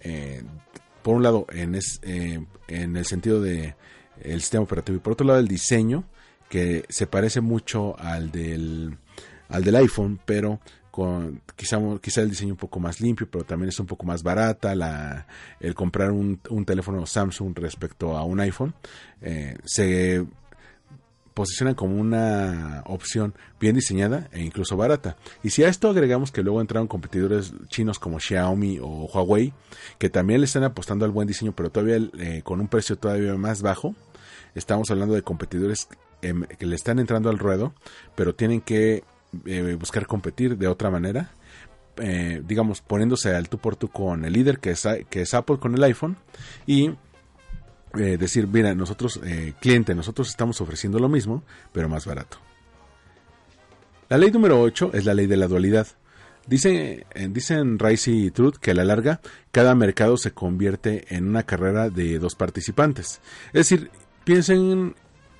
eh, 0.00 0.42
por 1.02 1.16
un 1.16 1.22
lado, 1.22 1.46
en, 1.50 1.74
eh, 2.02 2.44
en 2.68 2.96
el 2.96 3.06
sentido 3.06 3.40
de 3.40 3.74
el 4.24 4.40
sistema 4.40 4.64
operativo 4.64 4.96
y 4.96 5.00
por 5.00 5.14
otro 5.14 5.26
lado 5.26 5.38
el 5.38 5.48
diseño, 5.48 6.04
que 6.48 6.84
se 6.88 7.06
parece 7.06 7.40
mucho 7.40 7.98
al 7.98 8.30
del, 8.30 8.96
al 9.48 9.64
del 9.64 9.76
iPhone, 9.76 10.20
pero 10.24 10.60
con 10.90 11.40
quizá, 11.56 11.78
quizá 12.00 12.22
el 12.22 12.30
diseño 12.30 12.54
un 12.54 12.58
poco 12.58 12.80
más 12.80 13.00
limpio, 13.00 13.28
pero 13.30 13.44
también 13.44 13.68
es 13.68 13.78
un 13.78 13.86
poco 13.86 14.04
más 14.04 14.22
barata 14.22 14.74
la, 14.74 15.26
el 15.60 15.74
comprar 15.74 16.10
un, 16.10 16.40
un 16.48 16.64
teléfono 16.64 17.06
Samsung 17.06 17.56
respecto 17.56 18.16
a 18.16 18.24
un 18.24 18.40
iPhone. 18.40 18.74
Eh, 19.22 19.56
se 19.64 20.26
posiciona 21.34 21.74
como 21.74 21.96
una 21.96 22.82
opción 22.86 23.34
bien 23.58 23.74
diseñada 23.74 24.28
e 24.32 24.42
incluso 24.42 24.76
barata. 24.76 25.16
Y 25.42 25.50
si 25.50 25.62
a 25.62 25.68
esto 25.68 25.88
agregamos 25.88 26.32
que 26.32 26.42
luego 26.42 26.60
entraron 26.60 26.88
competidores 26.88 27.52
chinos 27.68 27.98
como 27.98 28.18
Xiaomi 28.18 28.78
o 28.80 29.06
Huawei, 29.06 29.52
que 29.98 30.10
también 30.10 30.40
le 30.40 30.46
están 30.46 30.64
apostando 30.64 31.04
al 31.04 31.12
buen 31.12 31.28
diseño, 31.28 31.52
pero 31.52 31.70
todavía 31.70 31.96
eh, 32.18 32.42
con 32.42 32.60
un 32.60 32.68
precio 32.68 32.96
todavía 32.96 33.34
más 33.36 33.62
bajo, 33.62 33.94
estamos 34.54 34.90
hablando 34.90 35.14
de 35.14 35.22
competidores 35.22 35.88
em, 36.22 36.44
que 36.44 36.66
le 36.66 36.76
están 36.76 36.98
entrando 36.98 37.30
al 37.30 37.38
ruedo, 37.38 37.74
pero 38.14 38.34
tienen 38.34 38.60
que 38.60 39.04
eh, 39.46 39.76
buscar 39.78 40.06
competir 40.06 40.56
de 40.58 40.66
otra 40.66 40.90
manera. 40.90 41.30
Eh, 41.96 42.42
digamos, 42.46 42.80
poniéndose 42.80 43.34
al 43.34 43.48
tú 43.48 43.58
por 43.58 43.76
tú 43.76 43.88
con 43.88 44.24
el 44.24 44.32
líder 44.32 44.58
que 44.58 44.70
es, 44.70 44.86
que 45.08 45.22
es 45.22 45.34
Apple 45.34 45.58
con 45.58 45.74
el 45.74 45.82
iPhone 45.84 46.16
y 46.66 46.90
eh, 47.98 48.16
decir, 48.18 48.46
mira, 48.46 48.74
nosotros, 48.74 49.20
cliente, 49.60 49.94
nosotros 49.94 50.28
estamos 50.28 50.60
ofreciendo 50.60 50.98
lo 50.98 51.08
mismo, 51.08 51.42
pero 51.72 51.88
más 51.88 52.06
barato. 52.06 52.38
La 54.08 54.18
ley 54.18 54.30
número 54.30 54.60
8 54.60 54.92
es 54.94 55.04
la 55.04 55.14
ley 55.14 55.26
de 55.26 55.36
la 55.36 55.46
dualidad. 55.46 55.86
Dice, 56.46 57.06
dicen 57.28 57.78
Rice 57.78 58.10
y 58.10 58.30
Truth 58.30 58.56
que 58.56 58.70
a 58.70 58.74
la 58.74 58.84
larga 58.84 59.20
cada 59.52 59.74
mercado 59.74 60.16
se 60.16 60.32
convierte 60.32 61.14
en 61.14 61.28
una 61.28 61.44
carrera 61.44 61.90
de 61.90 62.18
dos 62.18 62.34
participantes. 62.34 63.20
Es 63.48 63.68
decir, 63.68 63.90
piensen 64.24 64.94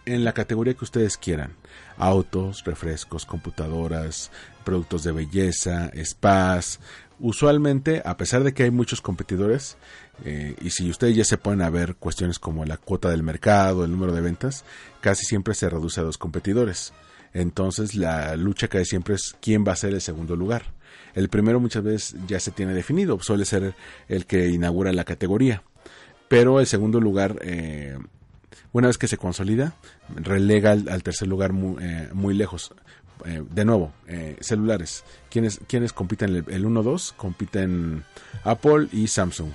en 0.06 0.24
la 0.24 0.32
categoría 0.32 0.74
que 0.74 0.84
ustedes 0.84 1.16
quieran. 1.16 1.54
Autos, 1.96 2.64
refrescos, 2.64 3.26
computadoras, 3.26 4.30
productos 4.64 5.04
de 5.04 5.12
belleza, 5.12 5.90
spas. 6.02 6.80
Usualmente, 7.18 8.02
a 8.04 8.16
pesar 8.16 8.42
de 8.42 8.54
que 8.54 8.62
hay 8.62 8.70
muchos 8.70 9.02
competidores, 9.02 9.76
eh, 10.24 10.54
y 10.60 10.70
si 10.70 10.88
ustedes 10.90 11.16
ya 11.16 11.24
se 11.24 11.36
ponen 11.36 11.62
a 11.62 11.70
ver 11.70 11.96
cuestiones 11.96 12.38
como 12.38 12.64
la 12.64 12.78
cuota 12.78 13.10
del 13.10 13.22
mercado, 13.22 13.84
el 13.84 13.90
número 13.90 14.12
de 14.12 14.22
ventas, 14.22 14.64
casi 15.00 15.24
siempre 15.26 15.54
se 15.54 15.68
reduce 15.68 16.00
a 16.00 16.04
dos 16.04 16.18
competidores. 16.18 16.92
Entonces 17.32 17.94
la 17.94 18.36
lucha 18.36 18.68
casi 18.68 18.86
siempre 18.86 19.14
es 19.14 19.36
quién 19.40 19.64
va 19.66 19.72
a 19.72 19.76
ser 19.76 19.92
el 19.92 20.00
segundo 20.00 20.34
lugar. 20.34 20.64
El 21.14 21.28
primero 21.28 21.60
muchas 21.60 21.82
veces 21.82 22.16
ya 22.26 22.40
se 22.40 22.50
tiene 22.50 22.74
definido, 22.74 23.18
suele 23.20 23.44
ser 23.44 23.74
el 24.08 24.26
que 24.26 24.48
inaugura 24.48 24.92
la 24.92 25.04
categoría. 25.04 25.62
Pero 26.28 26.60
el 26.60 26.66
segundo 26.66 27.00
lugar 27.00 27.38
eh, 27.42 27.98
una 28.72 28.86
vez 28.86 28.98
que 28.98 29.08
se 29.08 29.16
consolida, 29.16 29.74
relega 30.14 30.72
al, 30.72 31.02
tercer 31.02 31.28
lugar 31.28 31.52
eh, 31.80 32.08
muy, 32.12 32.34
lejos. 32.34 32.72
Eh, 33.26 33.42
de 33.50 33.64
nuevo, 33.64 33.92
eh, 34.06 34.36
celulares. 34.40 35.04
¿Quiénes, 35.28 35.60
¿Quiénes 35.66 35.92
compiten 35.92 36.30
el, 36.30 36.44
el 36.48 36.64
1-2? 36.64 37.14
Compiten 37.16 38.04
Apple 38.44 38.88
y 38.92 39.08
Samsung. 39.08 39.50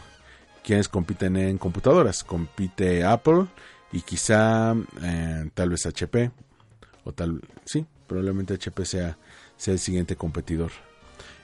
¿Quiénes 0.63 0.89
compiten 0.89 1.37
en 1.37 1.57
computadoras? 1.57 2.23
Compite 2.23 3.03
Apple 3.03 3.45
y 3.91 4.01
quizá 4.01 4.75
tal 5.53 5.69
vez 5.69 5.85
HP. 5.85 6.31
O 7.03 7.11
tal, 7.13 7.41
sí, 7.65 7.85
probablemente 8.07 8.55
HP 8.55 8.85
sea, 8.85 9.17
sea 9.57 9.73
el 9.73 9.79
siguiente 9.79 10.15
competidor. 10.15 10.71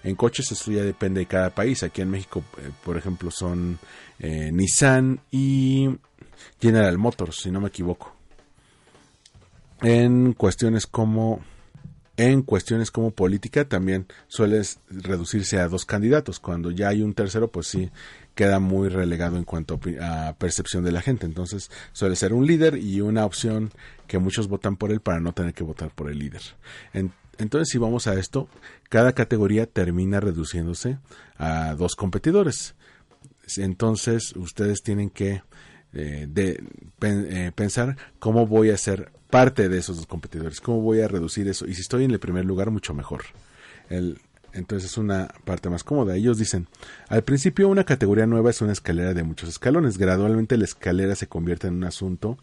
En 0.03 0.15
coches 0.15 0.51
esto 0.51 0.71
ya 0.71 0.83
depende 0.83 1.19
de 1.19 1.25
cada 1.25 1.49
país. 1.51 1.83
Aquí 1.83 2.01
en 2.01 2.09
México, 2.09 2.43
por 2.83 2.97
ejemplo, 2.97 3.31
son 3.31 3.79
Nissan 4.19 5.19
y 5.31 5.89
General 6.59 6.97
Motors, 6.97 7.37
si 7.37 7.51
no 7.51 7.61
me 7.61 7.69
equivoco. 7.69 8.15
En 9.81 10.33
cuestiones 10.33 10.85
como 10.85 11.41
en 12.17 12.43
cuestiones 12.43 12.91
como 12.91 13.11
política 13.11 13.65
también 13.65 14.05
suele 14.27 14.61
reducirse 14.89 15.59
a 15.59 15.67
dos 15.67 15.85
candidatos. 15.85 16.39
Cuando 16.39 16.69
ya 16.69 16.89
hay 16.89 17.01
un 17.01 17.15
tercero, 17.15 17.51
pues 17.51 17.67
sí 17.67 17.89
queda 18.35 18.59
muy 18.59 18.89
relegado 18.89 19.37
en 19.37 19.43
cuanto 19.43 19.79
a 20.01 20.35
percepción 20.37 20.83
de 20.83 20.91
la 20.91 21.01
gente. 21.01 21.25
Entonces 21.25 21.71
suele 21.93 22.15
ser 22.15 22.33
un 22.33 22.45
líder 22.45 22.77
y 22.77 23.01
una 23.01 23.25
opción 23.25 23.71
que 24.07 24.19
muchos 24.19 24.47
votan 24.49 24.75
por 24.75 24.91
él 24.91 24.99
para 24.99 25.19
no 25.19 25.33
tener 25.33 25.53
que 25.53 25.63
votar 25.63 25.89
por 25.89 26.11
el 26.11 26.19
líder. 26.19 26.41
Entonces 27.41 27.69
si 27.69 27.77
vamos 27.77 28.07
a 28.07 28.13
esto, 28.19 28.47
cada 28.89 29.13
categoría 29.13 29.65
termina 29.65 30.19
reduciéndose 30.19 30.99
a 31.37 31.75
dos 31.75 31.95
competidores. 31.95 32.75
Entonces 33.57 34.35
ustedes 34.35 34.81
tienen 34.83 35.09
que 35.09 35.41
eh, 35.93 36.27
eh, 36.35 37.51
pensar 37.53 37.97
cómo 38.19 38.47
voy 38.47 38.69
a 38.69 38.77
ser 38.77 39.11
parte 39.29 39.69
de 39.69 39.79
esos 39.79 39.97
dos 39.97 40.05
competidores, 40.05 40.61
cómo 40.61 40.81
voy 40.81 41.01
a 41.01 41.07
reducir 41.07 41.47
eso. 41.47 41.65
Y 41.65 41.73
si 41.73 41.81
estoy 41.81 42.03
en 42.03 42.11
el 42.11 42.19
primer 42.19 42.45
lugar, 42.45 42.69
mucho 42.69 42.93
mejor. 42.93 43.23
Entonces 44.53 44.91
es 44.91 44.97
una 44.97 45.33
parte 45.43 45.69
más 45.69 45.83
cómoda. 45.83 46.15
Ellos 46.15 46.37
dicen, 46.37 46.67
al 47.07 47.23
principio 47.23 47.69
una 47.69 47.85
categoría 47.85 48.25
nueva 48.27 48.49
es 48.49 48.61
una 48.61 48.73
escalera 48.73 49.13
de 49.13 49.23
muchos 49.23 49.49
escalones. 49.49 49.97
Gradualmente 49.97 50.57
la 50.57 50.65
escalera 50.65 51.15
se 51.15 51.27
convierte 51.27 51.67
en 51.67 51.75
un 51.75 51.83
asunto 51.85 52.37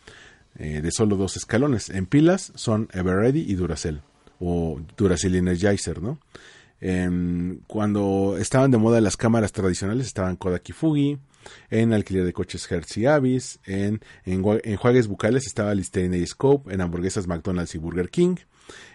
eh, 0.58 0.80
de 0.80 0.90
solo 0.90 1.16
dos 1.16 1.36
escalones. 1.36 1.90
En 1.90 2.06
pilas 2.06 2.52
son 2.54 2.88
Everready 2.92 3.40
y 3.40 3.54
Duracell, 3.54 4.00
o 4.40 4.80
Duracell 4.96 5.34
Energizer, 5.34 6.02
¿no? 6.02 6.18
Em, 6.80 7.58
cuando 7.66 8.36
estaban 8.38 8.70
de 8.70 8.78
moda 8.78 9.00
las 9.00 9.16
cámaras 9.16 9.52
tradicionales 9.52 10.06
estaban 10.06 10.36
Kodak 10.36 10.68
y 10.68 10.72
Fuji, 10.72 11.18
en 11.70 11.92
alquiler 11.92 12.24
de 12.24 12.32
coches 12.32 12.70
Hertz 12.70 12.96
y 12.98 13.06
Avis, 13.06 13.58
en, 13.64 14.00
en, 14.24 14.42
bucales 14.42 15.46
estaba 15.46 15.74
Listerine 15.74 16.18
y 16.18 16.26
Scope, 16.26 16.72
en 16.72 16.80
hamburguesas 16.80 17.26
McDonald's 17.26 17.74
y 17.74 17.78
Burger 17.78 18.10
King, 18.10 18.36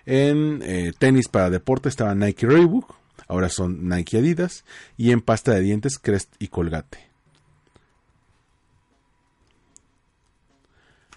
en 0.05 0.61
eh, 0.63 0.93
tenis 0.97 1.27
para 1.27 1.49
deporte 1.49 1.89
estaba 1.89 2.15
Nike 2.15 2.47
Reebok, 2.47 2.95
ahora 3.27 3.49
son 3.49 3.89
Nike 3.89 4.17
Adidas, 4.17 4.63
y 4.97 5.11
en 5.11 5.21
pasta 5.21 5.53
de 5.53 5.61
dientes 5.61 5.97
Crest 5.99 6.35
y 6.39 6.47
Colgate. 6.47 7.13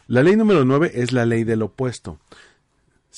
La 0.09 0.22
ley 0.22 0.37
número 0.37 0.64
9 0.64 0.93
es 0.95 1.12
la 1.12 1.27
ley 1.27 1.43
del 1.43 1.62
opuesto. 1.62 2.20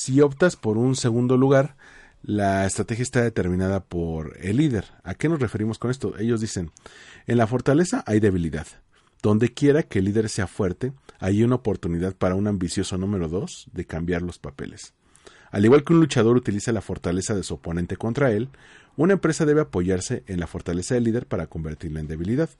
Si 0.00 0.20
optas 0.20 0.54
por 0.54 0.78
un 0.78 0.94
segundo 0.94 1.36
lugar, 1.36 1.74
la 2.22 2.64
estrategia 2.66 3.02
está 3.02 3.20
determinada 3.20 3.82
por 3.82 4.36
el 4.40 4.58
líder. 4.58 4.84
¿A 5.02 5.14
qué 5.14 5.28
nos 5.28 5.40
referimos 5.40 5.80
con 5.80 5.90
esto? 5.90 6.16
Ellos 6.20 6.40
dicen, 6.40 6.70
en 7.26 7.36
la 7.36 7.48
fortaleza 7.48 8.04
hay 8.06 8.20
debilidad. 8.20 8.68
Donde 9.24 9.52
quiera 9.52 9.82
que 9.82 9.98
el 9.98 10.04
líder 10.04 10.28
sea 10.28 10.46
fuerte, 10.46 10.92
hay 11.18 11.42
una 11.42 11.56
oportunidad 11.56 12.14
para 12.14 12.36
un 12.36 12.46
ambicioso 12.46 12.96
número 12.96 13.28
dos 13.28 13.66
de 13.72 13.86
cambiar 13.86 14.22
los 14.22 14.38
papeles. 14.38 14.94
Al 15.50 15.64
igual 15.64 15.82
que 15.82 15.94
un 15.94 15.98
luchador 15.98 16.36
utiliza 16.36 16.70
la 16.70 16.80
fortaleza 16.80 17.34
de 17.34 17.42
su 17.42 17.54
oponente 17.54 17.96
contra 17.96 18.30
él, 18.30 18.50
una 18.96 19.14
empresa 19.14 19.46
debe 19.46 19.62
apoyarse 19.62 20.22
en 20.28 20.38
la 20.38 20.46
fortaleza 20.46 20.94
del 20.94 21.02
líder 21.02 21.26
para 21.26 21.48
convertirla 21.48 21.98
en 21.98 22.06
debilidad. 22.06 22.50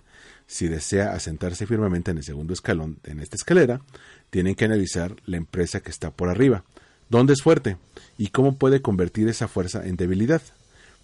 Si 0.49 0.67
desea 0.67 1.13
asentarse 1.13 1.69
firmemente 1.69 2.11
en 2.11 2.17
el 2.17 2.25
segundo 2.25 2.53
escalón 2.53 2.99
en 3.05 3.21
esta 3.21 3.37
escalera, 3.37 3.81
tienen 4.29 4.57
que 4.57 4.65
analizar 4.65 5.15
la 5.25 5.37
empresa 5.37 5.79
que 5.79 5.91
está 5.91 6.11
por 6.11 6.31
arriba. 6.31 6.65
¿Dónde 7.09 7.33
es 7.33 7.43
fuerte? 7.43 7.77
¿Y 8.19 8.29
cómo 8.29 8.57
puede 8.57 8.83
convertir 8.83 9.29
esa 9.29 9.49
fuerza 9.49 9.87
en 9.87 9.97
debilidad? 9.97 10.43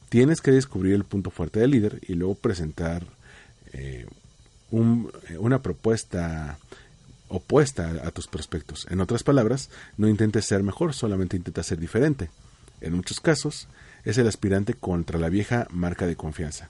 Tienes 0.09 0.41
que 0.41 0.51
descubrir 0.53 0.95
el 0.95 1.05
punto 1.05 1.31
fuerte 1.31 1.61
del 1.61 1.71
líder 1.71 2.01
y 2.07 2.15
luego 2.15 2.35
presentar 2.35 3.05
eh, 3.73 4.07
eh, 4.73 5.39
una 5.39 5.63
propuesta 5.63 6.59
opuesta 7.29 8.03
a, 8.05 8.11
tus 8.11 8.27
prospectos. 8.27 8.87
En 8.91 9.01
otras 9.01 9.23
palabras, 9.23 9.71
no 9.97 10.09
intentes 10.09 10.45
ser 10.45 10.63
mejor, 10.63 10.95
solamente 10.95 11.37
intenta 11.37 11.63
ser 11.63 11.79
diferente. 11.79 12.31
En 12.81 12.95
muchos 12.95 13.21
casos, 13.21 13.67
es 14.05 14.19
el 14.19 14.29
aspirante 14.29 14.75
contra 14.75 15.19
la 15.19 15.29
vieja 15.29 15.67
marca 15.71 16.07
de 16.07 16.17
confianza. 16.17 16.69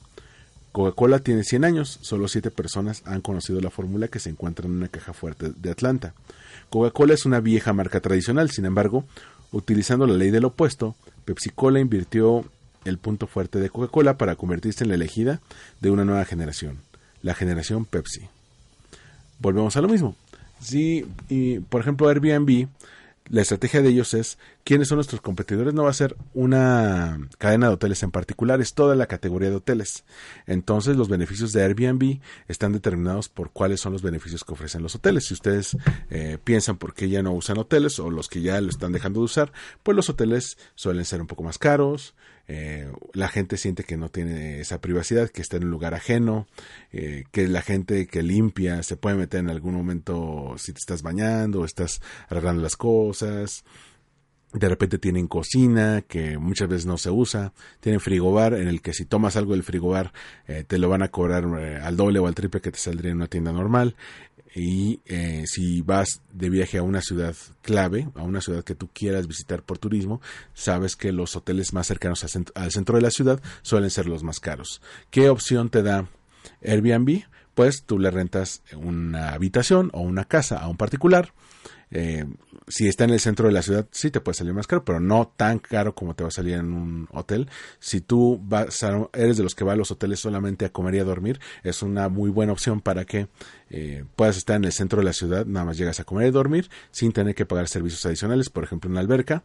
Coca-Cola 0.73 1.19
tiene 1.19 1.45
100 1.45 1.65
años, 1.65 1.99
solo 2.03 2.29
7 2.29 2.51
personas 2.51 3.03
han 3.05 3.21
conocido 3.21 3.61
la 3.61 3.71
fórmula 3.71 4.09
que 4.09 4.21
se 4.21 4.31
encuentra 4.31 4.67
en 4.67 4.73
una 4.73 4.89
caja 4.89 5.13
fuerte 5.13 5.53
de 5.55 5.71
Atlanta. 5.71 6.15
Coca-Cola 6.75 7.15
es 7.15 7.25
una 7.25 7.39
vieja 7.39 7.73
marca 7.73 8.01
tradicional, 8.01 8.51
sin 8.51 8.65
embargo, 8.65 9.05
utilizando 9.53 10.09
la 10.09 10.15
ley 10.15 10.33
del 10.33 10.45
opuesto, 10.45 10.97
Pepsi-Cola 11.25 11.79
invirtió 11.79 12.45
el 12.85 12.99
punto 12.99 13.29
fuerte 13.29 13.61
de 13.61 13.71
Coca-Cola 13.71 14.19
para 14.19 14.35
convertirse 14.35 14.83
en 14.83 14.89
la 14.89 14.97
elegida 14.97 15.41
de 15.81 15.91
una 15.93 16.05
nueva 16.05 16.25
generación 16.25 16.79
la 17.23 17.35
generación 17.35 17.85
Pepsi. 17.85 18.23
Volvemos 19.39 19.77
a 19.77 19.83
lo 19.83 19.89
mismo. 19.89 20.17
Si, 20.61 21.07
y, 21.29 21.61
por 21.61 21.81
ejemplo, 21.81 22.09
Airbnb 22.09 22.67
la 23.29 23.43
estrategia 23.43 23.81
de 23.81 23.91
ellos 23.91 24.13
es 24.13 24.37
quiénes 24.65 24.89
son 24.89 24.97
nuestros 24.97 25.21
competidores. 25.21 25.75
No 25.75 25.85
va 25.85 25.91
a 25.91 25.95
ser 25.95 26.17
una 26.33 27.19
cadena 27.39 27.69
de 27.69 27.75
hoteles 27.75 28.03
en 28.03 28.11
particular, 28.11 28.61
es 28.61 28.75
toda 28.75 28.97
la 28.97 29.07
categoría 29.07 29.51
de 29.51 29.57
hoteles. 29.57 30.05
Entonces 30.47 30.97
los 30.97 31.09
beneficios 31.09 31.53
de 31.53 31.63
Airbnb 31.63 32.21
están 32.49 32.73
determinados 32.73 33.29
por 33.29 33.53
cuáles 33.53 33.81
son 33.81 33.93
los 33.93 34.03
beneficios 34.03 34.43
que 34.43 34.55
ofrecen 34.55 34.83
los 34.83 34.95
hoteles. 34.95 35.27
Si 35.27 35.35
ustedes 35.35 35.77
eh, 36.11 36.39
piensan 36.43 36.79
por 36.79 36.95
qué 36.95 37.09
ya 37.09 37.23
no 37.23 37.33
usan 37.33 37.59
hoteles 37.59 37.99
o 37.99 38.11
los 38.11 38.29
que 38.29 38.41
ya 38.41 38.61
lo 38.61 38.71
están 38.71 38.93
dejando 38.93 39.21
de 39.21 39.25
usar, 39.25 39.53
pues 39.83 39.95
los 39.95 40.09
hoteles 40.09 40.59
suelen 40.75 41.05
ser 41.05 41.21
un 41.21 41.27
poco 41.27 41.43
más 41.43 41.59
caros, 41.59 42.15
eh, 42.47 42.91
la 43.15 43.29
gente 43.29 43.57
siente 43.57 43.85
que 43.85 43.97
no 43.97 44.11
tiene 44.11 44.61
esa 44.61 44.81
privacidad, 44.81 45.31
que 45.31 45.41
está 45.41 45.57
en 45.57 45.65
un 45.65 45.71
lugar 45.71 45.95
ajeno, 45.95 46.47
eh, 46.93 47.25
que 47.31 47.49
la 47.49 47.63
gente 47.63 48.07
que 48.07 48.23
limpia 48.23 48.83
se 48.83 48.97
puede 48.97 49.17
meter 49.17 49.41
en 49.41 49.51
algún 49.51 49.75
momento 49.75 50.55
si 50.59 50.73
te 50.73 50.79
estás 50.79 51.03
bañando 51.03 51.61
o 51.61 51.65
estás 51.65 52.03
arreglando 52.29 52.63
las 52.63 52.77
cosas. 52.77 53.65
De 54.55 54.69
repente 54.69 54.99
tienen 54.99 55.27
cocina 55.27 56.03
que 56.07 56.39
muchas 56.39 56.69
veces 56.69 56.87
no 56.87 56.97
se 56.97 57.11
usa. 57.11 57.53
Tienen 57.81 58.01
frigobar 58.01 58.55
en 58.55 58.69
el 58.69 58.81
que 58.81 58.95
si 58.95 59.05
tomas 59.05 59.37
algo 59.37 59.53
del 59.53 59.65
frigobar 59.65 60.13
eh, 60.47 60.65
te 60.67 60.79
lo 60.79 60.89
van 60.89 61.03
a 61.03 61.09
cobrar 61.09 61.45
al 61.45 61.97
doble 61.97 62.21
o 62.21 62.27
al 62.27 62.35
triple 62.35 62.61
que 62.61 62.71
te 62.71 62.79
saldría 62.79 63.11
en 63.11 63.17
una 63.17 63.27
tienda 63.27 63.53
normal 63.53 63.97
y 64.55 65.01
eh, 65.07 65.45
si 65.47 65.83
vas 65.83 66.23
de 66.33 66.49
viaje 66.49 66.79
a 66.79 66.83
una 66.83 67.01
ciudad 67.01 67.35
clave, 67.63 68.09
a 68.15 68.23
una 68.23 68.41
ciudad 68.41 68.63
que 68.63 68.75
tú 68.75 68.89
quieras 68.93 69.27
visitar 69.27 69.63
por 69.63 69.79
turismo, 69.79 70.21
sabes 70.53 70.95
que 70.95 71.13
los 71.13 71.35
hoteles 71.35 71.73
más 71.73 71.89
cercanos 71.89 72.25
al 72.55 72.71
centro 72.71 72.97
de 72.97 73.03
la 73.03 73.11
ciudad 73.11 73.43
suelen 73.63 73.91
ser 73.91 74.07
los 74.07 74.23
más 74.23 74.39
caros. 74.39 74.81
¿Qué 75.11 75.29
opción 75.29 75.71
te 75.71 75.83
da 75.83 76.09
Airbnb? 76.63 77.25
Pues 77.55 77.85
tú 77.85 77.99
le 77.99 78.11
rentas 78.11 78.63
una 78.77 79.31
habitación 79.31 79.91
o 79.93 80.01
una 80.01 80.25
casa 80.25 80.59
a 80.59 80.69
un 80.69 80.77
particular 80.77 81.33
eh, 81.91 82.25
si 82.67 82.89
está 82.89 83.05
en 83.05 83.11
el 83.11 83.21
centro 83.21 83.47
de 83.47 83.53
la 83.53 83.63
ciudad, 83.63 83.87
sí 83.93 84.11
te 84.11 84.21
puede 84.21 84.35
salir 84.35 84.53
más 84.53 84.67
caro, 84.67 84.85
pero 84.85 84.99
no 84.99 85.33
tan 85.37 85.61
caro 85.61 85.95
como 85.95 86.15
te 86.15 86.25
va 86.25 86.29
a 86.29 86.33
salir 86.33 86.55
en 86.55 86.73
un 86.73 87.09
hotel. 87.13 87.49
Si 87.79 88.01
tú 88.01 88.41
vas 88.43 88.85
eres 89.13 89.37
de 89.37 89.45
los 89.45 89.55
que 89.55 89.65
va 89.65 89.75
a 89.75 89.77
los 89.77 89.93
hoteles 89.93 90.19
solamente 90.19 90.65
a 90.65 90.73
comer 90.73 90.97
y 90.97 90.99
a 90.99 91.05
dormir, 91.05 91.41
es 91.63 91.83
una 91.83 92.09
muy 92.09 92.31
buena 92.31 92.53
opción 92.53 92.81
para 92.81 93.05
que 93.05 93.29
eh, 93.71 94.05
puedas 94.17 94.37
estar 94.37 94.57
en 94.57 94.65
el 94.65 94.73
centro 94.73 94.99
de 94.99 95.05
la 95.05 95.13
ciudad, 95.13 95.47
nada 95.47 95.67
más 95.67 95.79
llegas 95.79 96.01
a 96.01 96.05
comer 96.05 96.29
y 96.29 96.31
dormir 96.33 96.69
sin 96.91 97.13
tener 97.13 97.35
que 97.35 97.47
pagar 97.47 97.69
servicios 97.69 98.05
adicionales, 98.07 98.51
por 98.51 98.65
ejemplo, 98.65 98.91
una 98.91 99.01
alberca. 99.01 99.45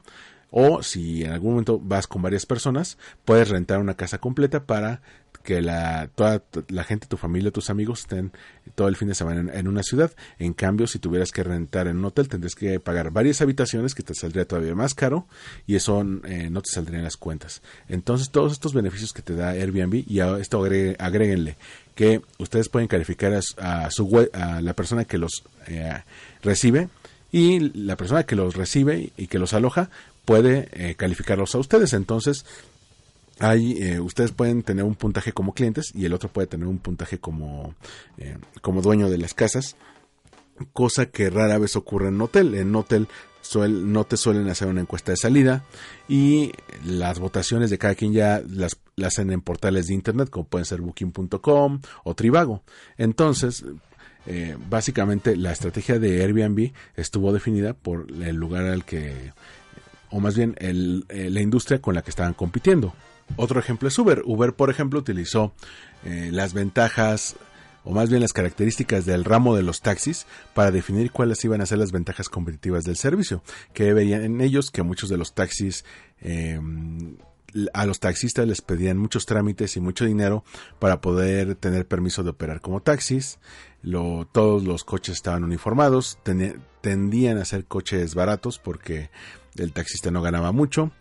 O 0.51 0.81
si 0.81 1.23
en 1.23 1.31
algún 1.31 1.51
momento 1.51 1.79
vas 1.79 2.07
con 2.07 2.23
varias 2.23 2.47
personas, 2.47 2.97
puedes 3.23 3.49
rentar 3.49 3.79
una 3.79 3.93
casa 3.93 4.17
completa 4.17 4.65
para 4.65 5.01
que 5.49 5.63
la, 5.63 6.11
toda 6.13 6.43
la 6.67 6.83
gente, 6.83 7.07
tu 7.07 7.17
familia, 7.17 7.49
tus 7.49 7.71
amigos 7.71 8.01
estén 8.01 8.31
todo 8.75 8.87
el 8.87 8.95
fin 8.95 9.07
de 9.07 9.15
semana 9.15 9.51
en, 9.51 9.67
una 9.67 9.81
ciudad. 9.81 10.11
En 10.37 10.53
cambio, 10.53 10.85
si 10.85 10.99
tuvieras 10.99 11.31
que 11.31 11.41
rentar 11.41 11.87
en 11.87 11.97
un 11.97 12.05
hotel, 12.05 12.29
tendrías 12.29 12.53
que 12.53 12.79
pagar 12.79 13.09
varias 13.09 13.41
habitaciones 13.41 13.95
que 13.95 14.03
te 14.03 14.13
saldría 14.13 14.45
todavía 14.45 14.75
más 14.75 14.93
caro 14.93 15.25
y 15.65 15.73
eso 15.73 16.01
eh, 16.25 16.49
no 16.51 16.61
te 16.61 16.69
saldría 16.69 16.99
en 16.99 17.03
las 17.03 17.17
cuentas. 17.17 17.63
Entonces, 17.87 18.29
todos 18.29 18.51
estos 18.51 18.75
beneficios 18.75 19.11
que 19.11 19.23
te 19.23 19.33
da 19.33 19.49
Airbnb 19.49 20.03
y 20.07 20.19
a 20.19 20.37
esto 20.37 20.63
agréguenle 20.99 21.57
que 21.95 22.21
ustedes 22.37 22.69
pueden 22.69 22.87
calificar 22.87 23.33
a, 23.33 23.89
su 23.89 24.29
a 24.33 24.61
la 24.61 24.73
persona 24.75 25.05
que 25.05 25.17
los 25.17 25.45
eh, 25.65 26.03
recibe 26.43 26.89
y 27.31 27.71
la 27.73 27.95
persona 27.97 28.23
que 28.23 28.35
los 28.35 28.55
recibe 28.55 29.11
y 29.17 29.25
que 29.25 29.39
los 29.39 29.53
aloja 29.53 29.89
puede 30.25 30.69
eh, 30.73 30.93
calificarlos 30.93 31.55
a 31.55 31.57
ustedes. 31.57 31.93
Entonces, 31.93 32.45
hay, 33.39 33.81
eh, 33.81 33.99
ustedes 33.99 34.31
pueden 34.31 34.63
tener 34.63 34.83
un 34.83 34.95
puntaje 34.95 35.31
como 35.31 35.53
clientes 35.53 35.91
y 35.95 36.05
el 36.05 36.13
otro 36.13 36.29
puede 36.29 36.47
tener 36.47 36.67
un 36.67 36.79
puntaje 36.79 37.19
como, 37.19 37.73
eh, 38.17 38.37
como 38.61 38.81
dueño 38.81 39.09
de 39.09 39.17
las 39.17 39.33
casas, 39.33 39.77
cosa 40.73 41.07
que 41.07 41.29
rara 41.29 41.57
vez 41.57 41.75
ocurre 41.75 42.09
en 42.09 42.19
hotel. 42.19 42.53
En 42.55 42.75
hotel 42.75 43.07
no 43.55 44.03
te 44.03 44.17
suelen 44.17 44.49
hacer 44.49 44.67
una 44.67 44.81
encuesta 44.81 45.13
de 45.13 45.17
salida 45.17 45.63
y 46.07 46.51
las 46.85 47.19
votaciones 47.19 47.69
de 47.69 47.77
cada 47.77 47.95
quien 47.95 48.11
ya 48.11 48.43
las, 48.47 48.77
hacen 49.03 49.31
en 49.31 49.41
portales 49.41 49.87
de 49.87 49.93
internet 49.93 50.29
como 50.29 50.45
pueden 50.45 50.65
ser 50.65 50.81
booking.com 50.81 51.81
o 52.03 52.15
Trivago. 52.15 52.63
Entonces, 52.97 53.63
eh, 54.25 54.57
básicamente 54.69 55.37
la 55.37 55.53
estrategia 55.53 55.97
de 55.97 56.21
Airbnb 56.21 56.73
estuvo 56.97 57.31
definida 57.31 57.73
por 57.73 58.07
el 58.21 58.35
lugar 58.35 58.65
al 58.65 58.83
que, 58.83 59.31
o 60.11 60.19
más 60.19 60.35
bien 60.35 60.55
la 60.59 61.41
industria 61.41 61.81
con 61.81 61.95
la 61.95 62.01
que 62.01 62.09
estaban 62.09 62.33
compitiendo. 62.33 62.93
Otro 63.35 63.59
ejemplo 63.59 63.87
es 63.87 63.97
Uber. 63.97 64.21
Uber, 64.25 64.53
por 64.53 64.69
ejemplo, 64.69 64.99
utilizó 64.99 65.53
eh, 66.03 66.29
las 66.31 66.53
ventajas 66.53 67.35
o 67.83 67.91
más 67.91 68.09
bien 68.09 68.21
las 68.21 68.33
características 68.33 69.05
del 69.05 69.25
ramo 69.25 69.55
de 69.55 69.63
los 69.63 69.81
taxis 69.81 70.25
para 70.53 70.71
definir 70.71 71.11
cuáles 71.11 71.43
iban 71.45 71.61
a 71.61 71.65
ser 71.65 71.77
las 71.77 71.91
ventajas 71.91 72.29
competitivas 72.29 72.83
del 72.83 72.97
servicio, 72.97 73.41
que 73.73 73.93
veían 73.93 74.23
en 74.23 74.41
ellos 74.41 74.71
que 74.71 74.83
muchos 74.83 75.09
de 75.09 75.17
los 75.17 75.33
taxis 75.33 75.85
em, 76.19 77.17
a 77.73 77.85
los 77.85 77.99
taxistas 77.99 78.47
les 78.47 78.61
pedían 78.61 78.97
muchos 78.97 79.25
trámites 79.25 79.75
y 79.75 79.79
mucho 79.79 80.05
dinero 80.05 80.43
para 80.77 81.01
poder 81.01 81.55
tener 81.55 81.87
permiso 81.87 82.23
de 82.23 82.29
operar 82.29 82.61
como 82.61 82.81
taxis. 82.81 83.39
todos 84.31 84.63
los 84.63 84.83
coches 84.83 85.15
estaban 85.15 85.43
uniformados, 85.43 86.19
tendían 86.81 87.37
a 87.37 87.45
ser 87.45 87.65
coches 87.65 88.13
baratos 88.13 88.59
porque 88.59 89.09
el 89.55 89.73
taxista 89.73 90.11
no 90.11 90.21
ganaba 90.21 90.51
mucho 90.51 90.91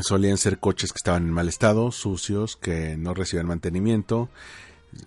solían 0.00 0.38
ser 0.38 0.58
coches 0.58 0.92
que 0.92 0.98
estaban 0.98 1.24
en 1.24 1.32
mal 1.32 1.48
estado, 1.48 1.92
sucios, 1.92 2.56
que 2.56 2.96
no 2.96 3.14
recibían 3.14 3.46
mantenimiento. 3.46 4.28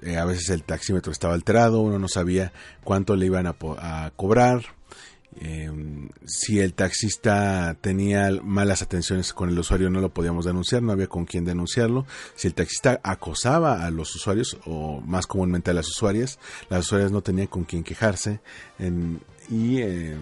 Eh, 0.02 0.18
a 0.18 0.26
veces 0.26 0.50
el 0.50 0.64
taxímetro 0.64 1.12
estaba 1.12 1.34
alterado, 1.34 1.82
uno 1.82 2.00
no 2.00 2.08
sabía 2.08 2.52
cuánto 2.84 3.16
le 3.16 3.26
iban 3.26 3.48
a, 3.48 4.12
cobrar. 4.16 4.78
Eh, 5.40 5.72
si 6.26 6.60
el 6.60 6.74
taxista 6.74 7.78
tenía 7.80 8.32
malas 8.42 8.82
atenciones 8.82 9.34
con 9.34 9.50
el 9.50 9.60
usuario 9.60 9.92
no 9.92 10.02
lo 10.02 10.10
podíamos 10.10 10.46
denunciar, 10.46 10.82
no 10.82 10.92
había 10.92 11.08
con 11.08 11.26
quién 11.26 11.46
denunciarlo. 11.46 12.06
Si 12.36 12.48
el 12.48 12.54
taxista 12.54 13.00
acosaba 13.04 13.86
a 13.86 13.92
los 13.92 14.16
usuarios 14.16 14.58
o 14.66 15.00
más 15.02 15.28
comúnmente 15.28 15.72
a 15.72 15.76
las 15.76 15.88
usuarias, 15.88 16.40
las 16.70 16.86
usuarias 16.86 17.12
no 17.12 17.22
tenían 17.22 17.48
con 17.48 17.66
quién 17.66 17.84
quejarse 17.84 18.40
y 19.50 19.78
eh, 19.80 20.18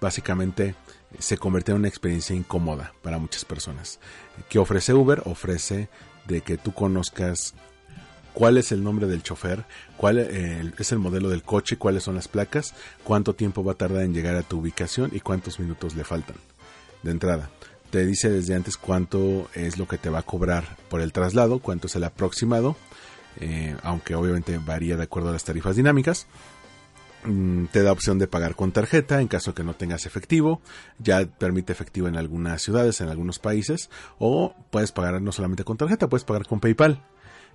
básicamente 0.00 0.74
se 1.18 1.38
convierte 1.38 1.72
en 1.72 1.78
una 1.78 1.88
experiencia 1.88 2.34
incómoda 2.34 2.92
para 3.02 3.18
muchas 3.18 3.44
personas. 3.44 4.00
¿Qué 4.48 4.58
ofrece 4.58 4.94
Uber? 4.94 5.22
Ofrece 5.24 5.88
de 6.26 6.40
que 6.40 6.56
tú 6.56 6.72
conozcas 6.72 7.54
cuál 8.32 8.58
es 8.58 8.70
el 8.70 8.84
nombre 8.84 9.06
del 9.06 9.22
chofer, 9.22 9.64
cuál 9.96 10.18
eh, 10.18 10.72
es 10.78 10.92
el 10.92 10.98
modelo 10.98 11.30
del 11.30 11.42
coche, 11.42 11.78
cuáles 11.78 12.02
son 12.02 12.16
las 12.16 12.28
placas, 12.28 12.74
cuánto 13.02 13.34
tiempo 13.34 13.64
va 13.64 13.72
a 13.72 13.76
tardar 13.76 14.02
en 14.02 14.12
llegar 14.12 14.36
a 14.36 14.42
tu 14.42 14.58
ubicación 14.58 15.10
y 15.14 15.20
cuántos 15.20 15.58
minutos 15.58 15.94
le 15.96 16.04
faltan 16.04 16.36
de 17.02 17.12
entrada. 17.12 17.48
Te 17.90 18.04
dice 18.04 18.28
desde 18.28 18.54
antes 18.54 18.76
cuánto 18.76 19.48
es 19.54 19.78
lo 19.78 19.88
que 19.88 19.96
te 19.96 20.10
va 20.10 20.18
a 20.18 20.22
cobrar 20.22 20.76
por 20.90 21.00
el 21.00 21.12
traslado, 21.12 21.60
cuánto 21.60 21.86
es 21.86 21.96
el 21.96 22.04
aproximado, 22.04 22.76
eh, 23.40 23.74
aunque 23.82 24.14
obviamente 24.14 24.58
varía 24.58 24.96
de 24.96 25.04
acuerdo 25.04 25.30
a 25.30 25.32
las 25.32 25.44
tarifas 25.44 25.76
dinámicas. 25.76 26.26
Mm, 27.24 27.66
te 27.66 27.82
da 27.82 27.92
opción 27.92 28.18
de 28.18 28.28
pagar 28.28 28.54
con 28.54 28.72
tarjeta 28.72 29.20
en 29.20 29.28
caso 29.28 29.54
que 29.54 29.64
no 29.64 29.74
tengas 29.74 30.06
efectivo. 30.06 30.60
Ya 30.98 31.26
permite 31.26 31.72
efectivo 31.72 32.08
en 32.08 32.16
algunas 32.16 32.62
ciudades, 32.62 33.00
en 33.00 33.08
algunos 33.08 33.38
países. 33.38 33.90
O 34.18 34.54
puedes 34.70 34.92
pagar 34.92 35.20
no 35.20 35.32
solamente 35.32 35.64
con 35.64 35.76
tarjeta, 35.76 36.08
puedes 36.08 36.24
pagar 36.24 36.46
con 36.46 36.60
PayPal. 36.60 37.02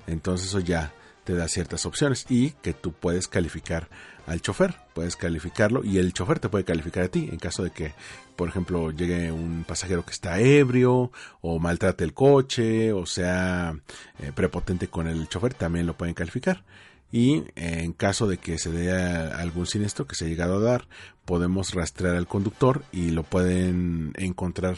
Entonces 0.07 0.47
eso 0.47 0.59
ya 0.59 0.93
te 1.23 1.35
da 1.35 1.47
ciertas 1.47 1.85
opciones 1.85 2.25
y 2.29 2.51
que 2.61 2.73
tú 2.73 2.93
puedes 2.93 3.27
calificar 3.27 3.89
al 4.27 4.41
chofer, 4.41 4.75
puedes 4.93 5.15
calificarlo 5.15 5.83
y 5.83 5.97
el 5.97 6.13
chofer 6.13 6.39
te 6.39 6.49
puede 6.49 6.63
calificar 6.63 7.03
a 7.03 7.07
ti 7.09 7.29
en 7.31 7.37
caso 7.37 7.63
de 7.63 7.71
que, 7.71 7.93
por 8.35 8.49
ejemplo, 8.49 8.91
llegue 8.91 9.31
un 9.31 9.63
pasajero 9.67 10.05
que 10.05 10.11
está 10.11 10.39
ebrio 10.39 11.11
o 11.41 11.59
maltrate 11.59 12.03
el 12.03 12.13
coche 12.13 12.91
o 12.91 13.05
sea 13.05 13.75
eh, 14.19 14.31
prepotente 14.33 14.87
con 14.87 15.07
el 15.07 15.27
chofer, 15.27 15.53
también 15.53 15.85
lo 15.85 15.95
pueden 15.95 16.15
calificar 16.15 16.63
y 17.11 17.43
en 17.55 17.93
caso 17.93 18.27
de 18.27 18.37
que 18.37 18.57
se 18.57 18.71
dé 18.71 18.91
algún 18.91 19.67
siniestro 19.67 20.07
que 20.07 20.15
se 20.15 20.25
ha 20.25 20.27
llegado 20.27 20.57
a 20.57 20.61
dar, 20.61 20.87
podemos 21.25 21.73
rastrear 21.73 22.15
al 22.15 22.27
conductor 22.27 22.83
y 22.91 23.11
lo 23.11 23.23
pueden 23.23 24.13
encontrar 24.17 24.77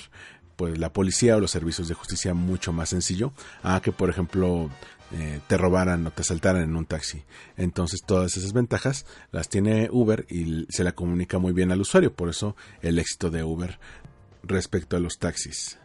pues 0.56 0.78
la 0.78 0.94
policía 0.94 1.36
o 1.36 1.40
los 1.40 1.52
servicios 1.52 1.88
de 1.88 1.96
justicia 1.96 2.34
mucho 2.34 2.74
más 2.74 2.90
sencillo 2.90 3.34
a 3.64 3.82
que 3.82 3.92
por 3.92 4.10
ejemplo 4.10 4.70
eh, 5.12 5.42
te 5.48 5.58
robaran 5.58 6.06
o 6.08 6.12
te 6.12 6.22
asaltaran 6.22 6.64
en 6.64 6.76
un 6.76 6.86
taxi. 6.86 7.24
Entonces 7.56 8.02
todas 8.04 8.36
esas 8.36 8.54
ventajas 8.54 9.06
las 9.32 9.50
tiene 9.50 9.90
Uber 9.92 10.26
y 10.30 10.66
se 10.70 10.84
la 10.84 10.94
comunica 10.94 11.38
muy 11.38 11.54
bien 11.54 11.72
al 11.72 11.82
usuario, 11.82 12.14
por 12.14 12.30
eso 12.30 12.56
el 12.82 12.98
éxito 12.98 13.30
de 13.30 13.44
Uber 13.44 13.80
respecto 14.44 14.98
a 14.98 15.00
los 15.00 15.20
taxis. 15.20 15.78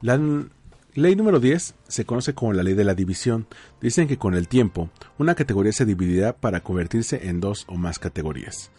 La 0.00 0.18
Ley 0.98 1.14
número 1.14 1.38
10 1.38 1.76
se 1.86 2.04
conoce 2.04 2.34
como 2.34 2.52
la 2.52 2.64
ley 2.64 2.74
de 2.74 2.82
la 2.82 2.96
división. 2.96 3.46
Dicen 3.80 4.08
que 4.08 4.18
con 4.18 4.34
el 4.34 4.48
tiempo, 4.48 4.90
una 5.16 5.36
categoría 5.36 5.70
se 5.70 5.84
dividirá 5.84 6.32
para 6.32 6.64
convertirse 6.64 7.28
en 7.28 7.38
dos 7.38 7.66
o 7.68 7.76
más 7.76 8.00
categorías. 8.00 8.72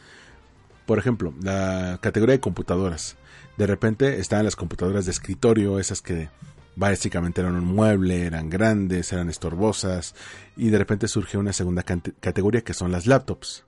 Por 0.86 1.00
ejemplo, 1.00 1.34
la 1.42 1.98
categoría 2.02 2.34
de 2.34 2.42
computadoras. 2.42 3.16
De 3.56 3.68
repente 3.68 4.20
estaban 4.20 4.44
las 4.44 4.58
computadoras 4.58 5.06
de 5.06 5.12
escritorio, 5.12 5.80
esas 5.80 6.02
que 6.02 6.28
básicamente 6.76 7.40
eran 7.40 7.56
un 7.56 7.64
mueble, 7.64 8.26
eran 8.26 8.50
grandes, 8.50 9.14
eran 9.14 9.30
estorbosas, 9.30 10.14
y 10.58 10.72
de 10.72 10.78
repente 10.78 11.08
surge 11.08 11.38
una 11.38 11.54
segunda 11.54 11.84
categoría 11.84 12.66
que 12.66 12.74
son 12.74 12.92
las 12.92 13.08
laptops. 13.08 13.64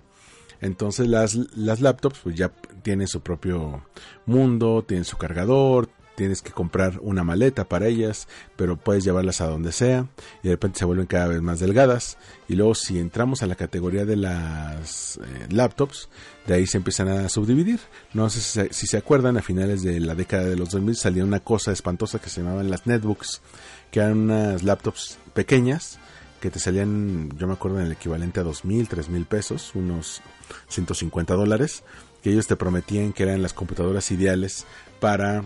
Entonces 0.60 1.08
las, 1.08 1.36
las 1.56 1.80
laptops 1.80 2.20
pues 2.22 2.36
ya 2.36 2.50
tienen 2.84 3.08
su 3.08 3.22
propio 3.22 3.86
mundo, 4.26 4.84
tienen 4.86 5.06
su 5.06 5.16
cargador, 5.16 5.88
tienes 6.22 6.44
que 6.44 6.52
comprar 6.52 7.00
una 7.02 7.24
maleta 7.24 7.64
para 7.66 7.88
ellas, 7.88 8.28
pero 8.56 8.78
puedes 8.78 9.04
llevarlas 9.04 9.42
a 9.42 9.48
donde 9.48 9.72
sea 9.72 10.06
y 10.44 10.50
de 10.50 10.54
repente 10.54 10.78
se 10.78 10.86
vuelven 10.86 11.08
cada 11.08 11.26
vez 11.26 11.42
más 11.42 11.60
delgadas. 11.60 12.20
Y 12.48 12.54
luego 12.54 12.76
si 12.76 13.00
entramos 13.00 13.42
a 13.42 13.48
la 13.48 13.56
categoría 13.56 14.06
de 14.06 14.18
las 14.18 15.18
eh, 15.18 15.48
laptops, 15.50 16.10
de 16.46 16.54
ahí 16.54 16.68
se 16.68 16.78
empiezan 16.78 17.08
a 17.08 17.28
subdividir. 17.28 17.80
No 18.14 18.30
sé 18.30 18.70
si, 18.72 18.86
se 18.86 18.98
acuerdan, 18.98 19.36
a 19.36 19.42
finales 19.42 19.82
de 19.82 20.00
la 20.00 20.14
década 20.14 20.44
de 20.44 20.58
los 20.58 20.70
2000 20.70 20.96
salió 20.96 21.24
una 21.24 21.40
cosa 21.40 21.72
espantosa 21.72 22.20
que 22.20 22.30
se 22.30 22.44
llamaban 22.44 22.70
las 22.70 22.86
netbooks, 22.86 23.42
que 23.90 24.00
eran 24.00 24.20
unas 24.20 24.62
laptops 24.62 25.18
pequeñas 25.34 25.98
que 26.40 26.52
te 26.52 26.60
salían, 26.60 27.36
yo 27.36 27.48
me 27.48 27.54
acuerdo, 27.54 27.80
en 27.80 27.88
el 27.88 27.92
equivalente 27.94 28.40
a 28.40 28.44
dos 28.44 28.64
mil, 28.64 28.88
tres 28.88 29.10
mil 29.10 29.26
pesos, 29.26 29.72
unos 29.74 30.22
150 30.70 31.34
dólares, 31.34 31.84
que 32.22 32.32
ellos 32.32 32.46
te 32.46 32.56
prometían 32.56 33.12
que 33.12 33.24
eran 33.24 33.42
las 33.42 33.54
computadoras 33.54 34.12
ideales 34.12 34.66
para 35.00 35.44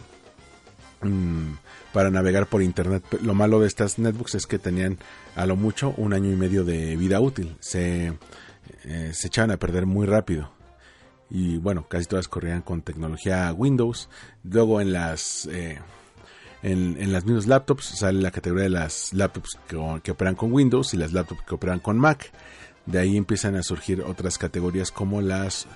Mm, 1.05 1.57
para 1.93 2.09
navegar 2.09 2.47
por 2.47 2.61
internet. 2.61 3.03
Lo 3.21 3.33
malo 3.33 3.59
de 3.59 3.67
estas 3.67 3.99
netbooks 3.99 4.35
es 4.35 4.47
que 4.47 4.59
tenían 4.59 4.97
a 5.35 5.45
lo 5.45 5.55
mucho 5.55 5.93
un 5.97 6.13
año 6.13 6.31
y 6.31 6.35
medio 6.35 6.63
de 6.65 6.95
vida 6.97 7.19
útil. 7.21 7.55
Se, 7.59 8.13
eh, 8.83 9.11
se 9.13 9.27
echaban 9.27 9.51
a 9.51 9.57
perder 9.57 9.85
muy 9.85 10.05
rápido. 10.05 10.51
Y 11.29 11.57
bueno, 11.57 11.87
casi 11.87 12.05
todas 12.05 12.27
corrían 12.27 12.61
con 12.61 12.81
tecnología 12.81 13.53
Windows. 13.53 14.09
Luego 14.43 14.81
en 14.81 14.91
las 14.91 15.47
eh, 15.51 15.79
en, 16.63 17.13
las 17.13 17.25
mismas 17.25 17.47
laptops 17.47 17.85
sale 17.85 18.21
la 18.21 18.31
categoría 18.31 18.63
de 18.63 18.71
las 18.71 19.13
laptops 19.13 19.57
que, 19.67 19.77
que, 20.03 20.11
operan 20.11 20.35
con 20.35 20.51
Windows 20.51 20.93
y 20.93 20.97
las 20.97 21.13
laptops 21.13 21.43
que 21.43 21.55
operan 21.55 21.79
con 21.79 21.97
Mac. 21.97 22.31
De 22.85 22.99
ahí 22.99 23.17
empiezan 23.17 23.55
a 23.55 23.63
surgir 23.63 24.01
otras 24.01 24.37
categorías 24.37 24.91
como 24.91 25.21
las 25.21 25.67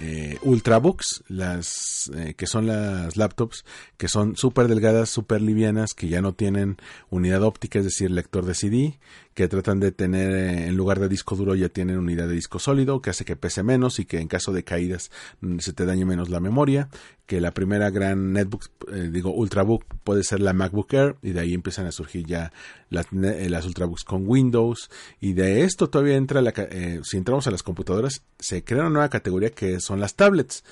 eh, 0.00 0.38
Ultrabooks, 0.42 1.24
las 1.28 2.10
eh, 2.14 2.34
que 2.34 2.46
son 2.46 2.66
las 2.66 3.16
laptops 3.16 3.64
que 3.96 4.08
son 4.08 4.36
súper 4.36 4.68
delgadas, 4.68 5.08
súper 5.08 5.42
livianas, 5.42 5.94
que 5.94 6.08
ya 6.08 6.22
no 6.22 6.34
tienen 6.34 6.76
unidad 7.10 7.42
óptica, 7.42 7.80
es 7.80 7.84
decir, 7.84 8.10
lector 8.10 8.44
de 8.44 8.54
CD, 8.54 8.98
que 9.38 9.46
tratan 9.46 9.78
de 9.78 9.92
tener 9.92 10.32
eh, 10.32 10.66
en 10.66 10.76
lugar 10.76 10.98
de 10.98 11.08
disco 11.08 11.36
duro 11.36 11.54
ya 11.54 11.68
tienen 11.68 11.96
unidad 11.96 12.26
de 12.26 12.34
disco 12.34 12.58
sólido, 12.58 13.00
que 13.00 13.10
hace 13.10 13.24
que 13.24 13.36
pese 13.36 13.62
menos 13.62 14.00
y 14.00 14.04
que 14.04 14.18
en 14.18 14.26
caso 14.26 14.52
de 14.52 14.64
caídas 14.64 15.12
mm, 15.42 15.60
se 15.60 15.72
te 15.72 15.86
dañe 15.86 16.04
menos 16.04 16.28
la 16.28 16.40
memoria, 16.40 16.88
que 17.24 17.40
la 17.40 17.52
primera 17.52 17.88
gran 17.90 18.32
netbook, 18.32 18.64
eh, 18.92 19.10
digo 19.12 19.30
Ultrabook 19.32 19.84
puede 20.02 20.24
ser 20.24 20.40
la 20.40 20.54
MacBook 20.54 20.92
Air 20.92 21.14
y 21.22 21.30
de 21.30 21.38
ahí 21.38 21.54
empiezan 21.54 21.86
a 21.86 21.92
surgir 21.92 22.26
ya 22.26 22.52
las, 22.90 23.06
las 23.12 23.64
Ultrabooks 23.64 24.02
con 24.02 24.24
Windows 24.26 24.90
y 25.20 25.34
de 25.34 25.62
esto 25.62 25.88
todavía 25.88 26.16
entra 26.16 26.42
la, 26.42 26.52
si 27.04 27.16
entramos 27.16 27.46
a 27.46 27.52
las 27.52 27.62
computadoras 27.62 28.22
se 28.40 28.64
crea 28.64 28.80
una 28.80 28.90
nueva 28.90 29.08
categoría 29.08 29.50
que 29.50 29.78
son 29.78 30.00
las 30.00 30.16
tablets, 30.16 30.64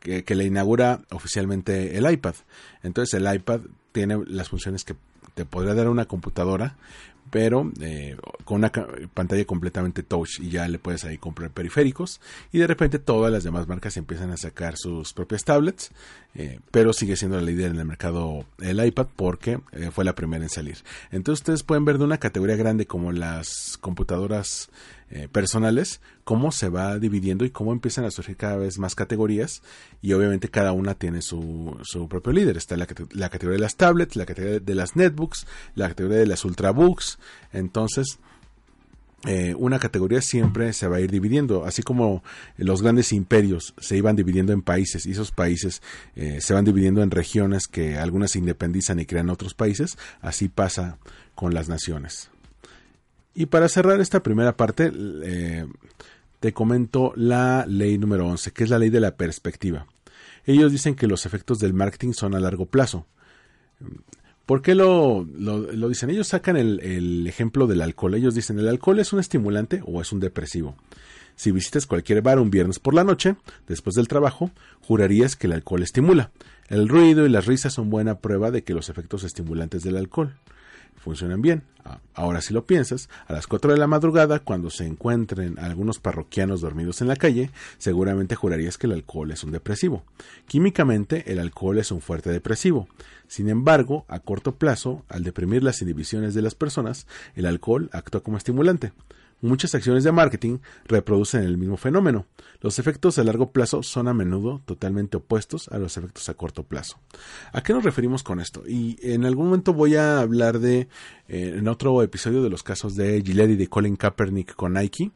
que, 0.00 0.34
le 0.34 0.44
inaugura 0.44 1.02
oficialmente 1.10 1.98
el 1.98 2.10
iPad. 2.10 2.36
Entonces 2.82 3.12
el 3.20 3.34
iPad 3.34 3.60
tiene 3.92 4.18
las 4.26 4.48
funciones 4.48 4.82
que 4.82 4.94
te 5.34 5.44
podría 5.44 5.74
dar 5.74 5.88
una 5.88 6.06
computadora, 6.06 6.76
pero 7.30 7.72
eh, 7.80 8.16
con 8.44 8.58
una 8.58 8.70
pantalla 9.12 9.44
completamente 9.44 10.02
touch 10.02 10.40
y 10.40 10.50
ya 10.50 10.68
le 10.68 10.78
puedes 10.78 11.04
ahí 11.04 11.18
comprar 11.18 11.50
periféricos 11.50 12.20
y 12.52 12.58
de 12.58 12.66
repente 12.66 12.98
todas 12.98 13.32
las 13.32 13.44
demás 13.44 13.66
marcas 13.66 13.96
empiezan 13.96 14.30
a 14.30 14.36
sacar 14.36 14.76
sus 14.76 15.12
propias 15.12 15.44
tablets, 15.44 15.90
eh, 16.34 16.60
pero 16.70 16.92
sigue 16.92 17.16
siendo 17.16 17.36
la 17.36 17.42
líder 17.42 17.70
en 17.72 17.78
el 17.78 17.86
mercado 17.86 18.44
el 18.60 18.84
iPad 18.84 19.06
porque 19.16 19.60
eh, 19.72 19.90
fue 19.92 20.04
la 20.04 20.14
primera 20.14 20.44
en 20.44 20.50
salir. 20.50 20.78
Entonces 21.10 21.40
ustedes 21.40 21.62
pueden 21.62 21.84
ver 21.84 21.98
de 21.98 22.04
una 22.04 22.18
categoría 22.18 22.56
grande 22.56 22.86
como 22.86 23.12
las 23.12 23.78
computadoras 23.80 24.70
eh, 25.10 25.28
personales, 25.30 26.00
cómo 26.24 26.52
se 26.52 26.68
va 26.68 26.98
dividiendo 26.98 27.44
y 27.44 27.50
cómo 27.50 27.72
empiezan 27.72 28.04
a 28.04 28.10
surgir 28.10 28.36
cada 28.36 28.56
vez 28.56 28.78
más 28.78 28.94
categorías 28.94 29.62
y 30.02 30.12
obviamente 30.12 30.48
cada 30.48 30.72
una 30.72 30.94
tiene 30.94 31.22
su, 31.22 31.76
su 31.82 32.08
propio 32.08 32.32
líder. 32.32 32.56
Está 32.56 32.76
la, 32.76 32.86
la, 33.12 33.28
categoría 33.28 33.58
de 33.58 33.62
las 33.62 33.76
tablets, 33.76 34.16
la 34.16 34.26
categoría 34.26 34.60
de 34.60 34.74
las 34.74 34.96
netbooks, 34.96 35.46
la 35.74 35.88
categoría 35.88 36.18
de 36.18 36.26
las 36.26 36.44
ultrabooks. 36.44 37.18
Entonces, 37.52 38.18
eh, 39.26 39.54
una 39.56 39.78
categoría 39.78 40.20
siempre 40.20 40.72
se 40.74 40.86
va 40.86 40.96
a 40.96 41.00
ir 41.00 41.10
dividiendo, 41.10 41.64
así 41.64 41.82
como 41.82 42.22
los 42.58 42.82
grandes 42.82 43.10
imperios 43.12 43.74
se 43.78 43.96
iban 43.96 44.16
dividiendo 44.16 44.52
en 44.52 44.60
países 44.60 45.06
y 45.06 45.12
esos 45.12 45.32
países 45.32 45.80
eh, 46.14 46.40
se 46.42 46.52
van 46.52 46.66
dividiendo 46.66 47.02
en 47.02 47.10
regiones 47.10 47.66
que 47.66 47.96
algunas 47.96 48.32
se 48.32 48.38
independizan 48.38 49.00
y 49.00 49.06
crean 49.06 49.30
otros 49.30 49.54
países, 49.54 49.96
así 50.20 50.48
pasa 50.48 50.98
con 51.34 51.54
las 51.54 51.70
naciones. 51.70 52.30
Y 53.34 53.46
para 53.46 53.68
cerrar 53.68 54.00
esta 54.00 54.22
primera 54.22 54.56
parte, 54.56 54.92
eh, 54.94 55.66
te 56.40 56.52
comento 56.52 57.12
la 57.16 57.66
ley 57.66 57.98
número 57.98 58.26
11, 58.28 58.52
que 58.52 58.64
es 58.64 58.70
la 58.70 58.78
ley 58.78 58.90
de 58.90 59.00
la 59.00 59.16
perspectiva. 59.16 59.86
Ellos 60.46 60.70
dicen 60.70 60.94
que 60.94 61.06
los 61.06 61.26
efectos 61.26 61.58
del 61.58 61.74
marketing 61.74 62.12
son 62.12 62.34
a 62.34 62.40
largo 62.40 62.66
plazo. 62.66 63.06
¿Por 64.46 64.60
qué 64.60 64.74
lo, 64.74 65.24
lo, 65.24 65.88
dicen? 65.88 66.10
Ellos 66.10 66.28
sacan 66.28 66.56
el, 66.56 66.78
el, 66.80 67.26
ejemplo 67.26 67.66
del 67.66 67.80
alcohol. 67.80 68.14
Ellos 68.14 68.34
dicen, 68.34 68.58
el 68.58 68.68
alcohol 68.68 69.00
es 69.00 69.12
un 69.12 69.20
estimulante 69.20 69.80
o 69.86 70.02
es 70.02 70.12
un 70.12 70.20
depresivo. 70.20 70.76
Si 71.34 71.50
visitas 71.50 71.86
cualquier 71.86 72.20
bar 72.20 72.38
un 72.38 72.50
viernes 72.50 72.78
por 72.78 72.94
la 72.94 73.04
noche, 73.04 73.36
después 73.66 73.96
del 73.96 74.06
trabajo, 74.06 74.50
jurarías 74.82 75.34
que 75.34 75.46
el 75.46 75.54
alcohol 75.54 75.82
estimula. 75.82 76.30
El 76.68 76.88
ruido 76.88 77.26
y 77.26 77.30
las 77.30 77.46
risas 77.46 77.72
son 77.72 77.90
buena 77.90 78.18
prueba 78.18 78.50
de 78.50 78.62
que 78.62 78.74
los 78.74 78.90
efectos 78.90 79.24
estimulantes 79.24 79.82
del 79.82 79.96
alcohol 79.96 80.34
funcionan 80.96 81.42
bien. 81.42 81.62
Ahora 82.14 82.40
si 82.40 82.54
lo 82.54 82.64
piensas, 82.64 83.10
a 83.26 83.34
las 83.34 83.46
4 83.46 83.72
de 83.72 83.78
la 83.78 83.86
madrugada, 83.86 84.38
cuando 84.38 84.70
se 84.70 84.86
encuentren 84.86 85.58
algunos 85.58 85.98
parroquianos 85.98 86.62
dormidos 86.62 87.02
en 87.02 87.08
la 87.08 87.16
calle, 87.16 87.50
seguramente 87.76 88.36
jurarías 88.36 88.78
que 88.78 88.86
el 88.86 88.94
alcohol 88.94 89.30
es 89.32 89.44
un 89.44 89.52
depresivo. 89.52 90.04
Químicamente, 90.46 91.30
el 91.30 91.38
alcohol 91.38 91.78
es 91.78 91.90
un 91.90 92.00
fuerte 92.00 92.30
depresivo. 92.30 92.88
Sin 93.26 93.48
embargo, 93.48 94.06
a 94.08 94.20
corto 94.20 94.54
plazo, 94.54 95.04
al 95.08 95.24
deprimir 95.24 95.62
las 95.62 95.82
inhibiciones 95.82 96.32
de 96.34 96.42
las 96.42 96.54
personas, 96.54 97.06
el 97.34 97.46
alcohol 97.46 97.90
actúa 97.92 98.22
como 98.22 98.38
estimulante. 98.38 98.92
Muchas 99.40 99.74
acciones 99.74 100.04
de 100.04 100.12
marketing 100.12 100.58
reproducen 100.86 101.42
el 101.42 101.58
mismo 101.58 101.76
fenómeno. 101.76 102.26
Los 102.60 102.78
efectos 102.78 103.18
a 103.18 103.24
largo 103.24 103.52
plazo 103.52 103.82
son 103.82 104.08
a 104.08 104.14
menudo 104.14 104.62
totalmente 104.64 105.18
opuestos 105.18 105.68
a 105.68 105.78
los 105.78 105.96
efectos 105.96 106.28
a 106.28 106.34
corto 106.34 106.62
plazo. 106.62 106.98
¿A 107.52 107.62
qué 107.62 107.72
nos 107.72 107.84
referimos 107.84 108.22
con 108.22 108.40
esto? 108.40 108.62
Y 108.66 108.96
en 109.02 109.24
algún 109.24 109.46
momento 109.46 109.74
voy 109.74 109.96
a 109.96 110.20
hablar 110.20 110.60
de, 110.60 110.88
eh, 111.28 111.54
en 111.56 111.68
otro 111.68 112.02
episodio 112.02 112.42
de 112.42 112.50
los 112.50 112.62
casos 112.62 112.96
de 112.96 113.22
Gillette 113.22 113.50
y 113.50 113.56
de 113.56 113.68
Colin 113.68 113.96
Kaepernick 113.96 114.54
con 114.54 114.74
Nike. 114.74 115.10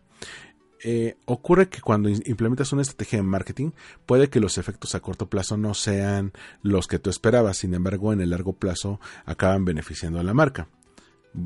Eh, 0.85 1.17
ocurre 1.25 1.69
que 1.69 1.81
cuando 1.81 2.09
implementas 2.09 2.73
una 2.73 2.83
estrategia 2.83 3.19
de 3.19 3.25
marketing 3.25 3.71
puede 4.07 4.29
que 4.29 4.39
los 4.39 4.59
efectos 4.59 4.95
a 4.95 5.01
corto 5.01 5.29
plazo 5.29 5.57
no 5.57 5.75
sean 5.75 6.33
los 6.63 6.87
que 6.87 7.01
tú 7.01 7.11
esperabas, 7.11 7.57
sin 7.57 7.75
embargo 7.75 8.13
en 8.13 8.21
el 8.21 8.31
largo 8.31 8.53
plazo 8.53 9.01
acaban 9.25 9.65
beneficiando 9.65 10.21
a 10.21 10.23
la 10.23 10.35
marca. 10.35 10.69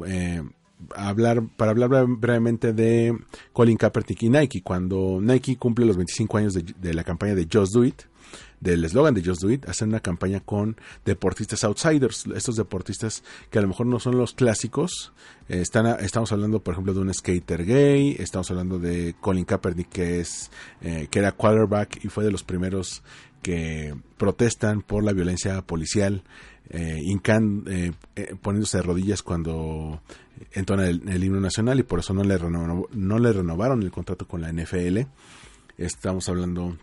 Eh, 0.07 0.43
hablar, 0.95 1.43
para 1.57 1.73
hablar 1.73 2.07
brevemente 2.07 2.73
de 2.73 3.17
Colin 3.53 3.77
Kaepernick 3.77 4.23
y 4.23 4.31
Nike. 4.31 4.63
Cuando 4.63 5.19
Nike 5.21 5.57
cumple 5.57 5.87
los 5.87 5.97
25 5.97 6.39
años 6.39 6.55
de, 6.55 6.95
la 6.95 7.05
campaña 7.05 7.35
de 7.35 7.49
Just 7.51 7.75
Do 7.75 7.85
It, 7.85 8.03
del 8.61 8.85
eslogan 8.85 9.15
de 9.15 9.25
Just 9.25 9.43
Do 9.43 9.51
It, 9.51 9.69
hacen 9.69 9.89
una 9.89 10.01
campaña 10.01 10.41
con 10.41 10.77
deportistas 11.05 11.65
outsiders, 11.65 12.27
estos 12.35 12.57
deportistas 12.57 13.25
que 13.51 13.59
a 13.59 13.63
lo 13.63 13.69
mejor 13.69 13.87
no 13.87 13.99
son 13.99 14.17
los 14.17 14.33
clásicos. 14.33 15.13
Eh, 15.49 15.61
están 15.61 15.87
estamos 16.01 16.33
hablando, 16.33 16.61
por 16.61 16.75
ejemplo, 16.75 16.95
de 16.95 17.01
un 17.01 17.13
skater 17.13 17.65
gay, 17.65 18.17
estamos 18.19 18.51
hablando 18.51 18.79
de 18.79 19.15
Colin 19.21 19.45
Kaepernick, 19.45 19.89
que, 19.89 20.21
es, 20.21 20.51
eh, 20.81 21.09
que 21.11 21.19
era 21.19 21.33
quarterback 21.33 22.05
y 22.05 22.09
fue 22.09 22.25
de 22.25 22.31
los 22.31 22.45
primeros 22.45 23.03
que 23.43 23.95
protestan 24.17 24.83
por 24.83 25.05
la 25.05 25.13
violencia 25.13 25.61
policial, 25.63 26.23
eh, 26.71 27.03
eh, 27.05 27.93
eh, 28.17 28.35
poniéndose 28.41 28.79
de 28.79 28.83
rodillas 28.83 29.23
cuando 29.23 30.01
entona 30.53 30.87
el, 30.87 31.25
himno 31.25 31.41
nacional 31.41 31.79
y 31.81 31.83
por 31.83 31.99
eso 31.99 32.15
no 32.15 32.25
le, 32.25 32.39
no 32.39 33.19
le 33.19 33.33
renovaron 33.33 33.83
el 33.83 33.91
contrato 33.91 34.27
con 34.27 34.41
la 34.41 34.53
NFL. 34.53 35.01
Estamos 35.77 36.29
hablando 36.29 36.79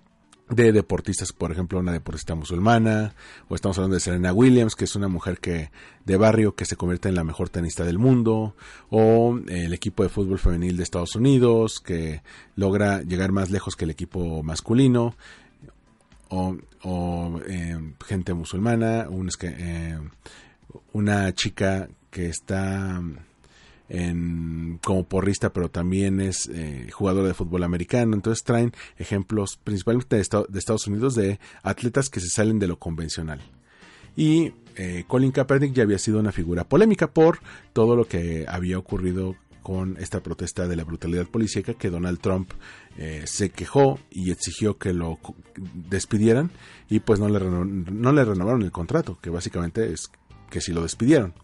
de 0.49 0.71
deportistas, 0.71 1.31
por 1.31 1.51
ejemplo, 1.51 1.79
una 1.79 1.91
deportista 1.91 2.33
musulmana, 2.35 3.13
o 3.47 3.55
estamos 3.55 3.77
hablando 3.77 3.95
de 3.95 3.99
Serena 3.99 4.33
Williams, 4.33 4.75
que 4.75 4.85
es 4.85 4.95
una 4.95 5.07
mujer 5.07 5.39
que 5.39 5.71
de 6.05 6.17
barrio 6.17 6.55
que 6.55 6.65
se 6.65 6.75
convierte 6.75 7.07
en 7.07 7.15
la 7.15 7.23
mejor 7.23 7.49
tenista 7.49 7.83
del 7.83 7.99
mundo, 7.99 8.55
o 8.89 9.39
el 9.47 9.73
equipo 9.73 10.03
de 10.03 10.09
fútbol 10.09 10.39
femenil 10.39 10.75
de 10.75 10.83
Estados 10.83 11.15
Unidos, 11.15 11.79
que 11.79 12.23
logra 12.55 13.03
llegar 13.03 13.31
más 13.31 13.51
lejos 13.51 13.75
que 13.75 13.85
el 13.85 13.91
equipo 13.91 14.41
masculino 14.41 15.15
o, 16.29 17.39
eh, 17.47 17.93
gente 18.05 18.33
musulmana, 18.33 19.07
eh, 19.41 19.99
una 20.93 21.33
chica 21.33 21.89
que 22.09 22.27
está 22.27 23.01
en, 23.89 24.79
como 24.83 25.03
porrista, 25.03 25.51
pero 25.51 25.69
también 25.69 26.21
es 26.21 26.49
eh, 26.53 26.87
jugadora 26.91 27.27
de 27.27 27.33
fútbol 27.33 27.63
americano. 27.63 28.15
Entonces 28.15 28.43
traen 28.43 28.71
ejemplos 28.97 29.59
principalmente 29.63 30.15
de, 30.15 30.21
Estados 30.21 30.87
Unidos 30.87 31.15
de 31.15 31.39
atletas 31.63 32.09
que 32.09 32.19
se 32.19 32.29
salen 32.29 32.59
de 32.59 32.67
lo 32.67 32.77
convencional. 32.79 33.41
Y 34.15 34.53
Colin 35.07 35.31
Kaepernick 35.31 35.73
ya 35.73 35.83
había 35.83 35.97
sido 35.97 36.19
una 36.19 36.31
figura 36.31 36.63
polémica 36.63 37.11
por 37.11 37.39
todo 37.73 37.97
lo 37.97 38.07
que 38.07 38.45
había 38.47 38.77
ocurrido 38.77 39.35
con 39.69 39.97
esta 39.99 40.23
protesta 40.23 40.67
de 40.67 40.75
la 40.75 40.83
brutalidad 40.83 41.27
policíaca 41.27 41.75
que 41.75 41.91
Donald 41.91 42.19
Trump 42.19 42.53
eh, 42.97 43.21
se 43.27 43.51
quejó 43.51 43.99
y 44.09 44.31
exigió 44.31 44.79
que 44.79 44.93
lo 44.93 45.19
despidieran 45.87 46.49
y 46.89 47.01
pues 47.01 47.19
no 47.19 47.29
le, 47.29 47.39
no 47.39 48.11
le 48.11 48.25
renovaron 48.25 48.63
el 48.63 48.71
contrato, 48.71 49.19
que 49.21 49.29
básicamente 49.29 49.93
es 49.93 50.09
que 50.49 50.59
si 50.59 50.73
lo 50.73 50.81
despidieron. 50.81 51.35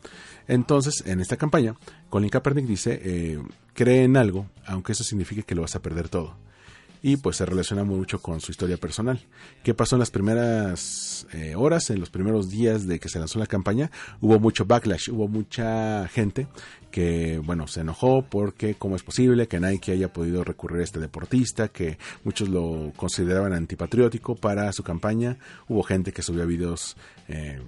Entonces, 0.48 1.04
en 1.06 1.20
esta 1.20 1.38
campaña, 1.38 1.76
Colin 2.10 2.32
Kaepernick 2.32 2.66
dice, 2.66 3.00
eh, 3.04 3.40
cree 3.76 4.06
en 4.06 4.18
algo, 4.18 4.50
aunque 4.66 4.94
eso 4.94 5.04
signifique 5.04 5.44
que 5.44 5.54
lo 5.54 5.62
vas 5.62 5.76
a 5.76 5.84
perder 5.84 6.10
todo 6.10 6.36
y 7.06 7.18
pues 7.18 7.38
se 7.38 7.46
relaciona 7.46 7.84
mucho 7.84 8.20
con 8.20 8.42
su 8.42 8.50
historia 8.50 8.78
personal. 8.78 9.20
¿Qué 9.62 9.76
pasó 9.76 9.96
en 9.96 10.00
las 10.00 10.10
primeras 10.10 11.28
eh, 11.34 11.54
horas, 11.56 11.92
en 11.92 12.00
los 12.00 12.10
primeros 12.10 12.50
días 12.50 12.88
de 12.88 13.00
que 13.00 13.10
se 13.10 13.20
lanzó 13.20 13.38
la 13.38 13.46
campaña? 13.46 13.92
Hubo 14.22 14.40
mucho 14.40 14.66
backlash, 14.66 15.12
hubo 15.12 15.28
mucha 15.28 16.08
gente 16.08 16.48
que, 16.90 17.40
bueno, 17.46 17.68
se 17.68 17.82
enojó 17.82 18.24
porque 18.24 18.74
cómo 18.74 18.96
es 18.96 19.04
posible 19.04 19.48
que 19.48 19.60
Nike 19.60 19.92
haya 19.92 20.12
podido 20.12 20.44
recurrir 20.44 20.80
a 20.80 20.84
este 20.84 21.00
deportista, 21.00 21.68
que 21.68 22.00
muchos 22.24 22.50
lo 22.50 22.92
consideraban 22.96 23.54
antipatriótico 23.54 24.34
para 24.34 24.74
su 24.74 24.82
campaña. 24.82 25.38
Hubo 25.70 25.84
gente 25.84 26.12
que 26.12 26.24
subió 26.24 26.48
videos 26.48 26.98
eh, 27.28 27.62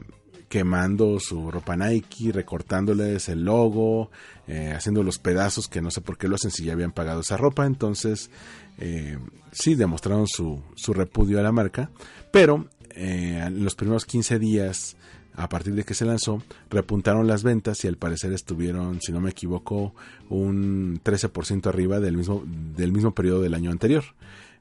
quemando 0.50 1.20
su 1.20 1.52
ropa 1.52 1.76
Nike, 1.76 2.32
recortándoles 2.32 3.30
el 3.30 3.44
logo, 3.44 4.10
eh, 4.48 4.74
haciendo 4.76 5.04
los 5.04 5.20
pedazos 5.20 5.68
que 5.68 5.82
no 5.82 5.92
sé 5.92 6.02
por 6.02 6.18
qué 6.18 6.28
lo 6.28 6.36
hacen 6.36 6.52
si 6.52 6.64
ya 6.64 6.74
habían 6.74 6.92
pagado 6.92 7.22
esa 7.22 7.38
ropa. 7.38 7.66
Entonces, 7.66 8.30
eh, 8.78 9.18
sí 9.52 9.76
demostraron 9.76 10.28
su, 10.28 10.62
su, 10.76 10.94
repudio 10.94 11.40
a 11.40 11.44
la 11.44 11.52
marca, 11.52 11.90
pero 12.32 12.68
eh, 12.92 13.44
en 13.46 13.64
los 13.64 13.76
primeros 13.76 14.06
15 14.06 14.40
días, 14.40 14.96
a 15.36 15.50
partir 15.50 15.76
de 15.76 15.84
que 15.84 15.94
se 15.94 16.06
lanzó, 16.06 16.42
repuntaron 16.70 17.28
las 17.28 17.44
ventas 17.44 17.84
y 17.84 17.88
al 17.88 17.98
parecer 17.98 18.32
estuvieron, 18.34 19.02
si 19.02 19.12
no 19.12 19.20
me 19.20 19.32
equivoco, 19.32 19.94
un 20.30 21.02
13% 21.04 21.68
arriba 21.68 22.00
del 22.00 22.18
mismo, 22.18 22.44
del 22.46 22.92
mismo 22.92 23.14
periodo 23.14 23.42
del 23.42 23.54
año 23.54 23.72
anterior. 23.72 24.04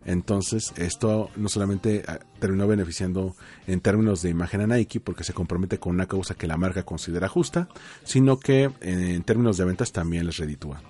Entonces, 0.06 0.72
esto 0.76 1.30
no 1.36 1.48
solamente 1.48 2.04
ah, 2.06 2.20
terminó 2.38 2.66
beneficiando 2.68 3.34
en 3.66 3.80
términos 3.80 4.22
de 4.22 4.30
imagen 4.30 4.60
a 4.60 4.66
Nike, 4.68 5.00
porque 5.00 5.24
se 5.24 5.32
compromete 5.32 5.78
con 5.78 5.94
una 5.94 6.06
causa 6.06 6.34
que 6.34 6.46
la 6.46 6.56
marca 6.56 6.84
considera 6.84 7.28
justa, 7.28 7.68
sino 8.04 8.38
que 8.38 8.70
en 8.80 9.22
términos 9.24 9.56
de 9.56 9.64
ventas 9.64 9.92
también 9.92 10.26
les 10.26 10.36
reditúa. 10.36 10.80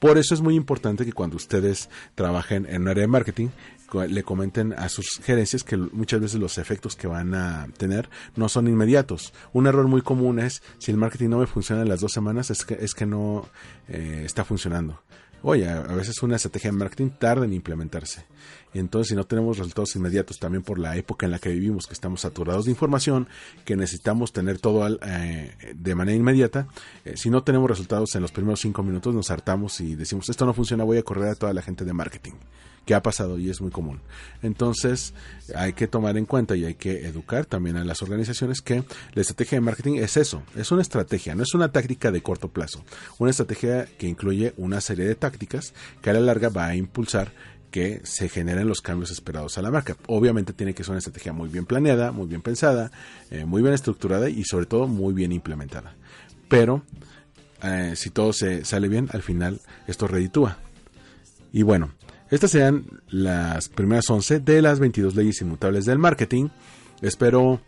Por 0.00 0.18
eso 0.18 0.34
es 0.34 0.40
muy 0.40 0.56
importante 0.56 1.04
que 1.04 1.12
cuando 1.12 1.36
ustedes 1.36 1.88
trabajen 2.14 2.66
en 2.68 2.82
un 2.82 2.88
área 2.88 3.02
de 3.02 3.08
marketing, 3.08 3.48
le 4.08 4.22
comenten 4.24 4.72
a 4.72 4.88
sus 4.88 5.20
gerencias 5.22 5.62
que 5.62 5.76
muchas 5.76 6.20
veces 6.20 6.40
los 6.40 6.58
efectos 6.58 6.96
que 6.96 7.06
van 7.06 7.34
a 7.34 7.68
tener 7.76 8.08
no 8.34 8.48
son 8.48 8.66
inmediatos. 8.66 9.32
Un 9.52 9.66
error 9.66 9.86
muy 9.86 10.02
común 10.02 10.40
es 10.40 10.62
si 10.78 10.90
el 10.90 10.96
marketing 10.96 11.28
no 11.28 11.38
me 11.38 11.46
funciona 11.46 11.82
en 11.82 11.88
las 11.88 12.00
dos 12.00 12.12
semanas 12.12 12.50
es 12.50 12.64
que, 12.64 12.74
es 12.74 12.94
que 12.94 13.06
no 13.06 13.48
eh, 13.88 14.22
está 14.24 14.44
funcionando. 14.44 15.00
Oye, 15.46 15.68
a 15.68 15.82
veces 15.82 16.22
una 16.22 16.36
estrategia 16.36 16.70
de 16.70 16.78
marketing 16.78 17.10
tarda 17.10 17.44
en 17.44 17.52
implementarse. 17.52 18.24
Entonces 18.72 19.10
si 19.10 19.14
no 19.14 19.24
tenemos 19.24 19.58
resultados 19.58 19.94
inmediatos 19.94 20.38
también 20.38 20.62
por 20.62 20.78
la 20.78 20.96
época 20.96 21.26
en 21.26 21.32
la 21.32 21.38
que 21.38 21.50
vivimos, 21.50 21.86
que 21.86 21.92
estamos 21.92 22.22
saturados 22.22 22.64
de 22.64 22.70
información, 22.70 23.28
que 23.66 23.76
necesitamos 23.76 24.32
tener 24.32 24.58
todo 24.58 24.88
eh, 25.02 25.54
de 25.74 25.94
manera 25.94 26.16
inmediata, 26.16 26.66
eh, 27.04 27.18
si 27.18 27.28
no 27.28 27.44
tenemos 27.44 27.68
resultados 27.68 28.14
en 28.14 28.22
los 28.22 28.32
primeros 28.32 28.60
cinco 28.60 28.82
minutos 28.82 29.14
nos 29.14 29.30
hartamos 29.30 29.82
y 29.82 29.94
decimos 29.94 30.30
esto 30.30 30.46
no 30.46 30.54
funciona, 30.54 30.82
voy 30.82 30.96
a 30.96 31.02
correr 31.02 31.28
a 31.28 31.34
toda 31.34 31.52
la 31.52 31.60
gente 31.60 31.84
de 31.84 31.92
marketing 31.92 32.32
que 32.84 32.94
ha 32.94 33.02
pasado 33.02 33.38
y 33.38 33.50
es 33.50 33.60
muy 33.60 33.70
común. 33.70 34.00
Entonces 34.42 35.14
hay 35.54 35.72
que 35.72 35.86
tomar 35.86 36.16
en 36.16 36.26
cuenta 36.26 36.56
y 36.56 36.64
hay 36.64 36.74
que 36.74 37.06
educar 37.06 37.46
también 37.46 37.76
a 37.76 37.84
las 37.84 38.02
organizaciones 38.02 38.60
que 38.60 38.84
la 39.14 39.22
estrategia 39.22 39.56
de 39.56 39.62
marketing 39.62 39.94
es 39.96 40.16
eso, 40.16 40.42
es 40.56 40.70
una 40.70 40.82
estrategia, 40.82 41.34
no 41.34 41.42
es 41.42 41.54
una 41.54 41.72
táctica 41.72 42.10
de 42.10 42.22
corto 42.22 42.48
plazo, 42.48 42.84
una 43.18 43.30
estrategia 43.30 43.86
que 43.98 44.08
incluye 44.08 44.54
una 44.56 44.80
serie 44.80 45.06
de 45.06 45.14
tácticas 45.14 45.74
que 46.02 46.10
a 46.10 46.12
la 46.12 46.20
larga 46.20 46.48
va 46.48 46.66
a 46.66 46.76
impulsar 46.76 47.32
que 47.70 48.02
se 48.04 48.28
generen 48.28 48.68
los 48.68 48.80
cambios 48.80 49.10
esperados 49.10 49.58
a 49.58 49.62
la 49.62 49.72
marca. 49.72 49.96
Obviamente 50.06 50.52
tiene 50.52 50.74
que 50.74 50.84
ser 50.84 50.92
una 50.92 50.98
estrategia 50.98 51.32
muy 51.32 51.48
bien 51.48 51.66
planeada, 51.66 52.12
muy 52.12 52.28
bien 52.28 52.40
pensada, 52.40 52.92
eh, 53.32 53.44
muy 53.46 53.62
bien 53.62 53.74
estructurada 53.74 54.30
y 54.30 54.44
sobre 54.44 54.66
todo 54.66 54.86
muy 54.86 55.12
bien 55.12 55.32
implementada. 55.32 55.96
Pero 56.48 56.84
eh, 57.64 57.94
si 57.96 58.10
todo 58.10 58.32
se 58.32 58.64
sale 58.64 58.86
bien, 58.86 59.08
al 59.12 59.22
final 59.22 59.60
esto 59.88 60.06
reditúa. 60.06 60.58
Y 61.52 61.62
bueno, 61.62 61.90
estas 62.34 62.50
sean 62.50 63.00
las 63.08 63.68
primeras 63.68 64.10
11 64.10 64.40
de 64.40 64.60
las 64.60 64.80
22 64.80 65.14
leyes 65.14 65.40
inmutables 65.40 65.84
del 65.84 65.98
marketing. 65.98 66.48
Espero 67.00 67.60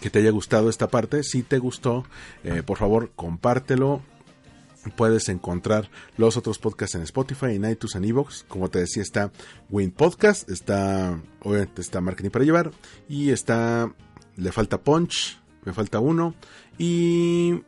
que 0.00 0.10
te 0.10 0.18
haya 0.18 0.30
gustado 0.30 0.68
esta 0.68 0.88
parte. 0.88 1.22
Si 1.22 1.42
te 1.44 1.58
gustó, 1.58 2.04
eh, 2.42 2.62
por 2.64 2.78
favor, 2.78 3.12
compártelo. 3.14 4.02
Puedes 4.96 5.28
encontrar 5.28 5.88
los 6.16 6.36
otros 6.36 6.58
podcasts 6.58 6.96
en 6.96 7.02
Spotify, 7.02 7.54
en 7.54 7.70
iTunes, 7.70 7.94
en 7.94 8.04
Evox. 8.04 8.44
Como 8.48 8.68
te 8.70 8.80
decía, 8.80 9.04
está 9.04 9.30
Win 9.70 9.92
Podcast, 9.92 10.50
está, 10.50 11.20
obviamente 11.40 11.80
está 11.80 12.00
Marketing 12.00 12.30
para 12.30 12.44
Llevar 12.44 12.72
y 13.08 13.30
está, 13.30 13.94
le 14.36 14.50
falta 14.50 14.80
Punch, 14.80 15.38
me 15.64 15.72
falta 15.72 16.00
uno 16.00 16.34
y 16.76 17.62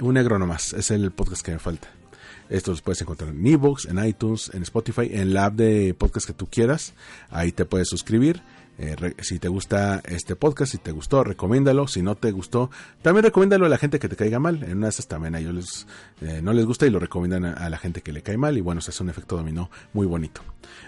un 0.00 0.14
negro 0.14 0.40
nomás. 0.40 0.72
Es 0.72 0.90
el 0.90 1.12
podcast 1.12 1.42
que 1.42 1.52
me 1.52 1.60
falta. 1.60 1.88
Esto 2.50 2.70
los 2.70 2.82
puedes 2.82 3.00
encontrar 3.02 3.30
en 3.30 3.46
Evox, 3.46 3.86
en 3.86 4.04
iTunes, 4.04 4.50
en 4.54 4.62
Spotify, 4.62 5.08
en 5.12 5.34
la 5.34 5.46
app 5.46 5.54
de 5.54 5.94
podcast 5.94 6.26
que 6.26 6.32
tú 6.32 6.46
quieras. 6.46 6.94
Ahí 7.30 7.52
te 7.52 7.64
puedes 7.64 7.88
suscribir. 7.88 8.42
Eh, 8.80 9.14
si 9.22 9.40
te 9.40 9.48
gusta 9.48 10.00
este 10.04 10.36
podcast, 10.36 10.70
si 10.70 10.78
te 10.78 10.92
gustó, 10.92 11.24
recomiéndalo. 11.24 11.88
Si 11.88 12.00
no 12.00 12.14
te 12.14 12.30
gustó, 12.30 12.70
también 13.02 13.24
recomiéndalo 13.24 13.66
a 13.66 13.68
la 13.68 13.76
gente 13.76 13.98
que 13.98 14.08
te 14.08 14.14
caiga 14.14 14.38
mal. 14.38 14.62
En 14.62 14.78
una 14.78 14.86
de 14.86 14.90
esas 14.90 15.08
también 15.08 15.34
a 15.34 15.40
ellos 15.40 15.86
eh, 16.20 16.40
no 16.42 16.52
les 16.52 16.64
gusta 16.64 16.86
y 16.86 16.90
lo 16.90 17.00
recomiendan 17.00 17.44
a, 17.44 17.68
la 17.68 17.76
gente 17.76 18.02
que 18.02 18.12
le 18.12 18.22
cae 18.22 18.36
mal. 18.36 18.56
Y 18.56 18.60
bueno, 18.60 18.80
se 18.80 18.90
hace 18.90 19.02
un 19.02 19.10
efecto 19.10 19.36
dominó 19.36 19.68
muy 19.92 20.06
bonito. 20.06 20.42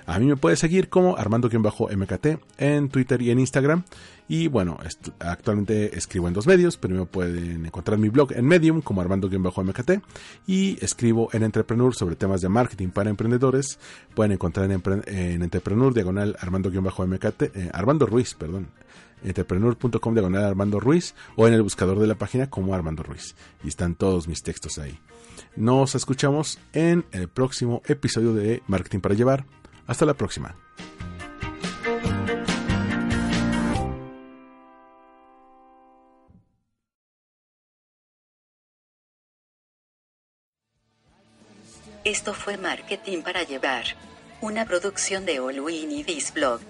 A 0.06 0.18
mí 0.18 0.26
me 0.26 0.36
puedes 0.36 0.61
seguir 0.61 0.88
como 0.88 1.16
Armando-MKT 1.16 2.26
en 2.58 2.88
Twitter 2.90 3.20
y 3.22 3.30
en 3.32 3.40
Instagram. 3.40 3.84
Y 4.33 4.47
bueno, 4.47 4.78
actualmente 5.18 5.99
escribo 5.99 6.28
en 6.28 6.35
dos 6.35 6.47
medios. 6.47 6.76
Primero 6.76 7.05
pueden 7.05 7.66
encontrar 7.66 7.99
mi 7.99 8.11
blog 8.11 8.31
en 8.31 8.47
Medium 8.47 8.81
como 8.81 9.01
Armando-MKT 9.01 9.91
y 10.47 10.78
escribo 10.85 11.31
en 11.33 11.43
Entrepreneur 11.43 11.93
sobre 11.97 12.14
temas 12.14 12.41
de 12.41 12.49
marketing 12.49 12.91
para 12.91 13.11
emprendedores. 13.11 13.81
Pueden 14.14 14.31
encontrar 14.31 14.70
en, 14.70 15.43
Entrepreneur 15.43 15.93
diagonal 15.93 16.37
Armando-MKT, 16.39 17.43
eh, 17.43 17.70
Armando 17.72 18.07
Ruiz, 18.07 18.35
perdón. 18.35 18.68
Entrepreneur.com 19.24 20.14
diagonal 20.14 20.45
Armando 20.45 20.78
Ruiz 20.78 21.16
o 21.35 21.49
en 21.49 21.55
el 21.55 21.62
buscador 21.62 21.99
de 21.99 22.07
la 22.07 22.14
página 22.14 22.49
como 22.49 22.72
Armando 22.72 23.03
Ruiz. 23.03 23.35
Y 23.64 23.68
están 23.68 23.97
todos 23.97 24.28
mis 24.28 24.45
textos 24.45 24.78
ahí. 24.78 24.97
Nos 25.57 25.97
escuchamos 25.97 26.61
en 26.72 27.05
el 27.11 27.26
próximo 27.26 27.83
episodio 27.85 28.33
de 28.33 28.62
Marketing 28.68 29.01
para 29.01 29.16
Llevar. 29.16 29.45
Hasta 29.89 30.07
la 30.07 30.14
próxima. 30.14 30.55
Esto 42.05 42.32
fue 42.32 42.57
Marketing 42.57 43.20
para 43.20 43.42
Llevar, 43.42 43.84
una 44.40 44.64
producción 44.64 45.26
de 45.26 45.38
All 45.38 45.59
y 45.70 46.03
Blog. 46.32 46.61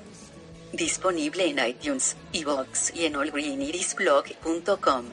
Disponible 0.72 1.46
en 1.46 1.64
iTunes, 1.64 2.16
iVoox 2.32 2.92
y 2.96 3.04
en 3.04 3.14
allgreenirisblog.com. 3.14 5.04